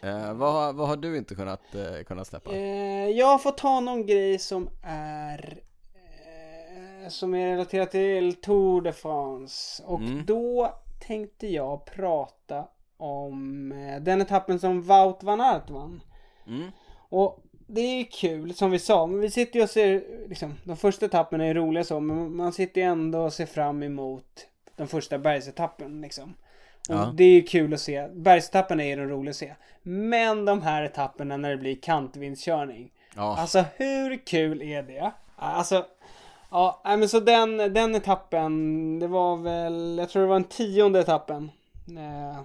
[0.02, 2.52] Eh, vad, har- vad har du inte kunnat, eh, kunnat släppa?
[2.52, 5.58] Eh, jag får ta någon grej som är
[5.94, 9.82] eh, som är relaterat till Tour de France.
[9.86, 10.24] Och Mm.
[10.26, 10.74] då
[11.06, 12.64] tänkte jag prata
[12.96, 16.02] om eh, den etappen som Wout van Aert vann.
[16.46, 16.70] Mm.
[17.08, 20.54] Och det är ju kul som vi sa, men vi sitter ju och ser, liksom,
[20.64, 24.46] de första etapperna är roliga så, men man sitter ju ändå och ser fram emot
[24.76, 26.34] den första bergsetappen liksom.
[26.88, 27.12] Och Ja.
[27.14, 29.54] det är ju kul att se, bergsetappen är ju den roliga att se.
[29.82, 32.90] Men de här etapperna när det blir kantvindskörning.
[33.16, 35.12] Ja, Alltså hur kul är det?
[35.36, 35.86] Alltså,
[36.50, 41.00] ja, men så den, den etappen, det var väl, jag tror det var den tionde
[41.00, 41.50] etappen.
[41.88, 42.40] Eh,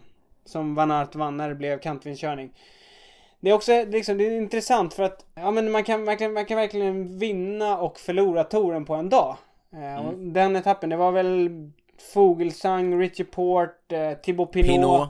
[0.46, 2.52] som Van Aert vann när det blev kantvindskörning.
[3.40, 6.46] Det är också liksom, det är intressant för att ja, men man, kan, verkligen, man
[6.46, 9.36] kan verkligen vinna och förlora touren på en dag.
[9.74, 11.50] Eh, och Den etappen, det var väl
[12.14, 14.68] Fogelsang, Richie Port, eh, Thibaut Pinot.
[14.70, 15.10] Pinot,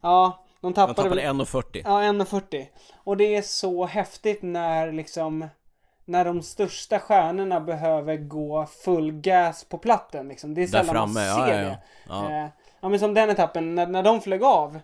[0.00, 2.66] Ja, de tappade, tappade väl 1,40 Ja, 1,40.
[2.96, 5.48] Och det är så häftigt när liksom
[6.04, 10.54] när de största stjärnorna behöver gå full gas på platten liksom.
[10.54, 11.68] Det är sällan framme, man ja, ser ja, ja.
[11.68, 11.78] det.
[12.08, 12.30] ja.
[12.44, 12.48] Eh,
[12.80, 14.80] ja men som den etappen, när, när de flög av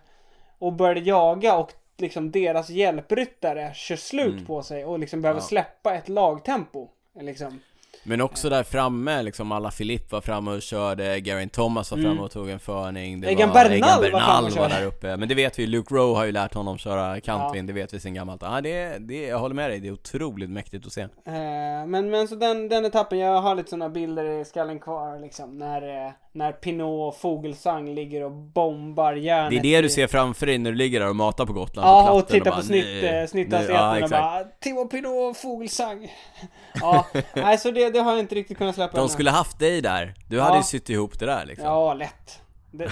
[0.59, 4.45] och började jaga och liksom deras hjälpryttare kör slut Mm.
[4.45, 5.45] på sig och liksom behöver Ja.
[5.45, 6.87] släppa ett lagtempo.
[7.19, 7.59] Liksom.
[8.03, 12.09] Men också där framme, liksom alla Filip var framme och körde, Geraint Thomas var Mm.
[12.11, 14.75] framme och tog en förning det Egan var, Bernal Egan var Bernal och var körde.
[14.81, 17.73] där uppe, men det vet vi Luke Rowe har ju lärt honom köra kantvind, det
[17.73, 20.85] vet vi sen gammalt Ja det, det, jag håller med dig, det är otroligt mäktigt
[20.85, 24.45] att se Eh, men, men så den, den etappen, jag har lite sådana bilder i
[24.45, 25.57] skallen kvar liksom.
[25.57, 29.49] När, eh, när Pinot och Fogelsang ligger och bombar järnet.
[29.51, 31.87] Det är det du ser framför dig när du ligger där och matar på Gotland
[31.87, 36.11] Ja, platten och tittar bara, på snitt, snitthastigheten Ja, och bara Timo Pinot och Fogelsang.
[36.81, 39.09] Ja, nej så det, det har jag inte riktigt kunnat släppa De ännu.
[39.09, 40.43] skulle haft dig där, du Ja.
[40.43, 42.41] hade ju sytt ihop det där liksom Ja, lätt.
[42.71, 42.91] Det,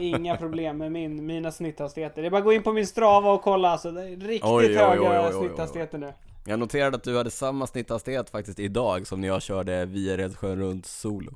[0.00, 2.22] inga problem med min, mina snitthastigheter.
[2.22, 3.90] Det är bara att gå in på min Strava och kolla alltså.
[3.90, 6.12] Det är riktigt Oj, oj, höga oj, snitthastigheter nu.
[6.46, 10.86] Jag noterade att du hade samma snitthastighet faktiskt idag som när jag körde Viaredsjön runt
[10.86, 11.32] solo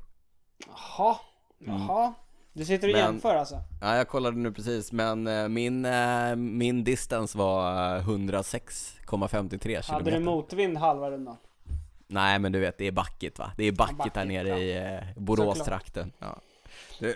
[0.67, 1.15] Jaha,
[1.59, 2.13] jaha.
[2.53, 3.05] Du sitter och Mm.
[3.05, 3.55] Men- jämför alltså?
[3.81, 10.11] Ja, jag kollade nu precis, men eh, min, eh, min distance var eh, 106,53 Hade
[10.11, 11.37] du motvind halva rundan?
[12.11, 13.51] Nej men du vet, det är backigt va?
[13.57, 14.57] Det är backigt backigt, här nere ja.
[14.57, 16.41] i eh, Boråstrakten ja.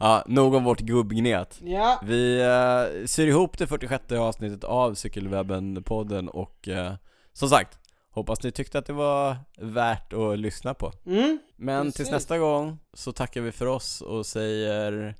[0.00, 6.28] Ja, nog om vårt gubbgnet Ja, Vi eh, syr ihop det 46 avsnittet av Cykelwebben-podden
[6.28, 6.94] och eh,
[7.32, 7.78] som sagt,
[8.10, 11.38] hoppas ni tyckte att det var värt att lyssna på mm.
[11.56, 11.96] Men Precis.
[11.96, 15.14] tills nästa gång så tackar vi för oss och säger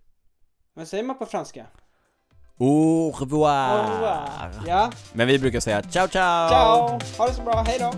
[0.75, 1.67] Vad säger man på franska?
[2.65, 3.81] Au revoir!
[3.81, 4.29] Au revoir.
[4.67, 6.49] Ja, Men vi brukar säga ciao ciao!
[6.49, 6.99] ciao!
[7.19, 7.93] Ha det så bra, hej då!